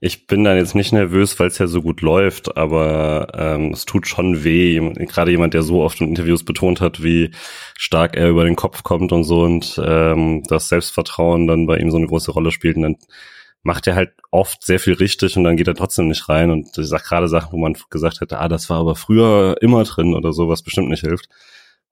[0.00, 3.84] ich bin dann jetzt nicht nervös, weil es ja so gut läuft, aber ähm, es
[3.84, 4.78] tut schon weh.
[5.06, 7.30] Gerade jemand, der so oft in Interviews betont hat, wie
[7.76, 11.90] stark er über den Kopf kommt und so und ähm, das Selbstvertrauen dann bei ihm
[11.90, 12.76] so eine große Rolle spielt.
[12.76, 12.96] Und dann
[13.62, 16.50] macht er halt oft sehr viel richtig und dann geht er trotzdem nicht rein.
[16.50, 19.84] Und ich sag gerade Sachen, wo man gesagt hätte, ah, das war aber früher immer
[19.84, 21.28] drin oder so, was bestimmt nicht hilft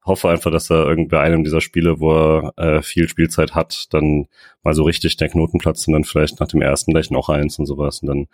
[0.07, 3.93] hoffe einfach, dass er irgendwie bei einem dieser Spiele, wo er äh, viel Spielzeit hat,
[3.93, 4.27] dann
[4.63, 7.59] mal so richtig der Knoten platzt und dann vielleicht nach dem ersten gleich noch eins
[7.59, 8.27] und sowas und dann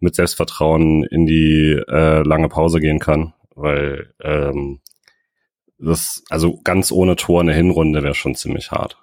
[0.00, 4.80] mit Selbstvertrauen in die äh, lange Pause gehen kann, weil ähm,
[5.78, 8.98] das, also ganz ohne Tor eine Hinrunde wäre schon ziemlich hart.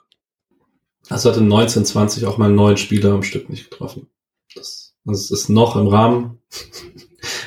[1.10, 4.08] Also hatte 1920 auch mal neun Spieler am Stück nicht getroffen.
[4.54, 6.40] Das, das ist noch im Rahmen.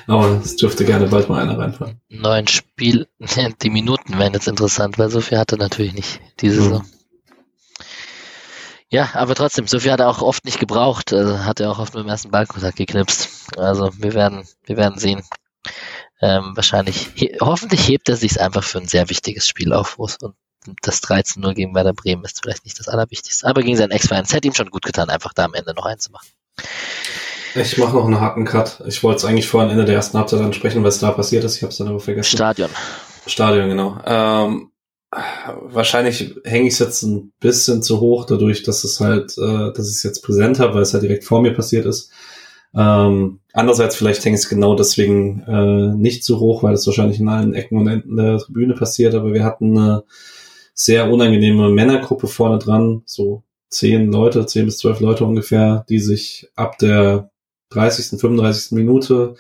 [0.07, 2.01] Aber es dürfte gerne bald mal einer reinfallen.
[2.09, 3.09] Neun Spiel,
[3.63, 6.83] die Minuten wären jetzt interessant, weil so viel hatte natürlich nicht diese Saison.
[6.83, 7.01] Mhm.
[8.93, 11.13] Ja, aber trotzdem, so viel hat er auch oft nicht gebraucht.
[11.13, 13.57] Also hat er auch oft mit dem ersten Ballkontakt geknipst.
[13.57, 15.23] Also wir werden, wir werden sehen.
[16.21, 19.97] Ähm, wahrscheinlich, he hoffentlich hebt er sich einfach für ein sehr wichtiges Spiel auf.
[19.97, 20.19] Und
[20.83, 23.47] das 13-0 gegen Werder Bremen ist vielleicht nicht das Allerwichtigste.
[23.47, 25.87] Aber gegen seinen Ex-Verein, es hätte ihm schon gut getan, einfach da am Ende noch
[25.87, 26.29] einzumachen.
[27.55, 28.83] Ich mache noch einen harten Cut.
[28.87, 31.57] Ich wollte es eigentlich vor Ende der ersten Halbzeit ansprechen, was da passiert ist.
[31.57, 32.37] Ich habe es dann aber vergessen.
[32.37, 32.71] Stadion.
[33.27, 33.99] Stadion, genau.
[34.07, 34.71] Ähm,
[35.63, 39.89] wahrscheinlich hänge ich es jetzt ein bisschen zu hoch, dadurch, dass es halt, äh, dass
[39.89, 42.13] ich es jetzt präsent habe, weil es halt direkt vor mir passiert ist.
[42.73, 47.19] Ähm, andererseits vielleicht hänge ich es genau deswegen äh, nicht zu hoch, weil es wahrscheinlich
[47.19, 49.15] in allen Ecken und Enden der Tribüne passiert.
[49.15, 50.05] Aber wir hatten eine
[50.75, 56.49] sehr unangenehme Männergruppe vorne dran, so zehn Leute, zehn bis zwölf Leute ungefähr, die sich
[56.55, 57.31] ab der
[57.71, 58.73] 30., 35.
[58.73, 59.35] Minute,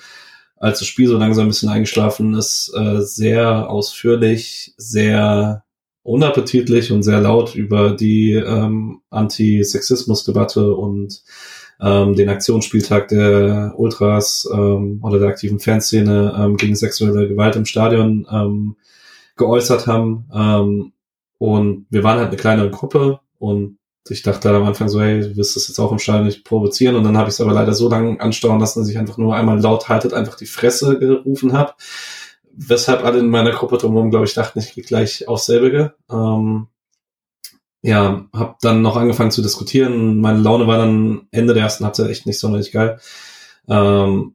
[0.57, 5.65] als das Spiel so langsam ein bisschen eingeschlafen ist, äh, sehr ausführlich, sehr
[6.02, 11.23] unappetitlich und sehr laut über die ähm, Anti-Sexismus-Debatte und
[11.81, 17.65] ähm, den Aktionsspieltag der Ultras ähm, oder der aktiven Fanszene ähm, gegen sexuelle Gewalt im
[17.65, 18.77] Stadion ähm,
[19.36, 20.28] geäußert haben.
[20.35, 20.93] Ähm,
[21.39, 23.78] und wir waren halt eine kleinere Gruppe und
[24.09, 26.97] ich dachte am Anfang so, hey, du wirst das jetzt auch im Stadion nicht provozieren.
[26.97, 29.36] Und dann habe ich es aber leider so lange anstauen lassen, dass ich einfach nur
[29.36, 31.74] einmal laut haltet einfach die Fresse gerufen habe.
[32.52, 35.94] Weshalb alle in meiner Gruppe drumherum, glaube ich, dachten, ich krieg gleich aufs selbige.
[36.10, 36.68] Ähm,
[37.82, 40.20] ja, habe dann noch angefangen zu diskutieren.
[40.20, 42.98] Meine Laune war dann Ende der ersten Halbzeit echt nicht sonderlich geil.
[43.68, 44.35] Ähm,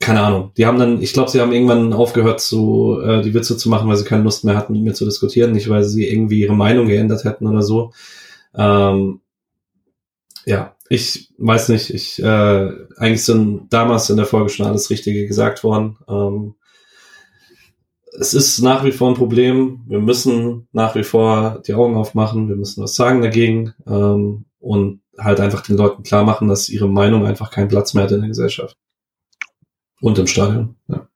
[0.00, 0.52] keine Ahnung.
[0.56, 3.88] Die haben dann, ich glaube, sie haben irgendwann aufgehört, zu äh, die Witze zu machen,
[3.88, 6.54] weil sie keine Lust mehr hatten, mit mir zu diskutieren, nicht weil sie irgendwie ihre
[6.54, 7.92] Meinung geändert hätten oder so.
[8.54, 9.20] Ähm,
[10.46, 11.90] ja, ich weiß nicht.
[11.90, 15.98] Ich äh, eigentlich sind damals in der Folge schon alles Richtige gesagt worden.
[16.08, 16.54] Ähm,
[18.18, 19.82] es ist nach wie vor ein Problem.
[19.86, 22.48] Wir müssen nach wie vor die Augen aufmachen.
[22.48, 26.88] Wir müssen was sagen dagegen ähm, und halt einfach den Leuten klar machen, dass ihre
[26.88, 28.76] Meinung einfach keinen Platz mehr hat in der Gesellschaft.
[30.00, 31.06] Und im Stadion, ja.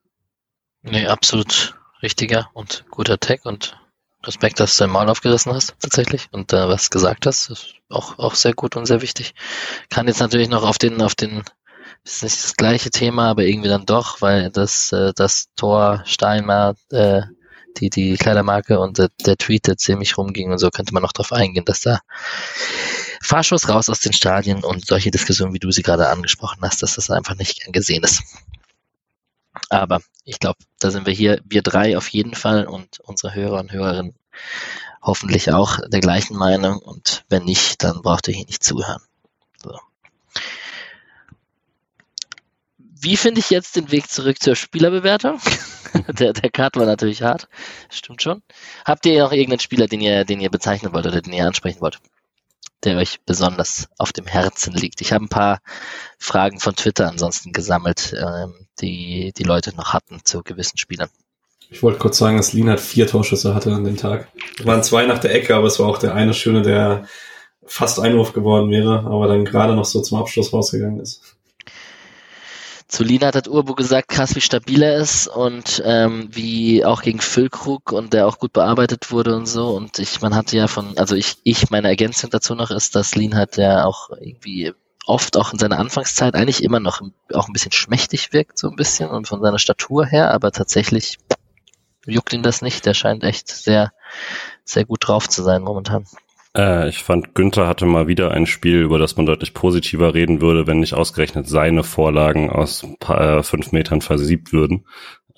[0.82, 3.78] Nee, absolut richtiger und guter Tag und
[4.24, 7.51] Respekt, dass du dein Maul aufgerissen hast, tatsächlich, und äh, was gesagt hast.
[7.51, 9.35] ist auch, auch sehr gut und sehr wichtig.
[9.90, 11.43] Kann jetzt natürlich noch auf den, auf den
[12.05, 16.77] ist nicht das gleiche Thema, aber irgendwie dann doch, weil das, äh, das Tor Steinmar,
[16.90, 17.23] äh,
[17.78, 21.12] die, die Kleidermarke und der, der Tweet, der ziemlich rumging und so, könnte man noch
[21.12, 22.01] darauf eingehen, dass da
[23.23, 26.97] Fahrschuss raus aus den Stadien und solche Diskussionen, wie du sie gerade angesprochen hast, dass
[26.97, 28.23] das einfach nicht gern gesehen ist.
[29.70, 33.61] Aber ich glaube, da sind wir hier, wir drei auf jeden Fall und unsere Hörer
[33.61, 34.15] und Hörerinnen
[35.03, 39.03] hoffentlich auch der gleichen Meinung und wenn nicht, dann braucht ihr hier nicht zuhören.
[39.62, 39.78] So.
[42.78, 45.39] Wie finde ich jetzt den Weg zurück zur Spielerbewertung?
[46.09, 47.49] der, der Cut war natürlich hart.
[47.91, 48.43] Stimmt schon.
[48.85, 51.81] Habt ihr noch irgendeinen Spieler, den ihr, den ihr bezeichnen wollt oder den ihr ansprechen
[51.82, 52.01] wollt?
[52.85, 55.01] Der euch besonders auf dem Herzen liegt.
[55.01, 55.61] Ich habe ein paar
[56.19, 61.09] Fragen von Twitter ansonsten gesammelt, ähm, die die Leute noch hatten zu gewissen Spielern.
[61.70, 64.28] Ich wollte kurz sagen, dass Lienhardt vier Torschüsse hatte an dem Tag.
[64.59, 67.09] Es waren zwei nach der Ecke, aber es war auch der eine schöne, der
[67.65, 71.34] fast Einwurf geworden wäre, aber dann gerade noch so zum Abschluss rausgegangen ist
[72.86, 77.20] zu Lina hat Urbu gesagt, krass, wie stabil er ist und ähm, wie auch gegen
[77.20, 79.70] Füllkrug und der auch gut bearbeitet wurde und so.
[79.70, 83.15] Und ich, man hatte ja von, also ich, ich, meine Ergänzung dazu noch ist, dass
[83.15, 84.73] Lin hat ja auch irgendwie
[85.06, 87.01] oft auch in seiner Anfangszeit eigentlich immer noch
[87.32, 91.19] auch ein bisschen schmächtig wirkt, so ein bisschen und von seiner Statur her, aber tatsächlich
[92.06, 92.86] juckt ihn das nicht.
[92.86, 93.93] Der scheint echt sehr,
[94.65, 96.06] sehr gut drauf zu sein momentan.
[96.57, 100.41] Äh, ich fand, Günther hatte mal wieder ein Spiel, über das man deutlich positiver reden
[100.41, 104.87] würde, wenn nicht ausgerechnet seine Vorlagen aus paar, äh, fünf Metern versiebt würden.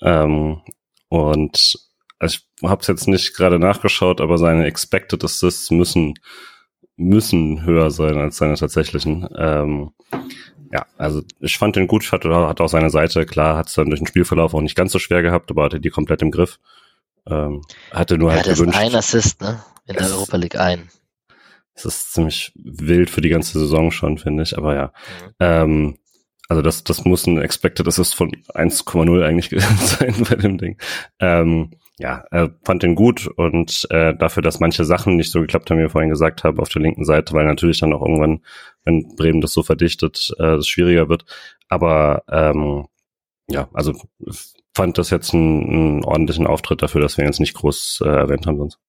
[0.01, 0.61] Ähm,
[1.09, 1.79] und
[2.19, 6.15] also ich habe es jetzt nicht gerade nachgeschaut, aber seine Expected Assists müssen
[6.97, 9.27] müssen höher sein als seine tatsächlichen.
[9.37, 9.91] Ähm,
[10.73, 13.89] ja, also ich fand den gut, hat, hat auch seine Seite, klar, hat es dann
[13.89, 16.59] durch den Spielverlauf auch nicht ganz so schwer gehabt, aber hatte die komplett im Griff.
[17.27, 17.61] Ähm,
[17.91, 18.77] hatte nur ja, halt gewünscht.
[18.77, 19.63] Ein Assist, ne?
[19.85, 20.89] In der Europa League ein.
[21.77, 24.57] Es ist ziemlich wild für die ganze Saison schon, finde ich.
[24.57, 24.85] Aber ja.
[24.85, 25.33] Mhm.
[25.39, 25.97] Ähm,
[26.49, 29.49] also das, das muss ein Expected Assist von 1,0 eigentlich
[29.79, 30.77] sein bei dem Ding.
[31.19, 35.69] Ähm, ja, er fand den gut und äh, dafür, dass manche Sachen nicht so geklappt
[35.69, 38.43] haben, wie wir vorhin gesagt haben, auf der linken Seite, weil natürlich dann auch irgendwann,
[38.85, 41.25] wenn Bremen das so verdichtet, äh, das schwieriger wird.
[41.69, 42.87] Aber ähm,
[43.49, 43.93] ja, also
[44.73, 48.09] fand das jetzt einen, einen ordentlichen Auftritt dafür, dass wir ihn jetzt nicht groß äh,
[48.09, 48.79] erwähnt haben sonst.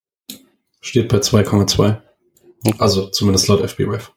[0.80, 1.96] Steht bei 2,2.
[2.78, 4.12] Also zumindest laut FBWF.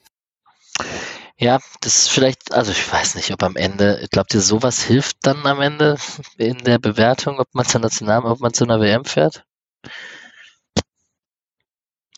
[1.37, 5.17] Ja, das ist vielleicht, also ich weiß nicht, ob am Ende, glaubt ihr, sowas hilft
[5.23, 5.97] dann am Ende
[6.37, 9.43] in der Bewertung, ob man zur National, ob man zu einer WM fährt?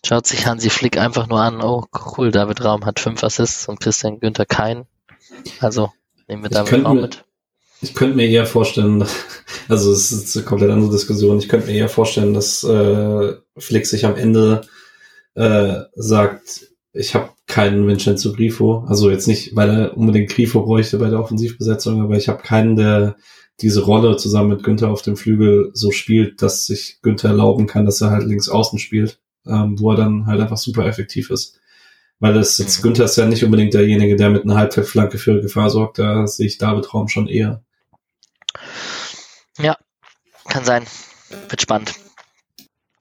[0.06, 1.86] Schaut sich Hansi Flick einfach nur an, oh
[2.18, 4.88] cool, David Raum hat fünf Assists und Christian Günther keinen.
[5.62, 5.94] Also
[6.28, 7.24] nehmen wir David Raum mit.
[7.82, 9.06] Ich könnte mir eher vorstellen,
[9.70, 13.86] also es ist eine komplett andere Diskussion, ich könnte mir eher vorstellen, dass äh, Flick
[13.86, 14.68] sich am Ende
[15.36, 21.00] äh, sagt, ich habe keinen Vincenzo Grifo, also jetzt nicht, weil er unbedingt Grifo bräuchte
[21.00, 23.16] bei der Offensivbesetzung, aber ich habe keinen, der
[23.62, 27.86] diese Rolle zusammen mit Günther auf dem Flügel so spielt, dass sich Günther erlauben kann,
[27.86, 31.60] dass er halt links außen spielt, ähm, wo er dann halt einfach super effektiv ist.
[32.20, 32.84] Weil das jetzt, mhm.
[32.84, 36.48] Günther ist ja nicht unbedingt derjenige, der mit einer Halbfeldflanke für Gefahr sorgt, da sehe
[36.48, 37.64] ich David Raum schon eher.
[39.60, 39.78] Ja,
[40.48, 40.86] kann sein.
[41.50, 41.94] Wird spannend.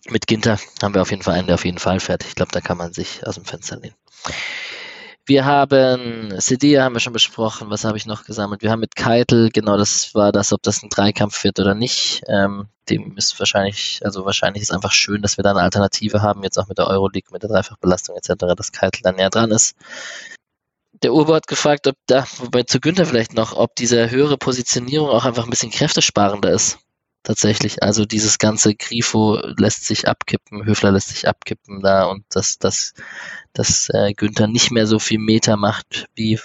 [0.08, 2.24] Mit Ginter haben wir auf jeden Fall einen, der auf jeden Fall fährt.
[2.24, 3.94] Ich glaube, da kann man sich aus dem Fenster lehnen.
[5.24, 7.70] Wir haben Sedia haben wir schon besprochen.
[7.70, 8.62] Was habe ich noch gesammelt?
[8.62, 12.22] Wir haben mit Keitel, genau, das war das, ob das ein Dreikampf wird oder nicht.
[12.26, 16.42] Ähm, dem ist wahrscheinlich, also wahrscheinlich ist einfach schön, dass wir da eine Alternative haben,
[16.42, 19.76] jetzt auch mit der Euroleague, mit der Dreifachbelastung etc., dass Keitel dann näher dran ist.
[21.04, 25.08] Der Urbo hat gefragt, ob da, wobei zu Günther vielleicht noch, ob diese höhere Positionierung
[25.08, 26.78] auch einfach ein bisschen kräftesparender ist
[27.22, 27.82] tatsächlich.
[27.82, 32.94] Also dieses ganze Grifo lässt sich abkippen, Höfler lässt sich abkippen da und dass, dass,
[33.52, 36.38] dass äh, Günther nicht mehr so viel Meter macht wie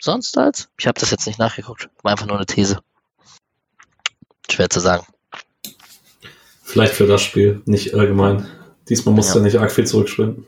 [0.00, 0.68] sonst als.
[0.78, 1.88] Ich habe das jetzt nicht nachgeguckt.
[2.02, 2.78] War einfach nur eine These.
[4.50, 5.06] Schwer zu sagen.
[6.62, 8.48] Vielleicht für das Spiel, nicht allgemein.
[8.88, 9.40] Diesmal muss ja.
[9.40, 10.46] er nicht arg viel zurücksprinten.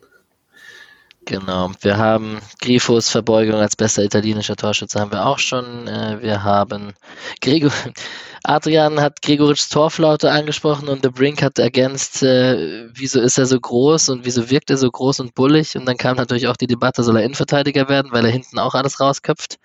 [1.26, 1.70] Genau.
[1.80, 5.86] Wir haben Grifos Verbeugung als bester italienischer Torschütze haben wir auch schon.
[5.88, 6.94] Äh, wir haben
[7.40, 7.72] Gregor,
[8.44, 13.58] Adrian hat Gregoritsch Torflaute angesprochen und The Brink hat ergänzt, äh, wieso ist er so
[13.58, 15.76] groß und wieso wirkt er so groß und bullig.
[15.76, 18.74] Und dann kam natürlich auch die Debatte, soll er Innenverteidiger werden, weil er hinten auch
[18.74, 19.58] alles rausköpft.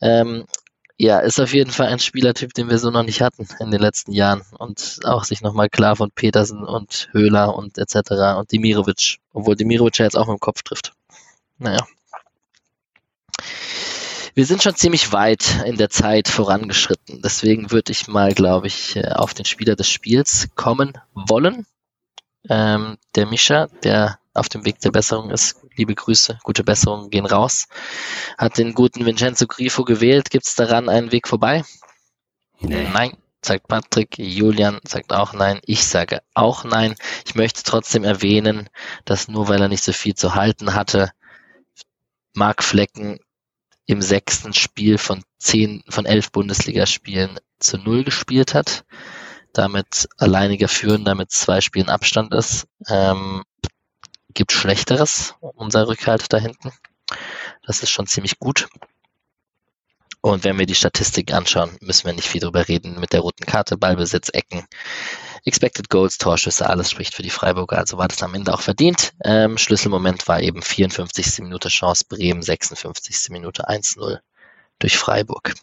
[0.00, 0.46] Ähm,
[0.98, 3.80] ja, ist auf jeden Fall ein Spielertyp, den wir so noch nicht hatten in den
[3.80, 8.38] letzten Jahren und auch sich nochmal klar von Petersen und Höhler und etc.
[8.38, 10.92] und Dimirovic, obwohl Dimirovic ja jetzt auch mit dem Kopf trifft.
[11.58, 11.86] Naja.
[14.34, 17.22] Wir sind schon ziemlich weit in der Zeit vorangeschritten.
[17.22, 21.66] Deswegen würde ich mal, glaube ich, äh, auf den Spieler des Spiels kommen wollen.
[22.48, 25.56] Ähm, der Mischa, der auf dem Weg der Besserung ist.
[25.76, 27.68] Liebe Grüße, gute Besserung gehen raus.
[28.38, 30.30] Hat den guten Vincenzo Grifo gewählt.
[30.30, 31.64] Gibt es daran einen Weg vorbei?
[32.60, 32.88] Nee.
[32.92, 34.18] Nein, sagt Patrick.
[34.18, 35.60] Julian sagt auch nein.
[35.64, 36.94] Ich sage auch nein.
[37.24, 38.68] Ich möchte trotzdem erwähnen,
[39.04, 41.10] dass nur weil er nicht so viel zu halten hatte,
[42.34, 43.18] Mark Flecken
[43.86, 48.84] im sechsten Spiel von zehn, von elf Bundesligaspielen zu null gespielt hat
[49.56, 52.66] damit alleiniger Führender mit zwei Spielen Abstand ist.
[52.88, 53.42] Ähm,
[54.36, 56.70] gibt Schlechteres, unser Rückhalt da hinten.
[57.66, 58.68] Das ist schon ziemlich gut.
[60.20, 63.00] Und wenn wir die Statistik anschauen, müssen wir nicht viel drüber reden.
[63.00, 64.66] Mit der roten Karte, Ballbesitz, Ecken,
[65.44, 67.78] Expected Goals, Torschüsse, alles spricht für die Freiburger.
[67.78, 69.12] Also war das am Ende auch verdient.
[69.24, 71.38] Ähm, Schlüsselmoment war eben 54.
[71.44, 73.30] Minute Chance Bremen, 56.
[73.30, 74.18] Minute 1-0
[74.80, 75.54] durch Freiburg.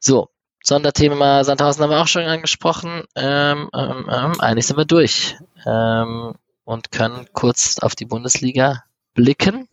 [0.00, 0.30] So,
[0.64, 3.04] Sonderthema Sandhausen haben wir auch schon angesprochen.
[3.14, 5.36] Ähm, ähm, ähm, eigentlich sind wir durch.
[5.66, 6.34] Ähm,
[6.66, 8.82] und können kurz auf die Bundesliga
[9.14, 9.68] blicken.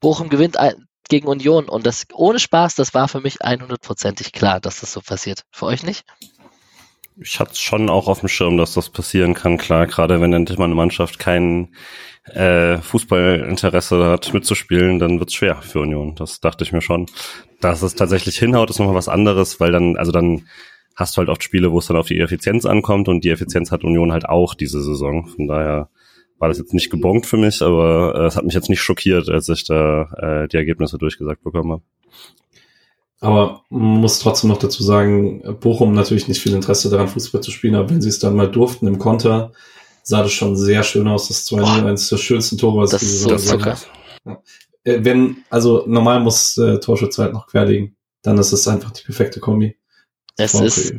[0.00, 0.56] Bochum gewinnt
[1.08, 5.00] gegen Union und das ohne Spaß, das war für mich 100%ig klar, dass das so
[5.00, 5.44] passiert.
[5.50, 6.04] Für euch nicht?
[7.20, 10.58] Ich hatte schon auch auf dem Schirm, dass das passieren kann, klar, gerade wenn endlich
[10.58, 11.74] mal eine Mannschaft kein
[12.26, 16.14] äh, Fußballinteresse hat mitzuspielen, dann wird's schwer für Union.
[16.14, 17.06] Das dachte ich mir schon.
[17.60, 20.46] Dass es tatsächlich hinhaut, ist nochmal was anderes, weil dann, also dann
[20.98, 23.70] hast du halt oft Spiele, wo es dann auf die Effizienz ankommt und die Effizienz
[23.70, 25.28] hat Union halt auch diese Saison.
[25.28, 25.88] Von daher
[26.38, 29.28] war das jetzt nicht gebongt für mich, aber äh, es hat mich jetzt nicht schockiert,
[29.28, 31.82] als ich da äh, die Ergebnisse durchgesagt bekommen habe.
[33.20, 37.52] Aber man muss trotzdem noch dazu sagen, Bochum natürlich nicht viel Interesse daran, Fußball zu
[37.52, 39.52] spielen, aber wenn sie es dann mal durften im Konter,
[40.02, 41.28] sah das schon sehr schön aus.
[41.28, 43.78] Das 2 eines der schönsten Tore, was das ich diese Saison gesehen habe.
[44.26, 44.42] Ja.
[45.04, 49.38] Wenn, also normal muss äh, Torschütze halt noch querlegen, dann ist es einfach die perfekte
[49.38, 49.77] Kombi.
[50.38, 50.94] Es ist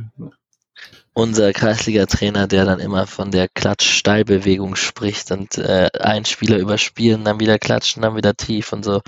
[1.13, 7.39] unser Kreisliga-Trainer, der dann immer von der Klatsch-Steilbewegung spricht und äh, einen Spieler überspielen, dann
[7.39, 9.01] wieder klatschen, dann wieder tief und so.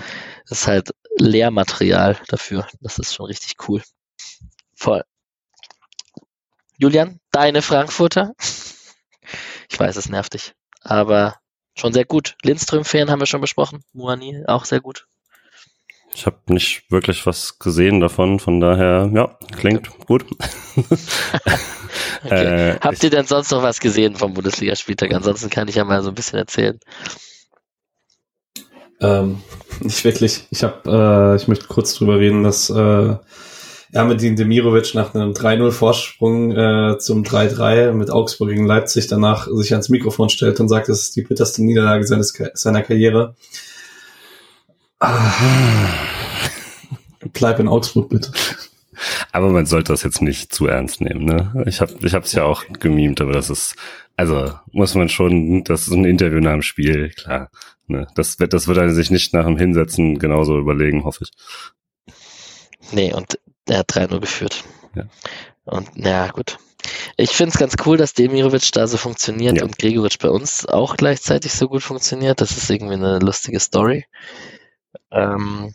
[0.48, 2.66] Das ist halt Lehrmaterial dafür.
[2.80, 3.82] Das ist schon richtig cool.
[4.74, 5.04] Voll.
[6.78, 8.34] Julian, deine Frankfurter?
[9.70, 11.36] Ich weiß, es nervt dich, aber
[11.74, 12.36] schon sehr gut.
[12.42, 13.84] Lindström-Fan haben wir schon besprochen.
[13.92, 15.06] Muani auch sehr gut.
[16.14, 20.26] Ich habe nicht wirklich was gesehen davon, von daher, ja, klingt gut.
[22.24, 22.72] okay.
[22.72, 25.14] äh, Habt ihr denn sonst noch was gesehen vom Bundesligaspieltag?
[25.14, 26.78] Ansonsten kann ich ja mal so ein bisschen erzählen.
[29.00, 29.42] Ähm,
[29.80, 30.46] nicht wirklich.
[30.50, 33.16] Ich habe, äh, ich möchte kurz drüber reden, dass äh,
[33.92, 39.88] Ermedin Demirovic nach einem 3-0-Vorsprung äh, zum 3-3 mit Augsburg gegen Leipzig danach sich ans
[39.88, 43.34] Mikrofon stellt und sagt, das ist die bitterste Niederlage seines, seiner Karriere.
[47.32, 48.32] Bleib in Augsburg, bitte.
[49.32, 51.64] Aber man sollte das jetzt nicht zu ernst nehmen, ne?
[51.66, 53.74] Ich habe ich hab's ja auch gemimt, aber das ist,
[54.16, 57.50] also muss man schon, das ist ein Interview nach dem Spiel, klar.
[57.86, 58.06] Ne?
[58.14, 62.14] Das, wird, das wird er sich nicht nach dem Hinsetzen genauso überlegen, hoffe ich.
[62.92, 64.64] Nee, und er hat 3-0 geführt.
[64.94, 65.04] Ja.
[65.64, 66.58] Und ja, gut.
[67.16, 69.64] Ich finde es ganz cool, dass Demirovic da so funktioniert ja.
[69.64, 72.40] und Gregoritsch bei uns auch gleichzeitig so gut funktioniert.
[72.40, 74.04] Das ist irgendwie eine lustige Story.
[75.12, 75.74] Ähm,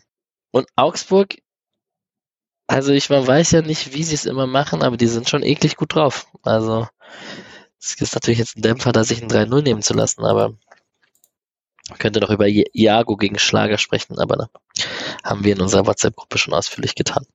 [0.52, 1.36] und Augsburg,
[2.66, 5.42] Also ich man weiß ja nicht, wie sie es immer machen, aber die sind schon
[5.42, 6.26] eklig gut drauf.
[6.42, 6.86] Also
[7.80, 10.54] es ist natürlich jetzt ein Dämpfer, da sich ein 3-0 nehmen zu lassen, aber
[11.88, 14.48] man könnte doch über Iago gegen Schlager sprechen, aber da
[15.24, 17.26] haben wir in unserer WhatsApp-Gruppe schon ausführlich getan.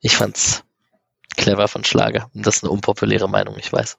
[0.00, 0.64] Ich fand's
[1.36, 2.30] clever von Schlager.
[2.34, 3.98] Das ist eine unpopuläre Meinung, ich weiß.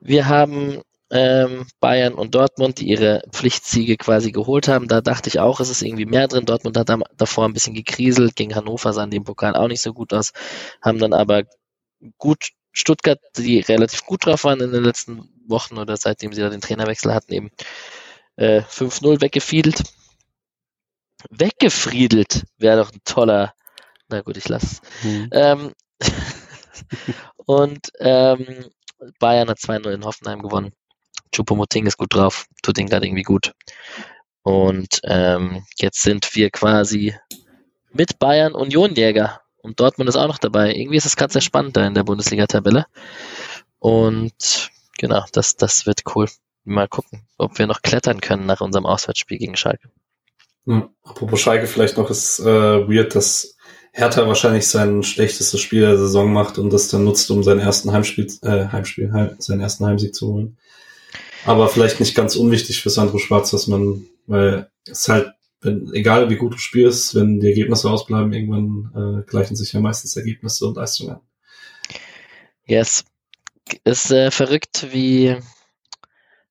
[0.00, 4.88] Wir haben ähm, Bayern und Dortmund, die ihre Pflichtsiege quasi geholt haben.
[4.88, 6.46] Da dachte ich auch, es ist irgendwie mehr drin.
[6.46, 8.36] Dortmund hat davor ein bisschen gekriselt.
[8.36, 10.32] Gegen Hannover sahen die im Pokal auch nicht so gut aus.
[10.82, 11.44] Haben dann aber
[12.18, 16.50] gut Stuttgart, die relativ gut drauf waren in den letzten Wochen oder seitdem sie da
[16.50, 17.50] den Trainerwechsel hatten, eben
[18.36, 19.82] äh, 5-0 weggefiedelt.
[21.30, 23.54] Weggefriedelt wäre doch ein toller.
[24.08, 25.28] Na gut, ich lasse hm.
[25.32, 25.72] ähm,
[27.46, 28.66] und ähm,
[29.18, 30.72] Bayern hat 2-0 in Hoffenheim gewonnen.
[31.34, 33.52] Chupomoting ist gut drauf, tut ihn gerade irgendwie gut.
[34.42, 37.14] Und ähm, jetzt sind wir quasi
[37.92, 39.40] mit Bayern Unionjäger.
[39.58, 40.72] Und Dortmund ist auch noch dabei.
[40.72, 42.86] Irgendwie ist es gerade sehr spannend da in der Bundesliga-Tabelle.
[43.80, 46.28] Und genau, das, das wird cool.
[46.64, 49.88] Mal gucken, ob wir noch klettern können nach unserem Auswärtsspiel gegen Schalke.
[50.66, 50.90] Hm.
[51.02, 52.44] Apropos Schalke vielleicht noch, ist äh,
[52.88, 53.56] weird, dass
[53.92, 57.92] Hertha wahrscheinlich sein schlechtestes Spiel der Saison macht und das dann nutzt, um seinen ersten
[57.92, 60.58] Heimspiel, äh, Heimspiel, Heim, seinen ersten Heimsieg zu holen.
[61.46, 66.28] Aber vielleicht nicht ganz unwichtig für Sandro Schwarz, dass man, weil es halt, wenn, egal
[66.28, 70.66] wie gut du spielst, wenn die Ergebnisse ausbleiben, irgendwann äh, gleichen sich ja meistens Ergebnisse
[70.66, 71.20] und Leistungen.
[72.66, 73.04] Yes.
[73.84, 75.36] Ist äh, verrückt, wie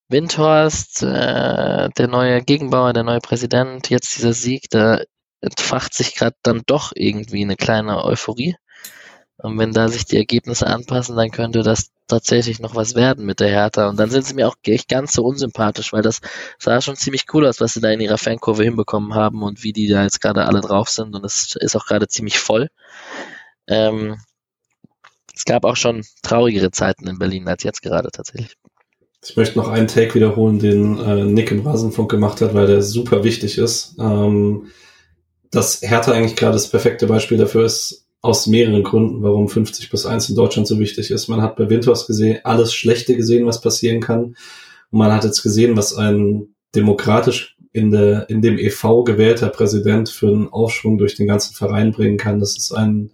[0.07, 5.01] Windhorst, äh, der neue Gegenbauer, der neue Präsident, jetzt dieser Sieg, da
[5.41, 8.55] entfacht sich gerade dann doch irgendwie eine kleine Euphorie.
[9.38, 13.40] Und wenn da sich die Ergebnisse anpassen, dann könnte das tatsächlich noch was werden mit
[13.40, 13.90] der Hertha.
[13.90, 16.22] Und dann sind sie mir auch echt ganz so unsympathisch, weil das
[16.57, 19.74] sah schon ziemlich cool aus, was sie da in ihrer Fankurve hinbekommen haben und wie
[19.74, 21.16] die da jetzt gerade alle drauf sind.
[21.16, 22.70] Und es ist auch gerade ziemlich voll.
[23.68, 24.18] Ähm,
[25.36, 28.56] es gab auch schon traurigere Zeiten in Berlin als jetzt gerade tatsächlich.
[29.28, 32.84] Ich möchte noch einen Take wiederholen, den äh, Nick im Rasenfunk gemacht hat, weil der
[32.84, 33.95] super wichtig ist.
[33.99, 34.68] Ähm,
[35.52, 40.06] dass Hertha eigentlich gerade das perfekte Beispiel dafür ist, aus mehreren Gründen, warum 50 plus
[40.06, 41.27] 1 in Deutschland so wichtig ist.
[41.27, 44.35] Man hat bei Winters gesehen, alles Schlechte gesehen, was passieren kann.
[44.91, 50.10] Und man hat jetzt gesehen, was ein demokratisch in, der, in dem EV gewählter Präsident
[50.10, 52.39] für einen Aufschwung durch den ganzen Verein bringen kann.
[52.39, 53.11] Das ist ein,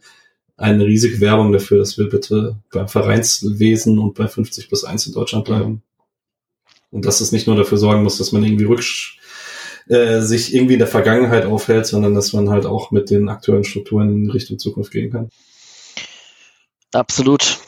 [0.55, 5.13] eine riesige Werbung dafür, dass wir bitte beim Vereinswesen und bei 50 plus 1 in
[5.13, 5.81] Deutschland bleiben.
[6.89, 9.19] Und dass es nicht nur dafür sorgen muss, dass man irgendwie rücksch
[9.87, 13.63] äh, sich irgendwie in der Vergangenheit aufhält, sondern dass man halt auch mit den aktuellen
[13.63, 15.29] Strukturen in Richtung Zukunft gehen kann.
[16.93, 17.59] Absolut,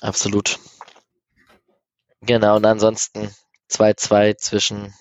[0.00, 0.58] absolut.
[2.22, 3.30] Genau, und ansonsten
[3.70, 4.92] 2-2 zwischen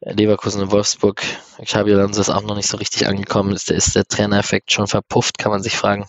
[0.00, 1.22] Leverkusen und Wolfsburg.
[1.62, 3.52] Xabi Alonso ist auch noch nicht so richtig angekommen.
[3.52, 6.06] Ist der, ist der Trainereffekt schon verpufft, kann man sich fragen.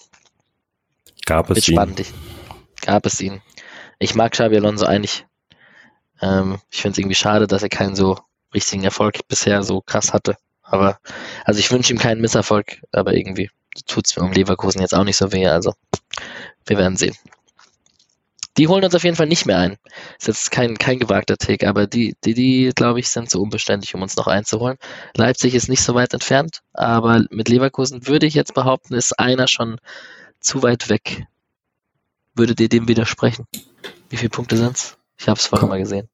[1.26, 1.96] Gab es ihn?
[2.82, 3.42] Gab es ihn.
[4.00, 5.26] Ich mag Xabi Alonso eigentlich.
[6.22, 8.18] Ähm, ich finde es irgendwie schade, dass er keinen so
[8.54, 10.36] richtigen Erfolg bisher so krass hatte.
[10.62, 11.00] Aber,
[11.44, 13.50] also ich wünsche ihm keinen Misserfolg, aber irgendwie
[13.86, 15.48] tut es mir um Leverkusen jetzt auch nicht so weh.
[15.48, 15.74] Also,
[16.66, 17.16] wir werden sehen.
[18.58, 19.78] Die holen uns auf jeden Fall nicht mehr ein.
[20.18, 23.94] Ist jetzt kein, kein gewagter Take, aber die, die, die, glaube ich, sind zu unbeständig,
[23.94, 24.78] um uns noch einzuholen.
[25.16, 29.50] Leipzig ist nicht so weit entfernt, aber mit Leverkusen würde ich jetzt behaupten, ist einer
[29.50, 29.78] schon
[30.40, 31.26] zu weit weg.
[32.34, 33.46] Würdet ihr dem widersprechen?
[34.10, 34.98] Wie viele Punkte sind's?
[35.18, 36.08] Ich habe es vorher mal gesehen.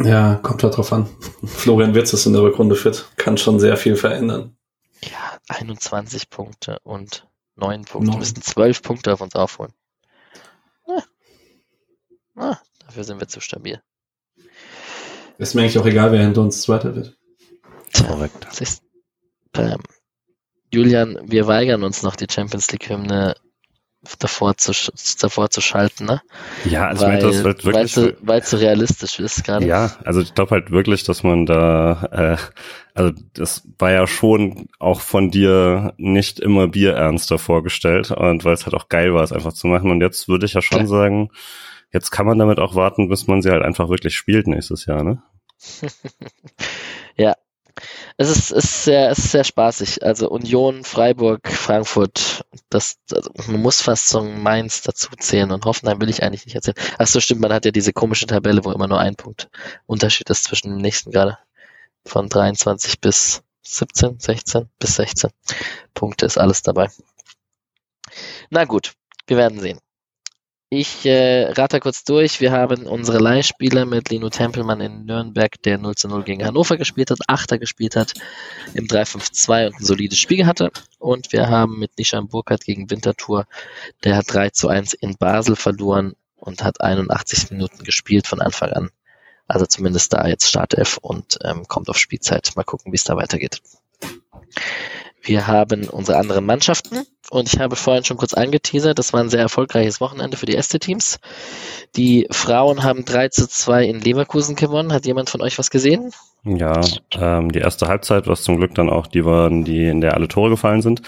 [0.00, 1.08] Ja, kommt halt drauf an.
[1.44, 4.56] Florian Wirtz ist in der Rückrunde fit, kann schon sehr viel verändern.
[5.04, 8.12] Ja, 21 Punkte und 9 Punkte.
[8.12, 9.72] Wir müssten 12 Punkte auf uns aufholen.
[10.86, 11.02] Ah.
[12.36, 13.80] Ah, dafür sind wir zu stabil.
[15.38, 17.16] Ist mir eigentlich auch egal, wer hinter uns Zweiter wird.
[17.94, 18.46] Korrekt.
[19.54, 19.82] Ähm,
[20.72, 23.34] Julian, wir weigern uns noch die Champions League-Hymne
[24.18, 24.72] davor zu,
[25.20, 26.22] davor zu schalten, ne?
[26.64, 27.96] Ja, also weil, das halt wirklich.
[28.22, 29.66] Weil es so realistisch ist gerade.
[29.66, 32.36] Ja, also ich glaube halt wirklich, dass man da, äh,
[32.94, 38.66] also das war ja schon auch von dir nicht immer bierernster vorgestellt und weil es
[38.66, 39.90] halt auch geil war, es einfach zu machen.
[39.90, 40.88] Und jetzt würde ich ja schon Klar.
[40.88, 41.30] sagen,
[41.92, 45.04] jetzt kann man damit auch warten, bis man sie halt einfach wirklich spielt nächstes Jahr,
[45.04, 45.22] ne?
[47.16, 47.34] ja,
[48.16, 50.02] es ist, ist, sehr, es ist sehr spaßig.
[50.02, 56.00] Also Union, Freiburg, Frankfurt, das, also man muss fast ein Mainz dazu zählen und Hoffenheim
[56.00, 56.76] will ich eigentlich nicht erzählen.
[56.98, 59.50] Ach so, stimmt, man hat ja diese komische Tabelle, wo immer nur ein Punkt
[59.86, 61.38] Unterschied ist zwischen dem nächsten gerade.
[62.04, 65.30] Von 23 bis 17, 16 bis 16
[65.94, 66.88] Punkte ist alles dabei.
[68.50, 68.92] Na gut,
[69.26, 69.78] wir werden sehen.
[70.74, 72.40] Ich äh, rate kurz durch.
[72.40, 76.78] Wir haben unsere Leihspieler mit Lino Tempelmann in Nürnberg, der 0 zu 0 gegen Hannover
[76.78, 78.14] gespielt hat, Achter gespielt hat,
[78.72, 80.70] im 3-5-2 und ein solides Spiel hatte.
[80.98, 83.46] Und wir haben mit Nishan Burkhardt gegen Winterthur,
[84.02, 88.70] der hat 3 zu 1 in Basel verloren und hat 81 Minuten gespielt von Anfang
[88.70, 88.88] an.
[89.46, 92.52] Also zumindest da jetzt Startelf und ähm, kommt auf Spielzeit.
[92.56, 93.60] Mal gucken, wie es da weitergeht.
[95.22, 99.30] Wir haben unsere anderen Mannschaften und ich habe vorhin schon kurz angeteasert, das war ein
[99.30, 101.20] sehr erfolgreiches Wochenende für die Este-Teams.
[101.94, 104.92] Die Frauen haben 3 zu 2 in Leverkusen gewonnen.
[104.92, 106.10] Hat jemand von euch was gesehen?
[106.44, 106.80] Ja,
[107.12, 110.26] ähm, die erste Halbzeit, was zum Glück dann auch die waren, die in der alle
[110.26, 111.02] Tore gefallen sind.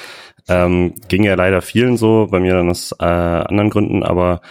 [0.48, 4.42] Ähm, ging ja leider vielen so, bei mir dann aus äh, anderen Gründen, aber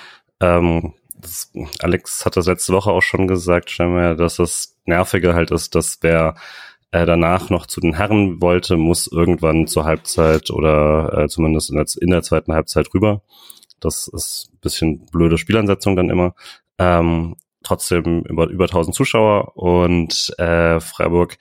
[0.42, 5.52] ähm, das, Alex hat das letzte Woche auch schon gesagt, scheinbar, dass das Nervige halt
[5.52, 6.36] ist, dass wer
[6.94, 11.78] äh, danach noch zu den Herren wollte, muss irgendwann zur Halbzeit oder äh, zumindest in
[11.78, 13.24] der, in der zweiten Halbzeit rüber.
[13.80, 16.36] Das ist ein bisschen blöde Spielansetzung dann immer.
[16.78, 21.38] Ähm, trotzdem über, über 1000 Zuschauer und äh, Freiburg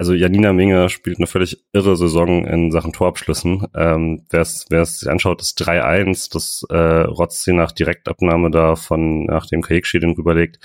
[0.00, 3.66] also Janina Minge spielt eine völlig irre Saison in Sachen Torabschlüssen.
[3.74, 9.26] Ähm, wer es sich anschaut, ist 3-1, das äh, rotzt sie nach Direktabnahme da von,
[9.26, 10.58] nachdem Kajikshi den rüberlegt,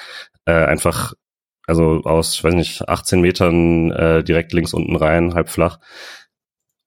[0.45, 1.15] äh, einfach,
[1.67, 5.79] also aus, ich weiß nicht, 18 Metern äh, direkt links unten rein, halb flach.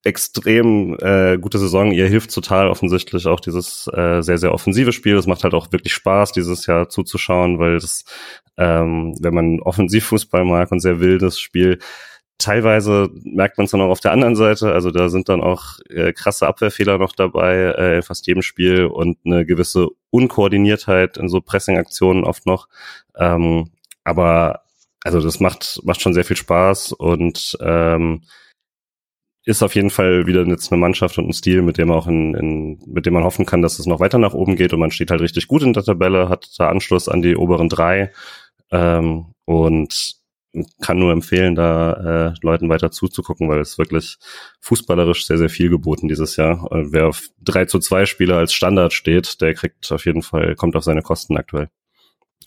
[0.04, 1.90] Extrem äh, gute Saison.
[1.90, 5.16] Ihr hilft total offensichtlich auch dieses äh, sehr, sehr offensive Spiel.
[5.16, 8.04] Das macht halt auch wirklich Spaß, dieses Jahr zuzuschauen, weil das,
[8.56, 11.80] ähm, wenn man Offensivfußball mag und sehr wildes Spiel,
[12.38, 14.72] teilweise merkt man es dann auch auf der anderen Seite.
[14.72, 18.86] Also da sind dann auch äh, krasse Abwehrfehler noch dabei äh, in fast jedem Spiel
[18.86, 22.68] und eine gewisse Unkoordiniertheit in so Pressing-Aktionen oft noch.
[23.16, 23.72] Ähm,
[24.04, 24.62] aber
[25.04, 28.22] also das macht macht schon sehr viel Spaß und ähm,
[29.44, 32.34] ist auf jeden Fall wieder jetzt eine Mannschaft und ein Stil, mit dem auch in,
[32.34, 34.90] in mit dem man hoffen kann, dass es noch weiter nach oben geht und man
[34.90, 38.12] steht halt richtig gut in der Tabelle, hat da Anschluss an die oberen drei
[38.70, 40.18] ähm, und
[40.80, 44.16] kann nur empfehlen, da äh, Leuten weiter zuzugucken, weil es wirklich
[44.60, 46.70] fußballerisch sehr, sehr viel geboten dieses Jahr.
[46.70, 50.56] Und wer auf 3 zu 2 Spieler als Standard steht, der kriegt auf jeden Fall,
[50.56, 51.68] kommt auf seine Kosten aktuell.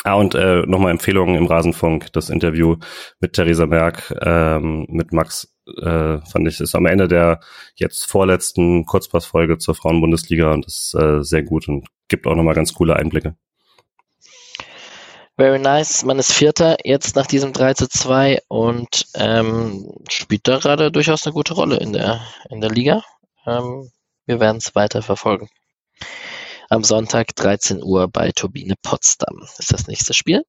[0.04, 2.12] Ah, und äh, nochmal Empfehlungen im Rasenfunk.
[2.14, 2.78] Das Interview
[3.20, 7.40] mit Theresa Merck, ähm, mit Max, äh, fand ich, ist am Ende der
[7.76, 12.74] jetzt vorletzten Kurzpassfolge zur Frauenbundesliga und ist äh, sehr gut und gibt auch nochmal ganz
[12.74, 13.36] coole Einblicke.
[15.38, 16.04] Very nice.
[16.04, 21.26] Man ist Vierter jetzt nach diesem 3 zu 2 und ähm, spielt da gerade durchaus
[21.26, 23.04] eine gute Rolle in der, in der Liga.
[23.46, 23.92] Ähm,
[24.26, 25.50] wir werden es weiter verfolgen.
[26.72, 30.46] Am Sonntag 13 Uhr bei Turbine Potsdam ist das nächste Spiel.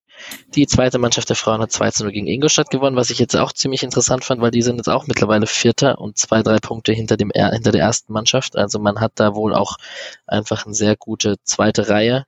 [0.54, 3.34] Die zweite Mannschaft der Frauen hat 2 zu 0 gegen Ingolstadt gewonnen, was ich jetzt
[3.34, 6.92] auch ziemlich interessant fand, weil die sind jetzt auch mittlerweile Vierter und zwei, drei Punkte
[6.92, 8.54] hinter, dem, hinter der ersten Mannschaft.
[8.54, 9.78] Also man hat da wohl auch
[10.24, 12.24] einfach eine sehr gute zweite Reihe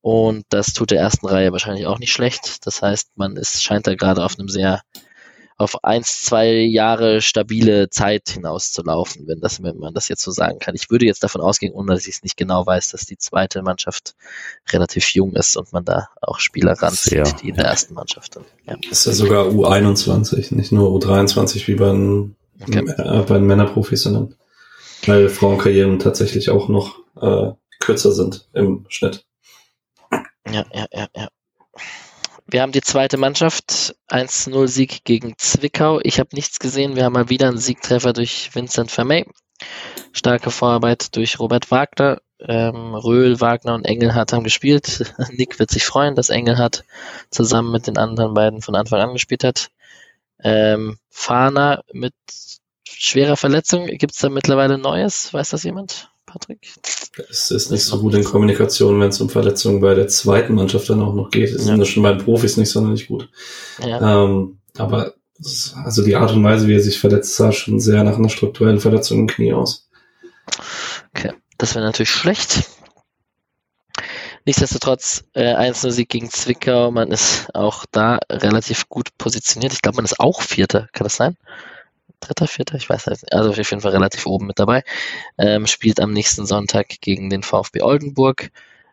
[0.00, 2.64] und das tut der ersten Reihe wahrscheinlich auch nicht schlecht.
[2.66, 4.82] Das heißt, man ist, scheint da gerade auf einem sehr,
[5.56, 10.58] auf eins, zwei Jahre stabile Zeit hinauszulaufen, wenn das, wenn man das jetzt so sagen
[10.58, 10.74] kann.
[10.74, 13.62] Ich würde jetzt davon ausgehen, ohne dass ich es nicht genau weiß, dass die zweite
[13.62, 14.14] Mannschaft
[14.72, 18.46] relativ jung ist und man da auch Spieler ranzieht, die in der ersten Mannschaft sind.
[18.66, 18.76] Ja.
[18.90, 22.84] Ist ja sogar U21, nicht nur U23 wie bei den, okay.
[22.98, 24.34] äh, bei den Männerprofis, sondern
[25.06, 29.24] weil Frauenkarrieren tatsächlich auch noch äh, kürzer sind im Schnitt.
[30.50, 31.28] Ja, ja, ja, ja.
[32.46, 36.00] Wir haben die zweite Mannschaft, 1-0 Sieg gegen Zwickau.
[36.02, 36.94] Ich habe nichts gesehen.
[36.94, 39.26] Wir haben mal wieder einen Siegtreffer durch Vincent Vermey.
[40.12, 42.20] Starke Vorarbeit durch Robert Wagner.
[42.40, 45.14] Ähm, Röhl, Wagner und Engelhardt haben gespielt.
[45.32, 46.84] Nick wird sich freuen, dass Engelhardt
[47.30, 49.70] zusammen mit den anderen beiden von Anfang an gespielt hat.
[50.42, 52.14] Ähm, Fahner mit
[52.86, 53.86] schwerer Verletzung.
[53.86, 55.32] Gibt es da mittlerweile Neues?
[55.32, 56.10] Weiß das jemand?
[56.34, 56.74] Patrick?
[57.30, 60.90] Es ist nicht so gut in Kommunikation, wenn es um Verletzungen bei der zweiten Mannschaft
[60.90, 61.50] dann auch noch geht.
[61.50, 61.64] Es ja.
[61.66, 63.28] sind das schon bei den Profis nicht sonderlich gut.
[63.80, 64.24] Ja.
[64.24, 65.14] Ähm, aber
[65.84, 68.80] also die Art und Weise, wie er sich verletzt, sah schon sehr nach einer strukturellen
[68.80, 69.88] Verletzung im Knie aus.
[71.14, 72.68] Okay, das wäre natürlich schlecht.
[74.44, 79.72] Nichtsdestotrotz, äh, 1-0-Sieg gegen Zwickau, man ist auch da relativ gut positioniert.
[79.72, 81.36] Ich glaube, man ist auch Vierter, kann das sein?
[82.26, 84.82] Dritter, vierter, ich weiß nicht, also auf jeden Fall relativ oben mit dabei,
[85.38, 88.50] ähm, spielt am nächsten Sonntag gegen den VfB Oldenburg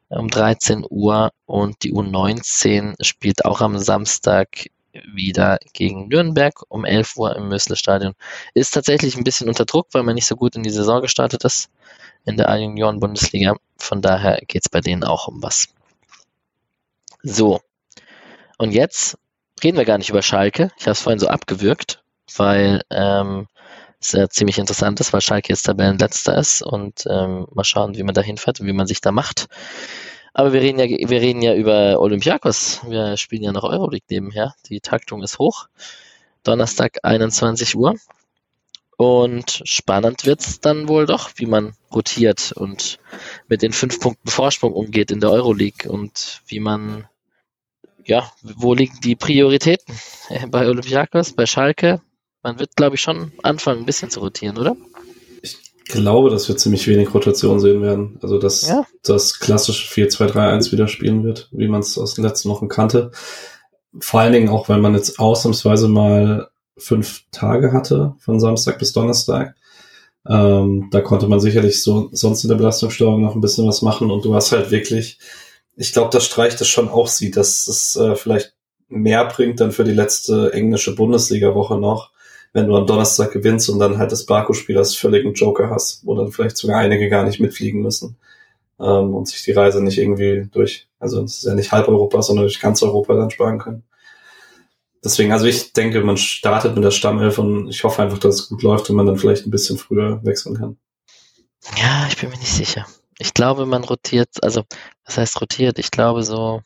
[0.10, 4.68] um 13 Uhr und die U19 spielt auch am Samstag
[5.14, 8.14] wieder gegen Nürnberg um 11 Uhr im Mösle-Stadion.
[8.54, 11.46] Ist tatsächlich ein bisschen unter Druck, weil man nicht so gut in die Saison gestartet
[11.46, 11.70] ist
[12.26, 13.56] in der A-Junioren-Bundesliga.
[13.78, 15.68] Von daher geht es bei denen auch um was.
[17.24, 17.62] So.
[18.58, 19.18] Und jetzt
[19.64, 20.72] reden wir gar nicht über Schalke.
[20.78, 22.04] Ich habe es vorhin so abgewürgt
[22.36, 23.48] weil ähm,
[24.00, 28.04] es ja ziemlich interessant ist, weil Schalke jetzt Tabellenletzter ist und ähm, mal schauen, wie
[28.04, 29.48] man da hinfährt und wie man sich da macht.
[30.34, 32.82] Aber wir reden ja, wir reden ja über Olympiakos.
[32.88, 34.56] Wir spielen ja noch Euroleague nebenher.
[34.70, 35.68] Die Taktung ist hoch.
[36.44, 37.96] Donnerstag 21 Uhr.
[38.98, 43.00] Und spannend wird es dann wohl doch, wie man rotiert und
[43.48, 47.08] mit den fünf Punkten Vorsprung umgeht in der Euroleague und wie man,
[48.06, 49.96] ja, wo liegen die Prioritäten?
[50.50, 52.02] Bei Olympiakos, bei Schalke?
[52.44, 54.76] Man wird, glaube ich, schon anfangen, ein bisschen zu rotieren, oder?
[55.42, 58.18] Ich glaube, dass wir ziemlich wenig Rotation sehen werden.
[58.22, 58.86] Also, dass ja.
[59.04, 63.12] das klassische 4-2-3-1 wieder spielen wird, wie man es aus den letzten Wochen kannte.
[64.00, 68.94] Vor allen Dingen auch, weil man jetzt ausnahmsweise mal fünf Tage hatte, von Samstag bis
[68.94, 69.56] Donnerstag.
[70.28, 74.12] Ähm, da konnte man sicherlich so sonst in der Belastungssteuerung noch ein bisschen was machen
[74.12, 75.20] und du hast halt wirklich,
[75.76, 78.54] ich glaube, dass Streich das schon auch sieht, dass es äh, vielleicht
[78.88, 82.12] mehr bringt dann für die letzte englische Bundesliga-Woche noch,
[82.54, 86.16] wenn du am Donnerstag gewinnst und dann halt das Baku-Spiel als völligen Joker hast, wo
[86.16, 88.18] dann vielleicht sogar einige gar nicht mitfliegen müssen
[88.80, 92.22] ähm, und sich die Reise nicht irgendwie durch, also es ist ja nicht halb Europa,
[92.22, 93.84] sondern durch ganz Europa dann sparen können.
[95.04, 98.50] Deswegen, also ich denke, man startet mit der Stammelf und ich hoffe einfach, dass es
[98.50, 100.78] gut läuft und man dann vielleicht ein bisschen früher wechseln kann.
[101.78, 102.86] Ja, ich bin mir nicht sicher.
[103.18, 104.64] Ich glaube, man rotiert, also
[105.06, 105.80] was heißt rotiert?
[105.80, 106.62] Ich glaube so,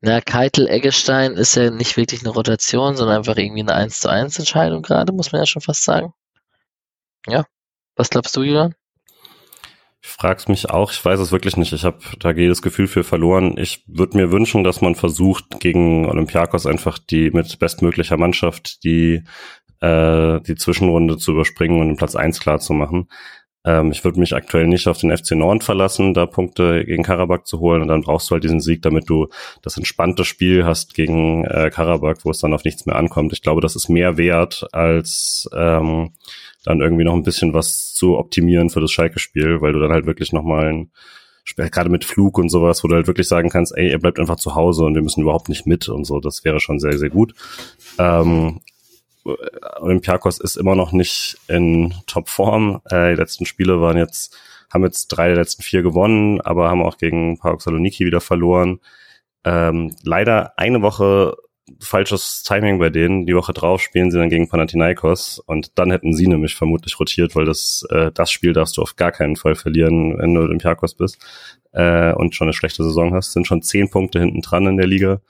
[0.00, 4.08] na, Keitel Eggestein ist ja nicht wirklich eine Rotation, sondern einfach irgendwie eine 1 zu
[4.08, 6.12] 1 Entscheidung gerade, muss man ja schon fast sagen.
[7.26, 7.44] Ja.
[7.96, 8.74] Was glaubst du, Julian?
[10.04, 11.72] Ich frag's mich auch, ich weiß es wirklich nicht.
[11.72, 13.56] Ich habe da jedes Gefühl für verloren.
[13.56, 19.22] Ich würde mir wünschen, dass man versucht, gegen Olympiakos einfach die mit bestmöglicher Mannschaft die,
[19.80, 23.08] äh, die Zwischenrunde zu überspringen und den Platz eins klar zu machen.
[23.64, 27.44] Ähm, ich würde mich aktuell nicht auf den FC Nord verlassen, da Punkte gegen Karabakh
[27.44, 27.82] zu holen.
[27.82, 29.28] Und dann brauchst du halt diesen Sieg, damit du
[29.62, 33.32] das entspannte Spiel hast gegen äh, Karabakh, wo es dann auf nichts mehr ankommt.
[33.32, 36.12] Ich glaube, das ist mehr wert als ähm,
[36.64, 40.06] dann irgendwie noch ein bisschen was zu optimieren für das Schalke-Spiel, weil du dann halt
[40.06, 40.90] wirklich nochmal ein
[41.56, 44.36] gerade mit Flug und sowas, wo du halt wirklich sagen kannst, ey, er bleibt einfach
[44.36, 46.20] zu Hause und wir müssen überhaupt nicht mit und so.
[46.20, 47.34] Das wäre schon sehr, sehr gut.
[47.98, 48.60] Ähm,
[49.24, 52.80] Olympiakos ist immer noch nicht in Topform.
[52.90, 54.36] Äh, die letzten Spiele waren jetzt,
[54.72, 58.80] haben jetzt drei der letzten vier gewonnen, aber haben auch gegen Park Saloniki wieder verloren.
[59.44, 61.36] Ähm, leider eine Woche
[61.80, 63.26] falsches Timing bei denen.
[63.26, 67.36] Die Woche drauf spielen sie dann gegen Panathinaikos und dann hätten sie nämlich vermutlich rotiert,
[67.36, 70.94] weil das, äh, das Spiel darfst du auf gar keinen Fall verlieren, wenn du Olympiakos
[70.94, 71.18] bist
[71.72, 73.32] äh, und schon eine schlechte Saison hast.
[73.32, 75.20] Sind schon zehn Punkte hinten dran in der Liga.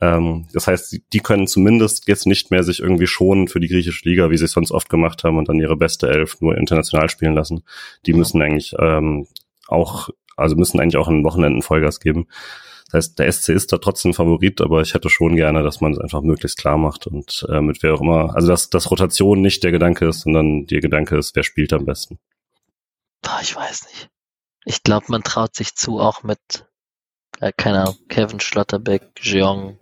[0.00, 4.08] Ähm, das heißt, die können zumindest jetzt nicht mehr sich irgendwie schonen für die griechische
[4.08, 7.08] Liga, wie sie es sonst oft gemacht haben und dann ihre beste Elf nur international
[7.10, 7.62] spielen lassen.
[8.06, 9.26] Die müssen eigentlich ähm,
[9.68, 12.28] auch, also müssen eigentlich auch in Wochenenden Vollgas geben.
[12.86, 15.92] Das heißt, der SC ist da trotzdem Favorit, aber ich hätte schon gerne, dass man
[15.92, 18.34] es einfach möglichst klar macht und äh, mit wer auch immer.
[18.34, 21.84] Also dass, dass Rotation nicht der Gedanke ist, sondern der Gedanke ist, wer spielt am
[21.84, 22.18] besten.
[23.22, 24.08] Boah, ich weiß nicht.
[24.64, 26.66] Ich glaube, man traut sich zu, auch mit,
[27.38, 29.79] äh, keine Ahnung, Kevin Schlotterbeck, Jeong.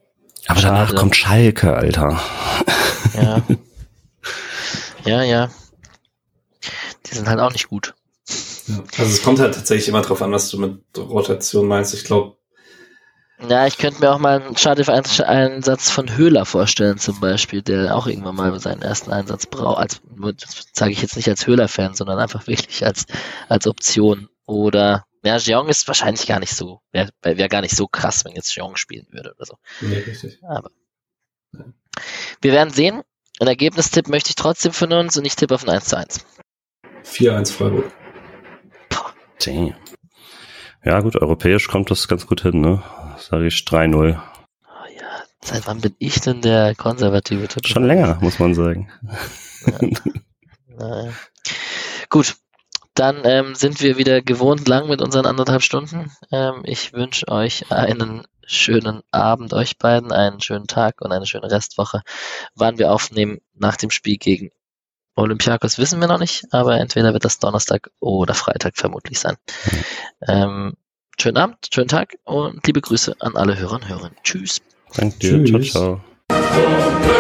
[0.48, 0.86] Aber Schade.
[0.86, 2.20] danach kommt Schalke, Alter.
[3.14, 3.42] Ja.
[5.04, 5.50] ja, ja.
[7.06, 7.94] Die sind halt auch nicht gut.
[8.66, 11.94] Ja, also es kommt halt tatsächlich immer drauf an, was du mit Rotation meinst.
[11.94, 12.38] Ich glaube,
[13.46, 18.08] ja, ich könnte mir auch mal einen Schadef-Einsatz von Höhler vorstellen, zum Beispiel, der auch
[18.08, 19.78] irgendwann mal seinen ersten Einsatz braucht.
[19.78, 20.00] Als,
[20.72, 23.06] sage ich jetzt nicht als Höhler-Fan, sondern einfach wirklich als,
[23.48, 24.28] als Option.
[24.44, 28.34] Oder, ja, Jeong ist wahrscheinlich gar nicht so, wäre wär gar nicht so krass, wenn
[28.34, 29.58] jetzt Jeong spielen würde oder so.
[29.80, 30.42] Nee, richtig.
[30.44, 30.70] Aber.
[32.40, 33.02] Wir werden sehen.
[33.40, 36.24] Ein Ergebnistipp möchte ich trotzdem von uns und ich tippe auf ein 1 zu 1.
[37.04, 37.92] 4-1 Freiburg.
[39.44, 39.74] Damn.
[40.84, 42.82] Ja, gut, europäisch kommt das ganz gut hin, ne?
[43.18, 43.94] Sag ich 3-0.
[43.94, 47.66] Oh ja, seit wann bin ich denn der konservative Typ?
[47.66, 48.90] Schon länger, muss man sagen.
[49.66, 49.78] Ja.
[50.78, 51.12] naja.
[52.10, 52.36] Gut,
[52.98, 56.10] dann ähm, sind wir wieder gewohnt lang mit unseren anderthalb Stunden.
[56.32, 61.50] Ähm, ich wünsche euch einen schönen Abend, euch beiden, einen schönen Tag und eine schöne
[61.50, 62.02] Restwoche.
[62.54, 64.50] Wann wir aufnehmen nach dem Spiel gegen
[65.14, 69.36] Olympiakos wissen wir noch nicht, aber entweder wird das Donnerstag oder Freitag vermutlich sein.
[70.26, 70.74] Ähm,
[71.20, 74.16] schönen Abend, schönen Tag und liebe Grüße an alle Hörer und Hörerinnen.
[74.22, 74.60] Tschüss.
[74.94, 75.44] Danke dir.
[75.44, 75.72] Tschüss.
[75.72, 77.18] Ciao, ciao.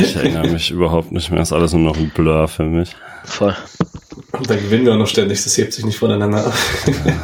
[0.00, 1.40] Ich erinnere mich überhaupt nicht mehr.
[1.40, 2.94] Das ist alles nur noch ein Blur für mich.
[3.24, 3.54] Voll.
[4.32, 6.54] Und dann gewinnen wir auch noch ständig, das hebt sich nicht voneinander ab.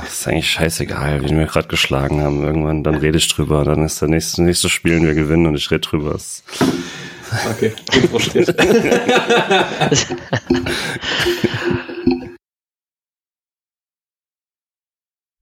[0.05, 2.45] das ist eigentlich scheißegal, wie wir gerade geschlagen haben.
[2.45, 5.71] Irgendwann, dann rede ich drüber, dann ist der nächste, nächste Spiel wir gewinnen und ich
[5.71, 6.17] rede drüber.
[7.51, 8.55] Okay, gut frustriert.